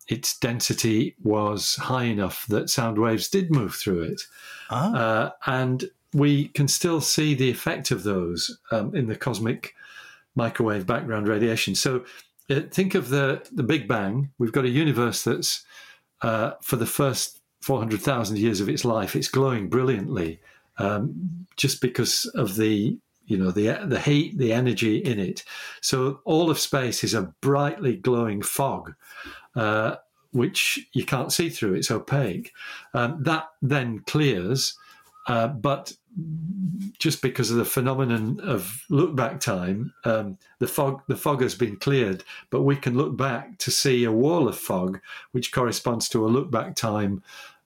its 0.09 0.39
density 0.39 1.15
was 1.23 1.77
high 1.77 2.05
enough 2.05 2.47
that 2.49 2.71
sound 2.71 2.99
waves 2.99 3.29
did 3.29 3.51
move 3.51 3.75
through 3.75 4.03
it. 4.03 4.23
Ah. 4.71 4.95
Uh, 4.95 5.31
and 5.47 5.91
we 6.13 6.49
can 6.49 6.69
still 6.69 7.01
see 7.01 7.35
the 7.35 7.51
effect 7.51 7.91
of 7.91 8.03
those 8.03 8.59
um, 8.71 8.95
in 8.95 9.09
the 9.09 9.17
cosmic 9.17 9.75
microwave 10.37 10.87
background 10.87 11.27
radiation. 11.27 11.75
So 11.75 12.05
uh, 12.51 12.61
think 12.71 12.95
of 12.95 13.09
the, 13.09 13.47
the 13.53 13.63
Big 13.63 13.89
Bang. 13.89 14.31
We've 14.39 14.53
got 14.53 14.65
a 14.65 14.71
universe 14.71 15.25
that's, 15.25 15.65
uh, 16.23 16.53
for 16.61 16.77
the 16.77 16.87
first 16.87 17.41
400,000 17.63 18.39
years 18.39 18.61
of 18.61 18.69
its 18.69 18.85
life, 18.85 19.17
it's 19.17 19.29
glowing 19.29 19.69
brilliantly 19.69 20.41
um, 20.79 21.47
just 21.57 21.81
because 21.81 22.27
of 22.35 22.57
the 22.57 22.99
you 23.27 23.37
know 23.37 23.51
the 23.51 23.85
the 23.87 24.01
heat, 24.01 24.39
the 24.39 24.53
energy 24.53 24.99
in 24.99 25.19
it. 25.19 25.45
So 25.81 26.21
all 26.25 26.51
of 26.51 26.59
space 26.59 27.05
is 27.05 27.15
a 27.15 27.33
brightly 27.41 27.97
glowing 27.97 28.43
fog, 28.43 28.95
uh, 29.57 29.97
which 30.33 30.87
you 30.93 31.05
can't 31.05 31.33
see 31.33 31.49
through. 31.49 31.75
It's 31.75 31.91
opaque. 31.91 32.53
Um, 32.93 33.23
that 33.23 33.49
then 33.63 34.01
clears, 34.01 34.77
uh, 35.27 35.49
but 35.49 35.93
just 36.99 37.23
because 37.23 37.51
of 37.51 37.57
the 37.57 37.65
phenomenon 37.65 38.39
of 38.41 38.85
look 38.89 39.17
back 39.17 39.41
time, 39.41 39.93
um, 40.05 40.39
the 40.59 40.69
fog 40.69 41.03
the 41.09 41.17
fog 41.17 41.43
has 41.43 41.55
been 41.55 41.77
cleared, 41.77 42.23
but 42.51 42.63
we 42.63 42.77
can 42.77 42.97
look 42.97 43.17
back 43.17 43.59
to 43.59 43.71
see 43.71 44.05
a 44.05 44.13
wall 44.13 44.49
of 44.49 44.57
fog, 44.57 45.01
which 45.33 45.53
corresponds 45.53 46.09
to 46.11 46.25
a 46.25 46.29
look 46.29 46.51
back 46.51 46.77
time 46.77 47.23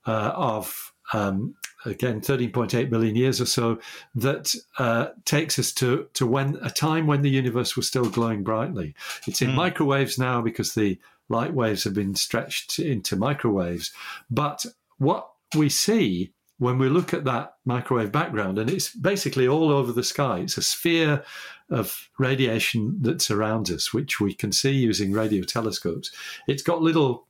uh, 0.07 0.33
of 0.35 0.93
um, 1.13 1.55
again 1.89 2.21
13.8 2.21 2.91
billion 2.91 3.17
years 3.17 3.41
or 3.41 3.47
so 3.47 3.79
that 4.15 4.55
uh, 4.79 5.09
takes 5.25 5.59
us 5.59 5.73
to 5.73 6.09
to 6.15 6.27
when 6.27 6.59
a 6.63 6.71
time 6.71 7.07
when 7.07 7.23
the 7.23 7.31
universe 7.31 7.77
was 7.77 7.87
still 7.87 8.09
glowing 8.09 8.43
brightly. 8.43 8.95
It's 9.27 9.43
in 9.43 9.51
mm. 9.51 9.55
microwaves 9.55 10.19
now 10.19 10.41
because 10.41 10.75
the 10.75 10.99
light 11.29 11.53
waves 11.53 11.85
have 11.85 11.95
been 11.95 12.15
stretched 12.15 12.79
into 12.79 13.17
microwaves. 13.17 13.93
But 14.31 14.65
what 14.99 15.31
we 15.55 15.69
see 15.69 16.33
when 16.59 16.79
we 16.79 16.89
look 16.89 17.15
at 17.15 17.25
that 17.25 17.55
microwave 17.65 18.11
background 18.11 18.59
and 18.59 18.69
it's 18.69 18.91
basically 18.91 19.47
all 19.47 19.71
over 19.71 19.93
the 19.93 20.03
sky 20.03 20.41
it's 20.41 20.59
a 20.59 20.63
sphere 20.63 21.23
of 21.71 22.09
radiation 22.19 22.97
that 23.01 23.23
surrounds 23.23 23.71
us 23.71 23.93
which 23.93 24.21
we 24.21 24.35
can 24.35 24.51
see 24.51 24.73
using 24.73 25.13
radio 25.13 25.43
telescopes. 25.43 26.11
It's 26.47 26.63
got 26.63 26.83
little 26.83 27.27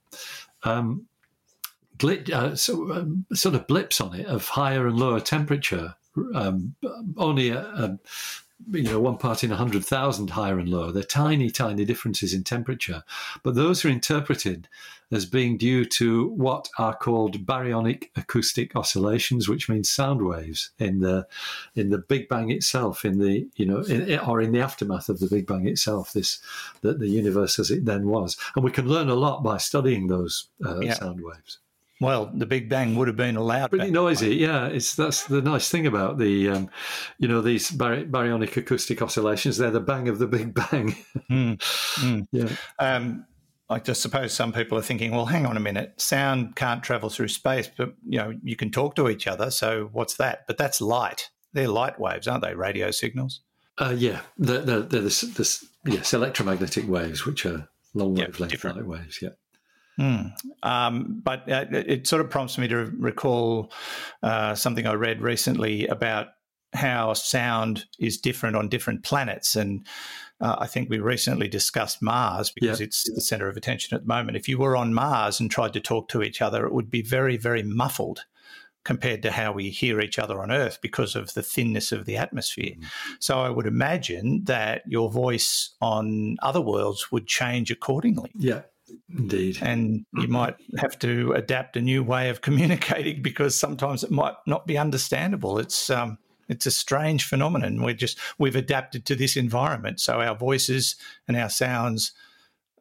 um, 0.62 1.06
glit, 1.98 2.30
uh, 2.30 2.56
so, 2.56 2.92
um, 2.92 3.26
sort 3.32 3.54
of 3.54 3.66
blips 3.66 4.00
on 4.00 4.14
it 4.14 4.26
of 4.26 4.48
higher 4.48 4.86
and 4.86 4.98
lower 4.98 5.20
temperature. 5.20 5.94
Um, 6.34 6.74
only 7.16 7.50
a, 7.50 7.60
a, 7.60 7.98
you 8.72 8.82
know 8.82 9.00
one 9.00 9.18
part 9.18 9.44
in 9.44 9.52
a 9.52 9.56
hundred 9.56 9.84
thousand 9.84 10.30
higher 10.30 10.58
and 10.58 10.68
lower. 10.68 10.90
They're 10.92 11.02
tiny, 11.02 11.50
tiny 11.50 11.84
differences 11.84 12.34
in 12.34 12.44
temperature, 12.44 13.04
but 13.42 13.54
those 13.54 13.84
are 13.84 13.88
interpreted 13.88 14.68
as 15.10 15.24
being 15.24 15.56
due 15.56 15.84
to 15.84 16.28
what 16.28 16.68
are 16.78 16.94
called 16.94 17.46
baryonic 17.46 18.10
acoustic 18.16 18.76
oscillations, 18.76 19.48
which 19.48 19.68
means 19.68 19.88
sound 19.88 20.22
waves 20.22 20.70
in 20.78 21.00
the 21.00 21.26
in 21.74 21.90
the 21.90 21.98
Big 21.98 22.28
Bang 22.28 22.50
itself, 22.50 23.04
in 23.04 23.18
the 23.18 23.48
you 23.56 23.64
know, 23.64 23.80
in, 23.82 24.18
or 24.20 24.40
in 24.40 24.52
the 24.52 24.60
aftermath 24.60 25.08
of 25.08 25.20
the 25.20 25.28
Big 25.28 25.46
Bang 25.46 25.66
itself. 25.66 26.12
This 26.12 26.40
that 26.82 26.98
the 26.98 27.08
universe 27.08 27.58
as 27.58 27.70
it 27.70 27.84
then 27.84 28.06
was, 28.08 28.36
and 28.54 28.64
we 28.64 28.70
can 28.70 28.88
learn 28.88 29.08
a 29.08 29.14
lot 29.14 29.42
by 29.42 29.56
studying 29.58 30.08
those 30.08 30.48
uh, 30.64 30.80
yeah. 30.80 30.94
sound 30.94 31.20
waves. 31.22 31.58
Well, 32.00 32.30
the 32.32 32.46
Big 32.46 32.68
Bang 32.68 32.94
would 32.94 33.08
have 33.08 33.16
been 33.16 33.36
allowed. 33.36 33.70
Pretty 33.70 33.90
noisy, 33.90 34.36
yeah. 34.36 34.66
It's 34.66 34.94
that's 34.94 35.24
the 35.24 35.42
nice 35.42 35.68
thing 35.68 35.86
about 35.86 36.18
the, 36.18 36.48
um, 36.48 36.70
you 37.18 37.26
know, 37.26 37.40
these 37.40 37.70
bary- 37.70 38.06
baryonic 38.06 38.56
acoustic 38.56 39.02
oscillations. 39.02 39.58
They're 39.58 39.72
the 39.72 39.80
bang 39.80 40.08
of 40.08 40.18
the 40.20 40.28
Big 40.28 40.54
Bang. 40.54 40.96
mm, 41.30 41.58
mm. 41.58 42.26
Yeah. 42.32 42.48
Um, 42.78 43.26
I 43.70 43.80
just 43.80 44.00
suppose 44.00 44.32
some 44.32 44.52
people 44.52 44.78
are 44.78 44.82
thinking, 44.82 45.10
well, 45.10 45.26
hang 45.26 45.44
on 45.44 45.56
a 45.56 45.60
minute, 45.60 46.00
sound 46.00 46.56
can't 46.56 46.82
travel 46.82 47.10
through 47.10 47.28
space, 47.28 47.68
but 47.76 47.94
you 48.08 48.18
know, 48.18 48.32
you 48.42 48.56
can 48.56 48.70
talk 48.70 48.94
to 48.96 49.08
each 49.08 49.26
other. 49.26 49.50
So 49.50 49.90
what's 49.92 50.16
that? 50.16 50.46
But 50.46 50.56
that's 50.56 50.80
light. 50.80 51.30
They're 51.52 51.68
light 51.68 51.98
waves, 51.98 52.28
aren't 52.28 52.44
they? 52.44 52.54
Radio 52.54 52.90
signals. 52.90 53.40
Uh, 53.76 53.94
yeah, 53.96 54.20
they're, 54.38 54.60
they're, 54.60 54.80
they're 54.80 55.00
this, 55.02 55.20
this, 55.20 55.66
yes, 55.84 56.14
electromagnetic 56.14 56.88
waves, 56.88 57.26
which 57.26 57.44
are 57.44 57.68
long 57.94 58.14
wavelength 58.14 58.64
yep, 58.64 58.76
light 58.76 58.86
waves. 58.86 59.18
Yeah. 59.20 59.30
Mm. 59.98 60.32
Um, 60.62 61.20
but 61.24 61.50
uh, 61.50 61.66
it 61.70 62.06
sort 62.06 62.20
of 62.20 62.30
prompts 62.30 62.58
me 62.58 62.68
to 62.68 62.92
recall 62.98 63.72
uh, 64.22 64.54
something 64.54 64.86
I 64.86 64.94
read 64.94 65.20
recently 65.20 65.86
about 65.86 66.28
how 66.74 67.14
sound 67.14 67.86
is 67.98 68.18
different 68.18 68.56
on 68.56 68.68
different 68.68 69.02
planets. 69.02 69.56
And 69.56 69.86
uh, 70.40 70.56
I 70.58 70.66
think 70.66 70.88
we 70.88 70.98
recently 70.98 71.48
discussed 71.48 72.02
Mars 72.02 72.50
because 72.50 72.80
it's 72.80 73.10
the 73.12 73.20
center 73.20 73.48
of 73.48 73.56
attention 73.56 73.96
at 73.96 74.02
the 74.02 74.08
moment. 74.08 74.36
If 74.36 74.48
you 74.48 74.58
were 74.58 74.76
on 74.76 74.94
Mars 74.94 75.40
and 75.40 75.50
tried 75.50 75.72
to 75.72 75.80
talk 75.80 76.08
to 76.10 76.22
each 76.22 76.40
other, 76.42 76.66
it 76.66 76.72
would 76.72 76.90
be 76.90 77.02
very, 77.02 77.36
very 77.36 77.62
muffled 77.62 78.24
compared 78.84 79.22
to 79.22 79.30
how 79.30 79.52
we 79.52 79.70
hear 79.70 80.00
each 80.00 80.18
other 80.18 80.40
on 80.40 80.50
Earth 80.50 80.78
because 80.80 81.16
of 81.16 81.34
the 81.34 81.42
thinness 81.42 81.92
of 81.92 82.06
the 82.06 82.16
atmosphere. 82.16 82.74
Mm. 82.78 82.84
So 83.18 83.40
I 83.40 83.50
would 83.50 83.66
imagine 83.66 84.44
that 84.44 84.82
your 84.86 85.10
voice 85.10 85.74
on 85.80 86.36
other 86.42 86.60
worlds 86.60 87.10
would 87.10 87.26
change 87.26 87.70
accordingly. 87.70 88.30
Yeah. 88.36 88.62
Indeed. 89.16 89.58
And 89.60 90.04
you 90.14 90.28
might 90.28 90.56
have 90.78 90.98
to 91.00 91.32
adapt 91.32 91.76
a 91.76 91.80
new 91.80 92.02
way 92.02 92.28
of 92.28 92.40
communicating 92.42 93.22
because 93.22 93.58
sometimes 93.58 94.04
it 94.04 94.10
might 94.10 94.34
not 94.46 94.66
be 94.66 94.78
understandable. 94.78 95.58
It's 95.58 95.90
um, 95.90 96.18
it's 96.48 96.66
a 96.66 96.70
strange 96.70 97.24
phenomenon. 97.24 97.82
We're 97.82 97.94
just 97.94 98.18
we've 98.38 98.56
adapted 98.56 99.04
to 99.06 99.14
this 99.14 99.36
environment, 99.36 100.00
so 100.00 100.20
our 100.20 100.34
voices 100.34 100.96
and 101.26 101.36
our 101.36 101.50
sounds 101.50 102.12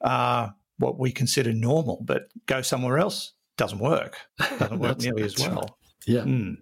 are 0.01 0.55
what 0.77 0.99
we 0.99 1.11
consider 1.11 1.53
normal. 1.53 1.99
But 2.03 2.29
go 2.45 2.61
somewhere 2.61 2.97
else, 2.97 3.33
doesn't 3.57 3.79
work. 3.79 4.17
Doesn't 4.59 4.79
work 4.79 4.99
nearly 5.01 5.23
as 5.23 5.37
well. 5.37 5.55
Right. 5.55 5.69
Yeah. 6.05 6.21
Mm. 6.21 6.57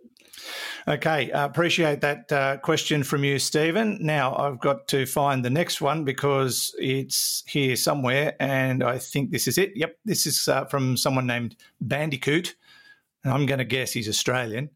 Okay, 0.88 1.31
uh, 1.31 1.45
appreciate 1.45 2.01
that 2.01 2.31
uh, 2.31 2.57
question 2.57 3.03
from 3.03 3.23
you, 3.23 3.39
Stephen. 3.39 3.97
Now 4.01 4.36
I've 4.36 4.59
got 4.59 4.88
to 4.89 5.07
find 5.07 5.43
the 5.43 5.49
next 5.49 5.81
one 5.81 6.03
because 6.03 6.75
it's 6.77 7.43
here 7.47 7.75
somewhere, 7.75 8.36
and 8.39 8.83
I 8.83 8.99
think 8.99 9.31
this 9.31 9.47
is 9.47 9.57
it. 9.57 9.71
Yep, 9.75 9.97
this 10.05 10.27
is 10.27 10.47
uh, 10.47 10.65
from 10.65 10.95
someone 10.95 11.25
named 11.25 11.55
Bandicoot. 11.81 12.55
And 13.23 13.33
I'm 13.33 13.47
going 13.47 13.57
to 13.57 13.65
guess 13.65 13.93
he's 13.93 14.07
Australian. 14.07 14.69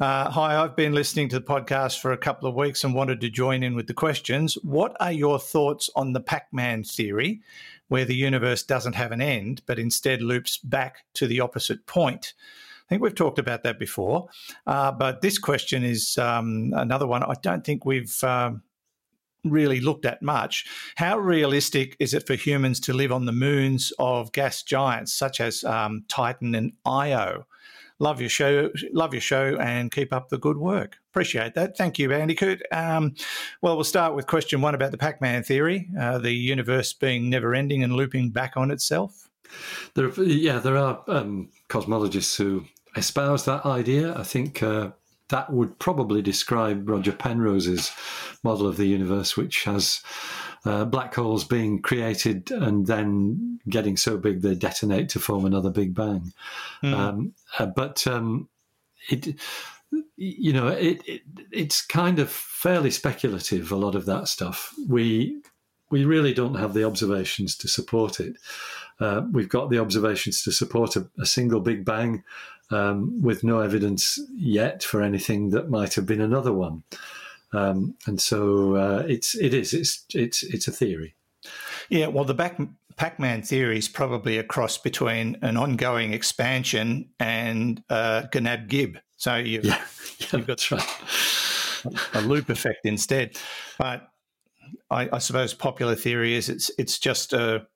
Uh, 0.00 0.28
hi, 0.28 0.60
I've 0.60 0.74
been 0.74 0.94
listening 0.94 1.28
to 1.28 1.38
the 1.38 1.46
podcast 1.46 2.00
for 2.00 2.10
a 2.10 2.18
couple 2.18 2.48
of 2.48 2.56
weeks 2.56 2.82
and 2.82 2.92
wanted 2.92 3.20
to 3.20 3.30
join 3.30 3.62
in 3.62 3.76
with 3.76 3.86
the 3.86 3.94
questions. 3.94 4.54
What 4.64 4.96
are 4.98 5.12
your 5.12 5.38
thoughts 5.38 5.88
on 5.94 6.12
the 6.12 6.20
Pac 6.20 6.48
Man 6.50 6.82
theory, 6.82 7.40
where 7.86 8.04
the 8.04 8.16
universe 8.16 8.64
doesn't 8.64 8.96
have 8.96 9.12
an 9.12 9.20
end, 9.20 9.62
but 9.66 9.78
instead 9.78 10.22
loops 10.22 10.58
back 10.58 11.04
to 11.14 11.28
the 11.28 11.38
opposite 11.38 11.86
point? 11.86 12.34
Think 12.92 13.00
we've 13.00 13.14
talked 13.14 13.38
about 13.38 13.62
that 13.62 13.78
before, 13.78 14.28
uh, 14.66 14.92
but 14.92 15.22
this 15.22 15.38
question 15.38 15.82
is 15.82 16.18
um, 16.18 16.74
another 16.76 17.06
one 17.06 17.22
I 17.22 17.32
don't 17.40 17.64
think 17.64 17.86
we've. 17.86 18.22
Um, 18.22 18.62
really 19.44 19.80
looked 19.80 20.04
at 20.04 20.22
much. 20.22 20.66
How 20.94 21.18
realistic 21.18 21.96
is 21.98 22.14
it 22.14 22.26
for 22.28 22.34
humans 22.34 22.78
to 22.80 22.92
live 22.92 23.10
on 23.10 23.24
the 23.24 23.32
moons 23.32 23.92
of 23.98 24.30
gas 24.30 24.62
giants 24.62 25.12
such 25.14 25.40
as 25.40 25.64
um, 25.64 26.04
Titan 26.06 26.54
and 26.54 26.74
Io? 26.84 27.44
Love 27.98 28.20
your 28.20 28.30
show, 28.30 28.70
love 28.92 29.14
your 29.14 29.20
show, 29.20 29.56
and 29.58 29.90
keep 29.90 30.12
up 30.12 30.28
the 30.28 30.38
good 30.38 30.58
work. 30.58 30.98
Appreciate 31.10 31.54
that. 31.54 31.76
Thank 31.76 31.98
you, 31.98 32.08
Bandicoot. 32.10 32.62
Um, 32.70 33.14
well, 33.62 33.74
we'll 33.74 33.84
start 33.84 34.14
with 34.14 34.28
question 34.28 34.60
one 34.60 34.76
about 34.76 34.92
the 34.92 34.98
Pac-Man 34.98 35.42
theory: 35.42 35.88
uh, 35.98 36.18
the 36.18 36.32
universe 36.32 36.92
being 36.92 37.30
never-ending 37.30 37.82
and 37.82 37.94
looping 37.94 38.30
back 38.30 38.52
on 38.56 38.70
itself. 38.70 39.30
There, 39.94 40.08
yeah, 40.22 40.58
there 40.60 40.76
are 40.76 41.02
um, 41.08 41.50
cosmologists 41.68 42.36
who 42.36 42.64
espouse 42.96 43.44
that 43.44 43.64
idea. 43.64 44.16
I 44.16 44.22
think 44.22 44.62
uh, 44.62 44.90
that 45.28 45.52
would 45.52 45.78
probably 45.78 46.22
describe 46.22 46.88
Roger 46.88 47.12
Penrose's 47.12 47.90
model 48.42 48.66
of 48.66 48.76
the 48.76 48.86
universe, 48.86 49.36
which 49.36 49.64
has 49.64 50.02
uh, 50.64 50.84
black 50.84 51.14
holes 51.14 51.44
being 51.44 51.80
created 51.80 52.50
and 52.50 52.86
then 52.86 53.58
getting 53.68 53.96
so 53.96 54.16
big 54.16 54.42
they 54.42 54.54
detonate 54.54 55.08
to 55.10 55.18
form 55.18 55.44
another 55.44 55.70
Big 55.70 55.94
Bang. 55.94 56.32
Mm. 56.82 56.94
Um, 56.94 57.34
uh, 57.58 57.66
but 57.66 58.06
um, 58.06 58.48
it, 59.08 59.34
you 60.16 60.52
know, 60.52 60.68
it, 60.68 61.02
it, 61.06 61.22
it's 61.50 61.84
kind 61.84 62.18
of 62.18 62.30
fairly 62.30 62.90
speculative. 62.90 63.72
A 63.72 63.76
lot 63.76 63.94
of 63.94 64.06
that 64.06 64.28
stuff 64.28 64.74
we 64.88 65.42
we 65.90 66.04
really 66.06 66.32
don't 66.32 66.54
have 66.54 66.72
the 66.72 66.84
observations 66.84 67.54
to 67.56 67.68
support 67.68 68.18
it. 68.18 68.36
Uh, 69.02 69.22
we've 69.32 69.48
got 69.48 69.68
the 69.68 69.78
observations 69.78 70.42
to 70.44 70.52
support 70.52 70.94
a, 70.96 71.08
a 71.18 71.26
single 71.26 71.60
Big 71.60 71.84
Bang, 71.84 72.22
um, 72.70 73.20
with 73.20 73.44
no 73.44 73.60
evidence 73.60 74.18
yet 74.34 74.82
for 74.82 75.02
anything 75.02 75.50
that 75.50 75.68
might 75.68 75.94
have 75.94 76.06
been 76.06 76.20
another 76.20 76.52
one. 76.52 76.82
Um, 77.52 77.96
and 78.06 78.20
so 78.20 78.76
uh, 78.76 79.04
it's 79.06 79.34
it 79.34 79.52
is 79.52 79.74
it's 79.74 80.04
it's 80.14 80.42
it's 80.42 80.68
a 80.68 80.72
theory. 80.72 81.14
Yeah, 81.90 82.06
well, 82.06 82.24
the 82.24 82.34
back, 82.34 82.58
Pac-Man 82.96 83.42
theory 83.42 83.76
is 83.76 83.88
probably 83.88 84.38
a 84.38 84.44
cross 84.44 84.78
between 84.78 85.36
an 85.42 85.56
ongoing 85.56 86.14
expansion 86.14 87.10
and 87.20 87.82
uh, 87.90 88.22
Gnab 88.32 88.68
Gib. 88.68 88.98
So 89.16 89.36
you've, 89.36 89.64
yeah. 89.64 89.82
yeah 90.18 90.26
you've 90.32 90.46
got 90.46 90.70
right. 90.70 92.04
a 92.14 92.22
loop 92.22 92.48
effect 92.48 92.86
instead. 92.86 93.36
But 93.78 94.08
I, 94.90 95.08
I, 95.12 95.18
suppose 95.18 95.52
popular 95.52 95.94
theory 95.94 96.34
is 96.34 96.48
it's 96.48 96.70
it's 96.78 96.98
just 96.98 97.32
a 97.32 97.66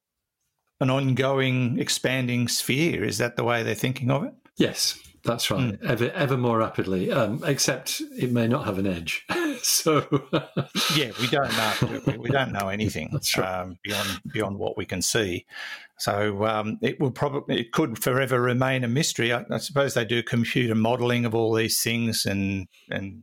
an 0.81 0.91
ongoing 0.91 1.79
expanding 1.79 2.49
sphere. 2.49 3.05
Is 3.05 3.19
that 3.19 3.37
the 3.37 3.45
way 3.45 3.63
they're 3.63 3.75
thinking 3.75 4.11
of 4.11 4.25
it? 4.25 4.35
Yes, 4.57 4.99
that's 5.25 5.51
right. 5.51 5.73
Mm. 5.81 5.85
Ever 5.85 6.11
ever 6.13 6.37
more 6.37 6.59
rapidly. 6.59 7.11
Um, 7.13 7.43
except 7.45 8.01
it 8.17 8.33
may 8.33 8.47
not 8.47 8.65
have 8.65 8.79
an 8.79 8.87
edge. 8.87 9.27
so 9.63 10.07
yeah, 10.95 11.11
we 11.21 11.27
don't 11.29 11.53
know. 11.53 11.73
We, 12.07 12.19
we 12.19 12.31
don't 12.31 12.53
know 12.53 12.69
anything 12.69 13.19
right. 13.37 13.61
um, 13.61 13.79
beyond 13.83 14.21
beyond 14.33 14.59
what 14.59 14.77
we 14.77 14.87
can 14.87 15.03
see. 15.03 15.47
So 15.99 16.45
um, 16.45 16.79
it 16.83 17.01
will 17.01 17.11
probably 17.11 17.61
it 17.61 17.73
could 17.73 18.03
forever 18.03 18.41
remain 18.41 18.85
a 18.85 18.89
mystery. 18.89 19.33
I, 19.33 19.45
I 19.51 19.59
suppose 19.59 19.95
they 19.95 20.05
do 20.05 20.23
computer 20.23 20.75
modelling 20.75 21.25
of 21.25 21.35
all 21.35 21.53
these 21.53 21.83
things 21.83 22.27
and 22.27 22.69
and 22.91 23.23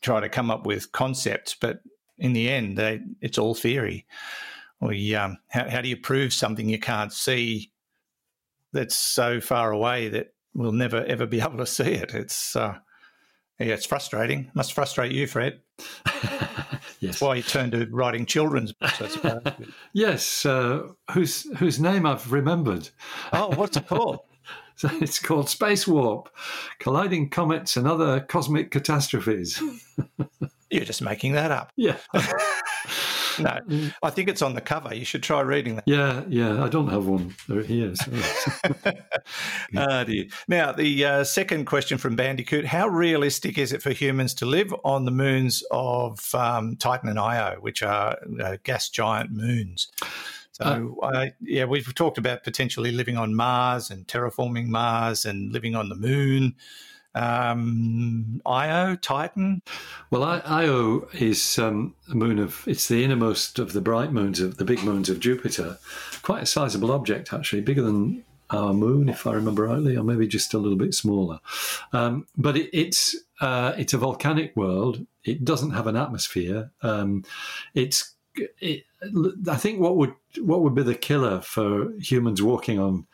try 0.00 0.20
to 0.20 0.28
come 0.28 0.50
up 0.50 0.66
with 0.66 0.92
concepts, 0.92 1.54
but 1.54 1.80
in 2.18 2.32
the 2.32 2.50
end, 2.50 2.76
they, 2.76 3.00
it's 3.20 3.38
all 3.38 3.54
theory. 3.54 4.06
We 4.80 5.14
um, 5.14 5.38
how, 5.48 5.68
how 5.68 5.80
do 5.80 5.88
you 5.88 5.96
prove 5.96 6.32
something 6.32 6.68
you 6.68 6.78
can't 6.78 7.12
see 7.12 7.72
that's 8.72 8.96
so 8.96 9.40
far 9.40 9.72
away 9.72 10.08
that 10.08 10.34
we'll 10.54 10.72
never 10.72 11.04
ever 11.04 11.26
be 11.26 11.40
able 11.40 11.58
to 11.58 11.66
see 11.66 11.92
it. 11.92 12.14
It's 12.14 12.56
uh, 12.56 12.78
yeah, 13.58 13.74
it's 13.74 13.86
frustrating. 13.86 14.50
Must 14.54 14.72
frustrate 14.72 15.12
you, 15.12 15.26
Fred. 15.26 15.60
yes. 16.14 16.98
That's 17.00 17.20
why 17.20 17.36
you 17.36 17.42
turned 17.42 17.72
to 17.72 17.86
writing 17.90 18.24
children's 18.24 18.72
books, 18.72 19.00
I 19.00 19.08
suppose. 19.08 19.42
yes, 19.92 20.46
uh, 20.46 20.88
whose 21.12 21.42
whose 21.58 21.80
name 21.80 22.06
I've 22.06 22.30
remembered. 22.30 22.88
Oh, 23.32 23.54
what's 23.56 23.76
it 23.76 23.88
called? 23.88 24.20
so 24.76 24.88
it's 25.00 25.18
called 25.18 25.48
Space 25.48 25.88
Warp: 25.88 26.28
Colliding 26.78 27.30
Comets 27.30 27.76
and 27.76 27.88
Other 27.88 28.20
Cosmic 28.20 28.70
Catastrophes. 28.70 29.60
You're 30.70 30.84
just 30.84 31.02
making 31.02 31.32
that 31.32 31.50
up. 31.50 31.72
Yeah. 31.76 31.96
No, 33.40 33.90
I 34.02 34.10
think 34.10 34.28
it's 34.28 34.42
on 34.42 34.54
the 34.54 34.60
cover. 34.60 34.94
You 34.94 35.04
should 35.04 35.22
try 35.22 35.40
reading 35.40 35.76
that. 35.76 35.84
Yeah, 35.86 36.22
yeah. 36.28 36.62
I 36.62 36.68
don't 36.68 36.88
have 36.88 37.06
one 37.06 37.34
here. 37.48 37.94
So. 37.94 38.12
oh, 39.76 40.04
dear. 40.04 40.26
Now, 40.48 40.72
the 40.72 41.04
uh, 41.04 41.24
second 41.24 41.66
question 41.66 41.98
from 41.98 42.16
Bandicoot 42.16 42.64
How 42.64 42.88
realistic 42.88 43.58
is 43.58 43.72
it 43.72 43.82
for 43.82 43.90
humans 43.90 44.34
to 44.34 44.46
live 44.46 44.74
on 44.84 45.04
the 45.04 45.10
moons 45.10 45.62
of 45.70 46.34
um, 46.34 46.76
Titan 46.76 47.08
and 47.08 47.18
Io, 47.18 47.56
which 47.60 47.82
are 47.82 48.16
uh, 48.42 48.56
gas 48.62 48.88
giant 48.88 49.30
moons? 49.30 49.88
So, 50.52 50.98
uh, 51.04 51.26
yeah, 51.40 51.66
we've 51.66 51.94
talked 51.94 52.18
about 52.18 52.42
potentially 52.42 52.90
living 52.90 53.16
on 53.16 53.36
Mars 53.36 53.90
and 53.90 54.06
terraforming 54.08 54.66
Mars 54.66 55.24
and 55.24 55.52
living 55.52 55.76
on 55.76 55.88
the 55.88 55.94
moon 55.94 56.56
um, 57.18 58.40
Io, 58.46 58.96
Titan? 58.96 59.62
Well, 60.10 60.22
Io 60.22 61.08
is 61.12 61.58
um, 61.58 61.94
a 62.10 62.14
moon 62.14 62.38
of, 62.38 62.62
it's 62.66 62.88
the 62.88 63.04
innermost 63.04 63.58
of 63.58 63.72
the 63.72 63.80
bright 63.80 64.12
moons, 64.12 64.40
of 64.40 64.56
the 64.56 64.64
big 64.64 64.82
moons 64.82 65.08
of 65.08 65.20
Jupiter. 65.20 65.78
Quite 66.22 66.42
a 66.42 66.46
sizable 66.46 66.92
object, 66.92 67.32
actually, 67.32 67.62
bigger 67.62 67.82
than 67.82 68.24
our 68.50 68.72
moon, 68.72 69.08
if 69.08 69.26
I 69.26 69.34
remember 69.34 69.64
rightly, 69.64 69.96
or 69.96 70.04
maybe 70.04 70.26
just 70.26 70.54
a 70.54 70.58
little 70.58 70.78
bit 70.78 70.94
smaller. 70.94 71.40
Um, 71.92 72.26
but 72.36 72.56
it, 72.56 72.70
it's 72.72 73.16
uh, 73.40 73.74
it's 73.76 73.92
a 73.92 73.98
volcanic 73.98 74.56
world. 74.56 75.04
It 75.24 75.44
doesn't 75.44 75.72
have 75.72 75.86
an 75.86 75.96
atmosphere. 75.96 76.70
Um, 76.82 77.24
it's 77.74 78.14
it, 78.60 78.84
I 79.48 79.56
think 79.56 79.80
what 79.80 79.96
would 79.96 80.14
what 80.40 80.62
would 80.62 80.74
be 80.74 80.82
the 80.82 80.94
killer 80.94 81.40
for 81.40 81.92
humans 81.98 82.42
walking 82.42 82.78
on 82.78 83.06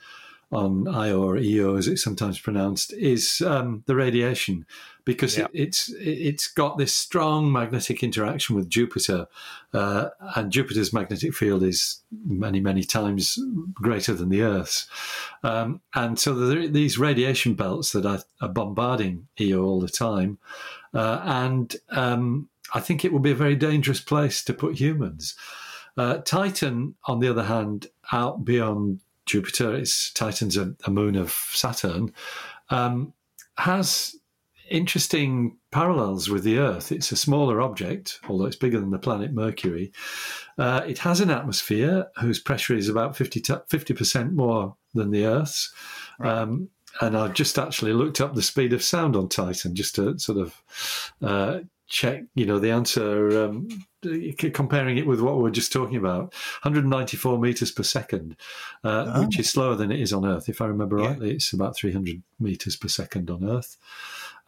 on 0.55 0.87
Io 0.89 1.21
or 1.21 1.37
EO 1.37 1.77
as 1.77 1.89
it's 1.89 2.03
sometimes 2.03 2.39
pronounced, 2.39 2.93
is 2.93 3.41
um, 3.41 3.83
the 3.87 3.97
radiation, 3.97 4.65
because 5.05 5.37
yeah. 5.37 5.47
it, 5.53 5.63
it's 5.63 5.93
it's 5.99 6.47
got 6.47 6.79
this 6.79 6.93
strong 6.93 7.51
magnetic 7.51 8.03
interaction 8.03 8.55
with 8.55 8.71
Jupiter, 8.71 9.27
uh, 9.73 10.11
and 10.37 10.53
Jupiter's 10.53 10.93
magnetic 10.93 11.35
field 11.35 11.63
is 11.63 12.01
many 12.25 12.61
many 12.61 12.85
times 12.85 13.39
greater 13.75 14.15
than 14.15 14.29
the 14.29 14.43
Earth's, 14.43 14.87
um, 15.43 15.81
and 15.95 16.19
so 16.19 16.35
there 16.35 16.61
are 16.61 16.69
these 16.69 16.99
radiation 16.99 17.55
belts 17.55 17.93
that 17.93 18.07
are, 18.07 18.23
are 18.41 18.49
bombarding 18.49 19.27
Io 19.41 19.63
all 19.63 19.81
the 19.81 19.89
time, 19.89 20.39
uh, 20.95 21.21
and 21.25 21.77
um, 21.91 22.49
I 22.73 22.81
think 22.81 23.05
it 23.05 23.13
would 23.13 23.23
be 23.23 23.33
a 23.33 23.37
very 23.37 23.57
dangerous 23.57 24.01
place 24.01 24.45
to 24.45 24.55
put 24.55 24.81
humans. 24.81 25.35
Uh, 25.97 26.19
Titan, 26.19 26.97
on 27.05 27.21
the 27.21 27.29
other 27.29 27.45
hand, 27.45 27.87
out 28.11 28.45
beyond 28.45 29.01
Jupiter, 29.27 29.75
it's 29.75 30.13
Titan's 30.13 30.57
a, 30.57 30.75
a 30.85 30.91
moon 30.91 31.17
of 31.17 31.31
Saturn, 31.31 32.13
um, 32.71 33.13
has 33.57 34.17
interesting 34.71 35.57
parallels 35.71 36.29
with 36.29 36.45
the 36.45 36.59
Earth. 36.59 36.91
It's 36.91 37.13
a 37.13 37.17
smaller 37.17 37.61
object, 37.61 38.21
although 38.29 38.47
it's 38.47 38.57
bigger 38.57 38.81
than 38.81 38.91
the 38.91 38.99
planet 38.99 39.33
Mercury. 39.33 39.93
Uh, 40.59 40.83
it 40.87 40.99
has 40.99 41.21
an 41.21 41.31
atmosphere 41.31 42.09
whose 42.21 42.39
pressure 42.39 42.75
is 42.75 42.89
about 42.89 43.17
50 43.17 43.41
percent 43.95 44.33
more 44.33 44.77
than 44.95 45.11
the 45.11 45.27
Earth's. 45.27 45.73
Right. 46.19 46.31
Um, 46.31 46.71
and 47.01 47.17
I've 47.17 47.35
just 47.35 47.59
actually 47.59 47.93
looked 47.93 48.21
up 48.21 48.35
the 48.35 48.43
speed 48.43 48.73
of 48.73 48.83
sound 48.83 49.17
on 49.17 49.29
Titan 49.29 49.75
just 49.75 49.97
to 49.97 50.17
sort 50.19 50.39
of 50.39 50.63
uh, 51.21 51.61
check, 51.95 52.25
you 52.35 52.45
know, 52.45 52.59
the 52.59 52.73
answer, 52.73 53.45
um, 53.45 53.69
comparing 54.53 54.99
it 54.99 55.07
with 55.07 55.21
what 55.21 55.37
we 55.37 55.45
were 55.45 55.51
just 55.51 55.73
talking 55.73 55.97
about, 55.97 56.35
194 56.63 57.39
meters 57.39 57.71
per 57.71 57.85
second, 57.85 58.37
uh, 58.83 59.13
oh. 59.15 59.25
which 59.25 59.39
is 59.39 59.49
slower 59.49 59.77
than 59.77 59.93
it 59.93 60.01
is 60.01 60.13
on 60.13 60.27
Earth. 60.27 60.49
If 60.49 60.61
I 60.61 60.67
remember 60.67 60.99
yeah. 60.99 61.09
rightly, 61.09 61.31
it's 61.31 61.53
about 61.53 61.77
300 61.77 62.21
meters 62.41 62.77
per 62.77 62.89
second 62.89 63.31
on 63.31 63.49
Earth. 63.49 63.77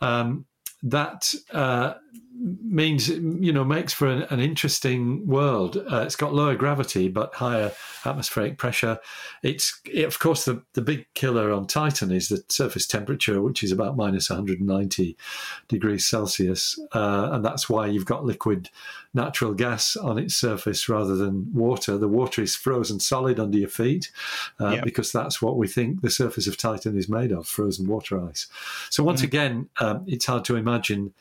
Um, 0.00 0.46
that 0.82 1.32
uh, 1.52 1.94
means 2.38 3.08
you 3.08 3.52
know 3.52 3.64
makes 3.64 3.92
for 3.92 4.08
an, 4.08 4.22
an 4.30 4.40
interesting 4.40 5.26
world. 5.26 5.76
Uh, 5.90 6.02
it's 6.02 6.16
got 6.16 6.34
lower 6.34 6.54
gravity 6.54 7.08
but 7.08 7.34
higher 7.34 7.72
atmospheric 8.04 8.58
pressure. 8.58 8.98
It's 9.42 9.80
it, 9.86 10.04
of 10.04 10.18
course 10.18 10.44
the 10.44 10.62
the 10.74 10.82
big 10.82 11.06
killer 11.14 11.52
on 11.52 11.66
Titan 11.66 12.12
is 12.12 12.28
the 12.28 12.42
surface 12.48 12.86
temperature, 12.86 13.40
which 13.40 13.62
is 13.62 13.72
about 13.72 13.96
minus 13.96 14.30
190 14.30 15.16
degrees 15.68 16.06
Celsius, 16.06 16.78
uh, 16.92 17.30
and 17.32 17.44
that's 17.44 17.68
why 17.68 17.86
you've 17.86 18.06
got 18.06 18.24
liquid 18.24 18.70
natural 19.14 19.54
gas 19.54 19.96
on 19.96 20.18
its 20.18 20.36
surface 20.36 20.88
rather 20.88 21.16
than 21.16 21.52
water. 21.52 21.96
The 21.96 22.08
water 22.08 22.42
is 22.42 22.54
frozen 22.54 23.00
solid 23.00 23.40
under 23.40 23.58
your 23.58 23.68
feet 23.68 24.12
uh, 24.60 24.74
yep. 24.74 24.84
because 24.84 25.10
that's 25.10 25.40
what 25.40 25.56
we 25.56 25.66
think 25.66 26.02
the 26.02 26.10
surface 26.10 26.46
of 26.46 26.56
Titan 26.56 26.98
is 26.98 27.08
made 27.08 27.32
of 27.32 27.48
frozen 27.48 27.86
water 27.86 28.22
ice. 28.22 28.46
So, 28.90 29.02
once 29.02 29.22
mm. 29.22 29.24
again, 29.24 29.68
um, 29.80 30.04
it's 30.06 30.26
hard 30.26 30.44
to 30.46 30.56
imagine 30.56 31.14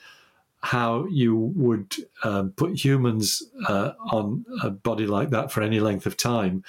how 0.66 1.06
you 1.12 1.36
would 1.56 1.96
um, 2.24 2.52
put 2.54 2.84
humans 2.84 3.44
uh, 3.68 3.92
on 4.12 4.44
a 4.64 4.72
body 4.72 5.06
like 5.06 5.30
that 5.30 5.52
for 5.52 5.62
any 5.62 5.80
length 5.80 6.08
of 6.08 6.18
time. 6.18 6.64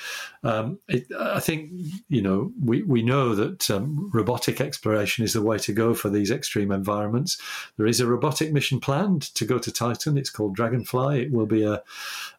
Um, 0.45 0.79
it, 0.87 1.07
I 1.19 1.41
think 1.41 1.71
you 2.09 2.21
know 2.21 2.53
we, 2.63 2.83
we 2.83 3.03
know 3.03 3.35
that 3.35 3.71
um, 3.71 4.11
robotic 4.13 4.61
exploration 4.61 5.25
is 5.25 5.33
the 5.33 5.41
way 5.41 5.57
to 5.59 5.73
go 5.73 5.95
for 5.95 6.11
these 6.11 6.31
extreme 6.31 6.71
environments. 6.73 7.41
There 7.79 7.87
is 7.87 7.99
a 7.99 8.07
robotic 8.07 8.53
mission 8.53 8.81
planned 8.81 9.35
to 9.35 9.47
go 9.47 9.59
to 9.59 9.73
Titan. 9.73 10.19
It's 10.19 10.31
called 10.31 10.55
Dragonfly. 10.55 11.23
It 11.23 11.33
will 11.33 11.47
be 11.47 11.63
a, 11.63 11.83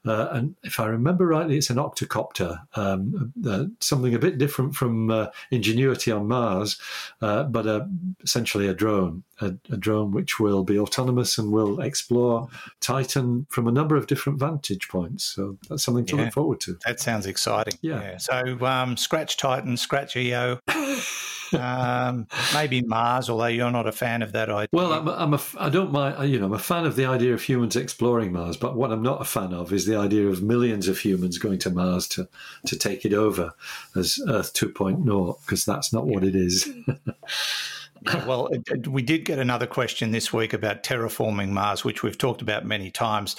uh, 0.05 0.41
if 0.63 0.79
I 0.79 0.85
remember 0.85 1.25
rightly, 1.25 1.57
it's 1.57 1.71
an 1.71 1.77
octocopter, 1.77 2.61
um, 2.75 3.33
uh, 3.47 3.65
something 3.79 4.13
a 4.13 4.19
bit 4.19 4.37
different 4.37 4.75
from 4.75 5.09
uh, 5.09 5.27
Ingenuity 5.49 6.11
on 6.11 6.27
Mars, 6.27 6.79
uh, 7.21 7.43
but 7.43 7.87
essentially 8.23 8.67
a 8.67 8.75
drone, 8.75 9.23
a, 9.41 9.53
a 9.71 9.77
drone 9.77 10.11
which 10.11 10.39
will 10.39 10.63
be 10.63 10.79
autonomous 10.79 11.37
and 11.37 11.51
we'll 11.51 11.79
explore 11.79 12.47
Titan 12.79 13.45
from 13.49 13.67
a 13.67 13.71
number 13.71 13.95
of 13.95 14.07
different 14.07 14.39
vantage 14.39 14.87
points. 14.87 15.23
So 15.23 15.57
that's 15.69 15.83
something 15.83 16.05
to 16.07 16.15
yeah, 16.15 16.23
look 16.25 16.33
forward 16.33 16.59
to. 16.61 16.77
That 16.85 16.99
sounds 16.99 17.25
exciting. 17.25 17.77
Yeah. 17.81 18.01
yeah. 18.01 18.17
So 18.17 18.65
um, 18.65 18.97
scratch 18.97 19.37
Titan, 19.37 19.77
scratch 19.77 20.15
EO. 20.15 20.59
um, 21.53 22.27
maybe 22.53 22.81
Mars, 22.81 23.29
although 23.29 23.45
you're 23.45 23.71
not 23.71 23.87
a 23.87 23.91
fan 23.91 24.21
of 24.21 24.31
that 24.33 24.49
idea. 24.49 24.67
Well, 24.71 24.93
I'm, 24.93 25.07
I'm 25.07 25.33
a, 25.33 25.41
I 25.57 25.69
don't 25.69 25.91
mind. 25.91 26.29
You 26.29 26.39
know, 26.39 26.47
I'm 26.47 26.53
a 26.53 26.59
fan 26.59 26.85
of 26.85 26.95
the 26.95 27.05
idea 27.05 27.33
of 27.33 27.41
humans 27.41 27.75
exploring 27.75 28.33
Mars, 28.33 28.57
but 28.57 28.75
what 28.75 28.91
I'm 28.91 29.03
not 29.03 29.21
a 29.21 29.25
fan 29.25 29.53
of 29.53 29.71
is 29.71 29.85
the 29.85 29.95
idea 29.95 30.27
of 30.27 30.41
millions 30.41 30.87
of 30.87 30.99
humans 30.99 31.37
going 31.37 31.59
to 31.59 31.69
Mars 31.69 32.07
to 32.09 32.27
to 32.65 32.77
take 32.77 33.05
it 33.05 33.13
over 33.13 33.53
as 33.95 34.19
Earth 34.27 34.53
2.0, 34.53 35.41
because 35.45 35.65
that's 35.65 35.93
not 35.93 36.07
yeah. 36.07 36.13
what 36.13 36.23
it 36.23 36.35
is. 36.35 36.69
well, 38.25 38.49
we 38.87 39.01
did 39.01 39.25
get 39.25 39.39
another 39.39 39.67
question 39.67 40.11
this 40.11 40.31
week 40.31 40.53
about 40.53 40.83
terraforming 40.83 41.49
Mars, 41.49 41.83
which 41.83 42.03
we've 42.03 42.17
talked 42.17 42.41
about 42.41 42.65
many 42.65 42.91
times, 42.91 43.35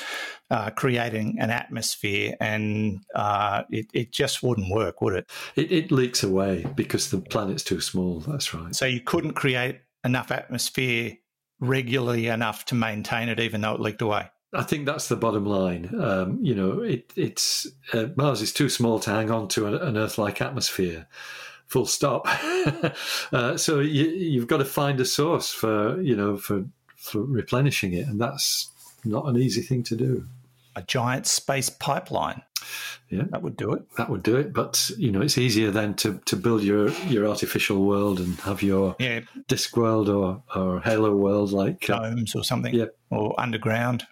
uh, 0.50 0.70
creating 0.70 1.38
an 1.38 1.50
atmosphere, 1.50 2.34
and 2.40 3.04
uh, 3.14 3.62
it, 3.70 3.86
it, 3.92 4.12
just 4.12 4.42
wouldn't 4.42 4.70
work, 4.70 5.00
would 5.00 5.14
it? 5.14 5.30
it? 5.56 5.72
It 5.72 5.90
leaks 5.90 6.22
away 6.22 6.66
because 6.74 7.11
the 7.11 7.18
planet's 7.18 7.62
too 7.62 7.80
small. 7.80 8.20
That's 8.20 8.52
right. 8.54 8.74
So 8.74 8.86
you 8.86 9.00
couldn't 9.00 9.34
create 9.34 9.80
enough 10.04 10.30
atmosphere 10.30 11.16
regularly 11.61 12.28
enough 12.28 12.64
to 12.66 12.74
maintain 12.74 13.28
it, 13.28 13.40
even 13.40 13.61
though 13.61 13.74
it 13.74 13.80
leaked 13.80 14.02
away. 14.02 14.28
I 14.54 14.62
think 14.62 14.86
that's 14.86 15.09
the 15.09 15.16
bottom 15.16 15.44
line. 15.44 15.90
Um, 16.00 16.38
you 16.40 16.54
know, 16.54 16.80
it, 16.80 17.12
it's 17.16 17.66
uh, 17.92 18.06
Mars 18.16 18.40
is 18.40 18.52
too 18.52 18.70
small 18.70 18.98
to 19.00 19.11
hang 19.11 19.30
on 19.30 19.48
to 19.48 19.66
an, 19.66 19.74
an 19.74 19.98
Earth-like 19.98 20.40
atmosphere 20.40 21.06
full 21.68 21.86
stop. 21.86 22.26
uh, 23.32 23.56
so 23.56 23.78
you, 23.80 24.40
have 24.40 24.48
got 24.48 24.58
to 24.58 24.64
find 24.64 24.98
a 25.00 25.04
source 25.04 25.52
for 25.52 26.00
you 26.02 26.16
know 26.16 26.36
for 26.36 26.64
for 26.96 27.22
replenishing 27.22 27.92
it, 27.92 28.06
and 28.06 28.20
that's 28.20 28.70
not 29.04 29.26
an 29.26 29.36
easy 29.36 29.62
thing 29.62 29.82
to 29.84 29.96
do. 29.96 30.26
A 30.74 30.82
giant 30.82 31.26
space 31.26 31.70
pipeline. 31.70 32.42
Yeah, 33.08 33.24
that 33.30 33.42
would 33.42 33.56
do 33.56 33.72
it. 33.72 33.82
That 33.96 34.10
would 34.10 34.22
do 34.22 34.36
it. 34.36 34.52
But 34.52 34.90
you 34.96 35.10
know, 35.10 35.22
it's 35.22 35.38
easier 35.38 35.70
then 35.70 35.94
to, 35.94 36.20
to 36.26 36.36
build 36.36 36.62
your, 36.62 36.90
your 37.08 37.26
artificial 37.26 37.84
world 37.84 38.20
and 38.20 38.38
have 38.40 38.62
your 38.62 38.94
yeah. 38.98 39.20
disk 39.46 39.76
world 39.76 40.08
or, 40.08 40.42
or 40.54 40.80
Halo 40.80 41.16
world 41.16 41.52
like 41.52 41.86
domes 41.86 42.34
or 42.34 42.44
something. 42.44 42.74
Yeah, 42.74 42.86
or 43.10 43.34
underground. 43.40 44.06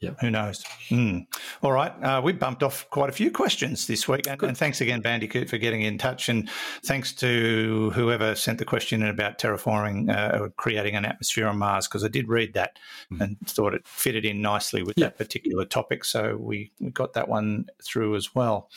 Yeah. 0.00 0.10
Who 0.20 0.30
knows? 0.30 0.62
Mm. 0.90 1.26
All 1.62 1.72
right. 1.72 1.92
Uh, 2.02 2.20
we 2.22 2.32
bumped 2.32 2.62
off 2.62 2.88
quite 2.90 3.08
a 3.08 3.12
few 3.12 3.32
questions 3.32 3.88
this 3.88 4.06
week. 4.06 4.28
And, 4.28 4.40
and, 4.44 4.56
thanks 4.56 4.80
again, 4.80 5.00
Bandicoot, 5.00 5.50
for 5.50 5.58
getting 5.58 5.82
in 5.82 5.98
touch. 5.98 6.28
And 6.28 6.48
thanks 6.84 7.12
to 7.14 7.90
whoever 7.94 8.36
sent 8.36 8.58
the 8.58 8.64
question 8.64 9.02
in 9.02 9.08
about 9.08 9.38
terraforming 9.38 10.08
uh, 10.08 10.38
or 10.38 10.50
creating 10.50 10.94
an 10.94 11.04
atmosphere 11.04 11.48
on 11.48 11.58
Mars, 11.58 11.88
because 11.88 12.04
I 12.04 12.08
did 12.08 12.28
read 12.28 12.54
that 12.54 12.78
mm. 13.12 13.20
and 13.20 13.36
thought 13.48 13.74
it 13.74 13.86
fitted 13.88 14.24
in 14.24 14.40
nicely 14.40 14.84
with 14.84 14.94
yeah. 14.96 15.06
that 15.06 15.18
particular 15.18 15.64
topic. 15.64 16.04
So 16.04 16.36
we, 16.36 16.70
we 16.78 16.90
got 16.90 17.14
that 17.14 17.28
one 17.28 17.66
through 17.82 18.14
as 18.14 18.36
well. 18.36 18.70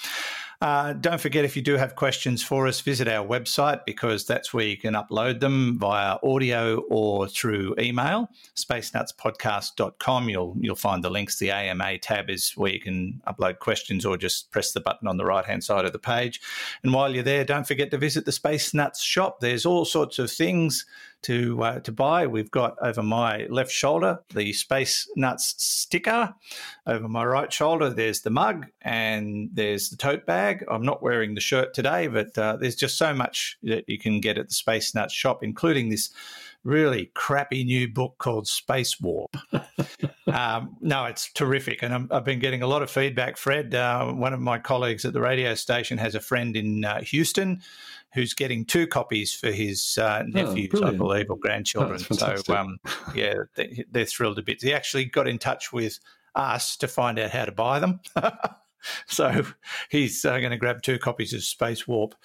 Uh, 0.62 0.94
don't 0.94 1.20
forget, 1.20 1.44
if 1.44 1.56
you 1.56 1.62
do 1.64 1.76
have 1.76 1.96
questions 1.96 2.44
for 2.44 2.68
us, 2.68 2.82
visit 2.82 3.08
our 3.08 3.26
website 3.26 3.84
because 3.84 4.28
that's 4.28 4.54
where 4.54 4.68
you 4.68 4.78
can 4.78 4.94
upload 4.94 5.40
them 5.40 5.80
via 5.80 6.18
audio 6.24 6.82
or 6.90 7.28
through 7.28 7.74
email. 7.80 8.30
SpaceNutsPodcast.com. 8.56 10.30
You'll 10.30 10.56
you'll 10.60 10.76
find 10.76 11.04
the 11.04 11.10
links. 11.10 11.40
The 11.40 11.50
AMA 11.50 11.98
tab 11.98 12.30
is 12.30 12.52
where 12.52 12.72
you 12.72 12.80
can 12.80 13.22
upload 13.28 13.58
questions 13.58 14.06
or 14.06 14.18
just 14.18 14.52
press 14.52 14.72
the 14.72 14.82
button 14.82 15.08
on 15.08 15.18
the 15.18 15.26
right 15.26 15.46
hand 15.46 15.64
side 15.64 15.86
of 15.86 15.94
the 15.94 16.00
page. 16.00 16.40
And 16.84 16.94
while 16.94 17.12
you're 17.12 17.24
there, 17.24 17.44
don't 17.44 17.66
forget 17.66 17.90
to 17.90 17.98
visit 17.98 18.26
the 18.26 18.32
Space 18.32 18.72
Nuts 18.72 19.02
shop. 19.02 19.40
There's 19.40 19.66
all 19.66 19.84
sorts 19.84 20.20
of 20.20 20.30
things 20.30 20.86
to 21.24 21.64
uh, 21.64 21.80
to 21.82 21.92
buy. 21.92 22.28
We've 22.28 22.52
got 22.52 22.76
over 22.82 23.04
my 23.04 23.46
left 23.50 23.72
shoulder 23.72 24.20
the 24.34 24.54
Space 24.54 25.10
Nuts 25.16 25.56
sticker. 25.58 26.34
Over 26.88 27.08
my 27.08 27.24
right 27.26 27.52
shoulder, 27.52 27.90
there's 27.90 28.22
the 28.22 28.30
mug 28.30 28.68
and 28.82 29.50
there's 29.54 29.90
the 29.90 29.98
tote 29.98 30.26
bag. 30.26 30.66
I'm 30.70 30.84
not 30.84 31.04
wearing 31.04 31.36
the 31.36 31.42
shirt 31.42 31.74
today, 31.74 32.08
but 32.08 32.38
uh, 32.38 32.58
there's 32.58 32.76
just 32.76 32.98
so 32.98 33.14
much 33.14 33.58
that 33.64 33.88
you 33.88 34.00
can 34.00 34.20
get 34.20 34.38
at 34.38 34.50
the 34.50 34.54
Space 34.54 34.96
Nuts 34.96 35.14
shop, 35.14 35.44
including 35.44 35.90
this 35.90 36.12
really 36.64 37.12
crappy 37.16 37.64
new 37.64 37.88
book 37.88 38.16
called 38.18 38.48
Space 38.48 39.00
Warp. 39.02 39.36
um, 40.28 40.76
no, 40.80 41.06
it's 41.06 41.32
terrific. 41.34 41.82
And 41.82 42.08
i 42.12 42.16
have 42.16 42.26
been 42.26 42.40
getting 42.40 42.62
a 42.62 42.68
lot 42.68 42.84
of 42.84 42.92
feedback. 42.92 43.38
Fred, 43.38 43.74
uh, 43.74 44.12
one 44.12 44.34
of 44.34 44.40
my 44.40 44.60
colleagues 44.60 45.04
at 45.06 45.14
the 45.14 45.22
radio 45.22 45.56
station, 45.56 45.98
has 45.98 46.16
a 46.16 46.20
friend 46.20 46.56
in 46.56 46.86
uh, 46.86 47.02
Houston 47.02 47.62
who's 48.14 48.34
getting 48.34 48.66
two 48.66 48.88
copies 48.88 49.34
for 49.34 49.52
his 49.52 49.98
uh, 49.98 50.24
oh, 50.24 50.28
nephews, 50.28 50.82
oh, 50.82 50.88
I 50.88 50.92
believe, 50.92 51.30
or 51.30 51.38
grandchildren. 51.38 52.00
so, 52.00 52.36
um, 52.50 52.80
yeah, 53.16 53.36
they're 53.92 54.06
thrilled 54.06 54.40
a 54.40 54.42
bit. 54.42 54.62
He 54.62 54.74
actually 54.74 55.06
got 55.06 55.28
in 55.28 55.38
touch 55.38 55.72
with 55.72 56.00
us 56.36 56.78
to 56.78 56.88
find 56.88 57.20
out 57.20 57.32
how 57.32 57.46
to 57.46 57.52
buy 57.52 57.80
them. 57.80 58.00
so 59.08 59.46
he's 59.90 60.24
uh, 60.26 60.40
going 60.40 60.52
to 60.52 60.58
grab 60.58 60.82
two 60.82 61.00
copies 61.00 61.34
of 61.34 61.44
Space 61.44 61.88
Warp. 61.88 62.16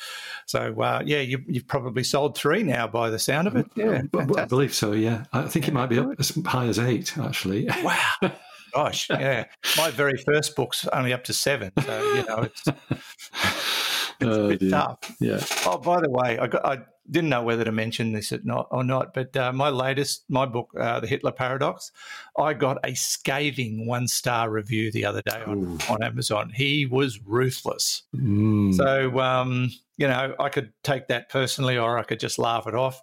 So 0.46 0.80
uh, 0.80 1.02
yeah, 1.04 1.20
you, 1.20 1.44
have 1.54 1.66
probably 1.66 2.04
sold 2.04 2.36
three 2.36 2.62
now 2.62 2.86
by 2.86 3.10
the 3.10 3.18
sound 3.18 3.46
of 3.48 3.56
it. 3.56 3.66
Yeah, 3.74 4.02
I 4.36 4.44
believe 4.44 4.74
so. 4.74 4.92
Yeah, 4.92 5.24
I 5.32 5.42
think 5.42 5.68
it 5.68 5.74
might 5.74 5.86
be 5.86 5.98
up 5.98 6.10
as 6.18 6.30
high 6.46 6.66
as 6.66 6.78
eight 6.78 7.16
actually. 7.18 7.68
Wow. 7.82 8.32
Gosh, 8.74 9.08
yeah. 9.08 9.46
My 9.78 9.90
very 9.90 10.22
first 10.26 10.54
book's 10.54 10.86
only 10.88 11.12
up 11.12 11.24
to 11.24 11.32
seven, 11.32 11.72
so 11.82 12.14
you 12.14 12.26
know 12.26 12.42
it's 12.42 12.64
oh, 14.22 14.46
a 14.46 14.48
bit 14.48 14.60
dear. 14.60 14.70
tough. 14.70 14.98
Yeah. 15.20 15.40
Oh, 15.64 15.78
by 15.78 16.00
the 16.00 16.10
way, 16.10 16.38
I 16.38 16.46
got 16.46 16.64
I 16.64 16.78
didn't 17.10 17.30
know 17.30 17.42
whether 17.42 17.64
to 17.64 17.72
mention 17.72 18.12
this 18.12 18.32
or 18.32 18.40
not, 18.44 18.68
or 18.70 18.82
not 18.82 19.14
but 19.14 19.36
uh, 19.36 19.52
my 19.52 19.68
latest, 19.68 20.24
my 20.28 20.46
book, 20.46 20.70
uh, 20.78 21.00
The 21.00 21.06
Hitler 21.06 21.32
Paradox, 21.32 21.92
I 22.38 22.54
got 22.54 22.78
a 22.84 22.94
scathing 22.94 23.86
one 23.86 24.08
star 24.08 24.50
review 24.50 24.90
the 24.90 25.04
other 25.04 25.22
day 25.22 25.42
on, 25.46 25.78
on 25.88 26.02
Amazon. 26.02 26.50
He 26.54 26.86
was 26.86 27.20
ruthless. 27.24 28.02
Mm. 28.14 28.74
So, 28.74 29.18
um, 29.20 29.70
you 29.96 30.08
know, 30.08 30.34
I 30.38 30.48
could 30.48 30.72
take 30.82 31.08
that 31.08 31.28
personally 31.28 31.78
or 31.78 31.98
I 31.98 32.02
could 32.02 32.20
just 32.20 32.38
laugh 32.38 32.66
it 32.66 32.74
off. 32.74 33.00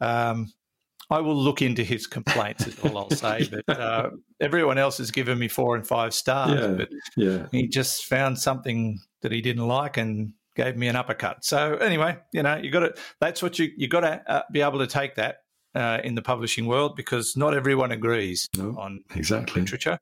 Um, 0.00 0.52
I 1.10 1.20
will 1.20 1.36
look 1.36 1.62
into 1.62 1.84
his 1.84 2.06
complaints, 2.06 2.66
is 2.66 2.78
all 2.80 2.96
I'll 2.98 3.10
say. 3.10 3.48
But 3.48 3.80
uh, 3.80 4.10
everyone 4.40 4.78
else 4.78 4.98
has 4.98 5.10
given 5.10 5.38
me 5.38 5.48
four 5.48 5.76
and 5.76 5.86
five 5.86 6.14
stars. 6.14 6.60
Yeah, 6.60 6.68
but 6.68 6.88
yeah. 7.16 7.46
he 7.52 7.68
just 7.68 8.06
found 8.06 8.38
something 8.38 8.98
that 9.22 9.32
he 9.32 9.40
didn't 9.40 9.66
like 9.66 9.96
and 9.96 10.32
gave 10.54 10.76
me 10.76 10.88
an 10.88 10.96
uppercut. 10.96 11.44
So 11.44 11.76
anyway, 11.76 12.18
you 12.32 12.42
know, 12.42 12.56
you 12.56 12.70
got 12.70 12.80
to. 12.80 12.94
That's 13.20 13.42
what 13.42 13.58
you 13.58 13.70
you 13.76 13.88
got 13.88 14.00
to 14.00 14.22
uh, 14.30 14.42
be 14.52 14.62
able 14.62 14.78
to 14.78 14.86
take 14.86 15.16
that 15.16 15.42
uh, 15.74 15.98
in 16.04 16.14
the 16.14 16.22
publishing 16.22 16.66
world 16.66 16.96
because 16.96 17.36
not 17.36 17.54
everyone 17.54 17.92
agrees 17.92 18.48
no, 18.56 18.76
on 18.78 19.02
exactly 19.14 19.60
literature. 19.62 19.98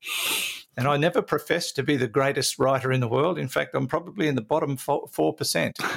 And 0.77 0.89
I 0.89 0.97
never 0.97 1.21
profess 1.21 1.73
to 1.73 1.83
be 1.83 1.97
the 1.97 2.09
greatest 2.09 2.59
writer 2.59 2.93
in 2.93 3.01
the 3.01 3.09
world. 3.09 3.39
In 3.39 3.49
fact, 3.49 3.75
I'm 3.75 3.87
probably 3.87 4.29
in 4.29 4.35
the 4.35 4.43
bottom 4.43 4.77
four 4.77 5.35
percent. 5.35 5.79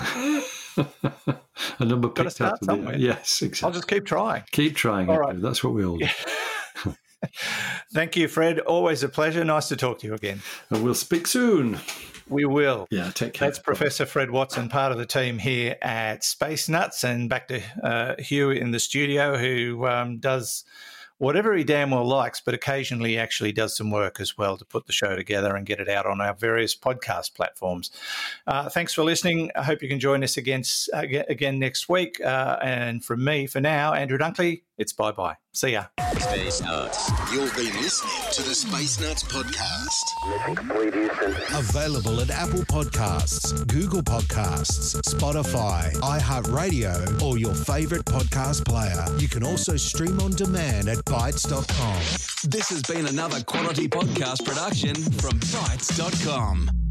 A 1.79 1.85
number 1.85 2.09
picked 2.09 2.41
up. 2.41 2.61
somewhere. 2.63 2.97
Yes, 2.97 3.41
exactly. 3.41 3.65
I'll 3.67 3.73
just 3.73 3.87
keep 3.87 4.05
trying. 4.05 4.43
Keep 4.51 4.75
trying. 4.75 5.09
All 5.09 5.19
right. 5.19 5.41
That's 5.41 5.63
what 5.63 5.73
we 5.73 5.85
all 5.85 5.97
do. 5.97 6.07
Thank 7.93 8.15
you, 8.15 8.27
Fred. 8.27 8.59
Always 8.59 9.03
a 9.03 9.09
pleasure. 9.09 9.43
Nice 9.43 9.67
to 9.69 9.75
talk 9.75 9.99
to 9.99 10.07
you 10.07 10.13
again. 10.13 10.41
And 10.69 10.83
we'll 10.83 10.95
speak 10.95 11.27
soon. 11.27 11.79
We 12.27 12.45
will. 12.45 12.87
Yeah, 12.89 13.11
take 13.11 13.33
care. 13.33 13.47
That's 13.47 13.59
Professor 13.59 14.05
Fred 14.05 14.31
Watson, 14.31 14.67
part 14.67 14.91
of 14.91 14.97
the 14.97 15.05
team 15.05 15.37
here 15.37 15.77
at 15.81 16.23
Space 16.23 16.67
Nuts. 16.67 17.03
And 17.03 17.29
back 17.29 17.47
to 17.49 17.61
uh, 17.83 18.15
Hugh 18.17 18.49
in 18.49 18.71
the 18.71 18.79
studio, 18.79 19.37
who 19.37 19.85
um, 19.85 20.17
does 20.17 20.63
whatever 21.17 21.55
he 21.55 21.63
damn 21.63 21.91
well 21.91 22.05
likes, 22.05 22.41
but 22.41 22.53
occasionally 22.53 23.11
he 23.11 23.17
actually 23.17 23.51
does 23.51 23.75
some 23.75 23.91
work 23.91 24.19
as 24.19 24.37
well 24.37 24.57
to 24.57 24.65
put 24.65 24.85
the 24.85 24.93
show 24.93 25.15
together 25.15 25.55
and 25.55 25.65
get 25.65 25.79
it 25.79 25.89
out 25.89 26.05
on 26.05 26.21
our 26.21 26.33
various 26.33 26.75
podcast 26.75 27.33
platforms. 27.35 27.91
Uh, 28.47 28.69
thanks 28.69 28.93
for 28.93 29.03
listening. 29.03 29.51
I 29.55 29.63
hope 29.63 29.81
you 29.81 29.89
can 29.89 29.99
join 29.99 30.23
us 30.23 30.37
again, 30.37 30.63
again 30.93 31.59
next 31.59 31.89
week. 31.89 32.19
Uh, 32.21 32.57
and 32.61 33.03
from 33.03 33.23
me, 33.23 33.47
for 33.47 33.61
now, 33.61 33.93
Andrew 33.93 34.17
Dunkley, 34.17 34.63
it's 34.77 34.91
bye 34.91 35.11
bye. 35.11 35.37
See 35.53 35.71
ya. 35.71 35.85
Space 36.19 36.61
Nuts. 36.61 37.09
You've 37.31 37.55
been 37.55 37.73
listening 37.81 38.31
to 38.33 38.43
the 38.43 38.53
Space 38.53 38.99
Nuts 38.99 39.23
podcast. 39.23 40.29
Mission 40.29 40.53
complete, 40.53 40.93
Houston. 40.93 41.31
Available 41.57 42.19
at 42.19 42.29
Apple 42.29 42.63
Podcasts, 42.63 43.65
Google 43.67 44.01
Podcasts, 44.01 44.99
Spotify, 45.03 45.93
iHeartRadio, 45.95 47.21
or 47.21 47.37
your 47.37 47.53
favorite 47.53 48.03
podcast 48.03 48.65
player. 48.65 49.05
You 49.17 49.29
can 49.29 49.43
also 49.43 49.77
stream 49.77 50.19
on 50.19 50.31
demand 50.31 50.89
at 50.89 51.04
Bitesz.com. 51.05 52.49
This 52.49 52.69
has 52.69 52.81
been 52.81 53.05
another 53.05 53.41
quality 53.43 53.87
podcast 53.87 54.43
production 54.43 54.95
from 54.95 55.39
Bitesz.com. 55.39 56.84